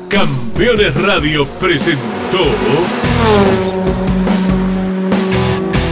Campeones 0.09 0.95
Radio 0.95 1.47
presentó 1.59 2.45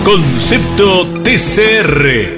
Concepto 0.05 1.07
TCR. 1.23 2.38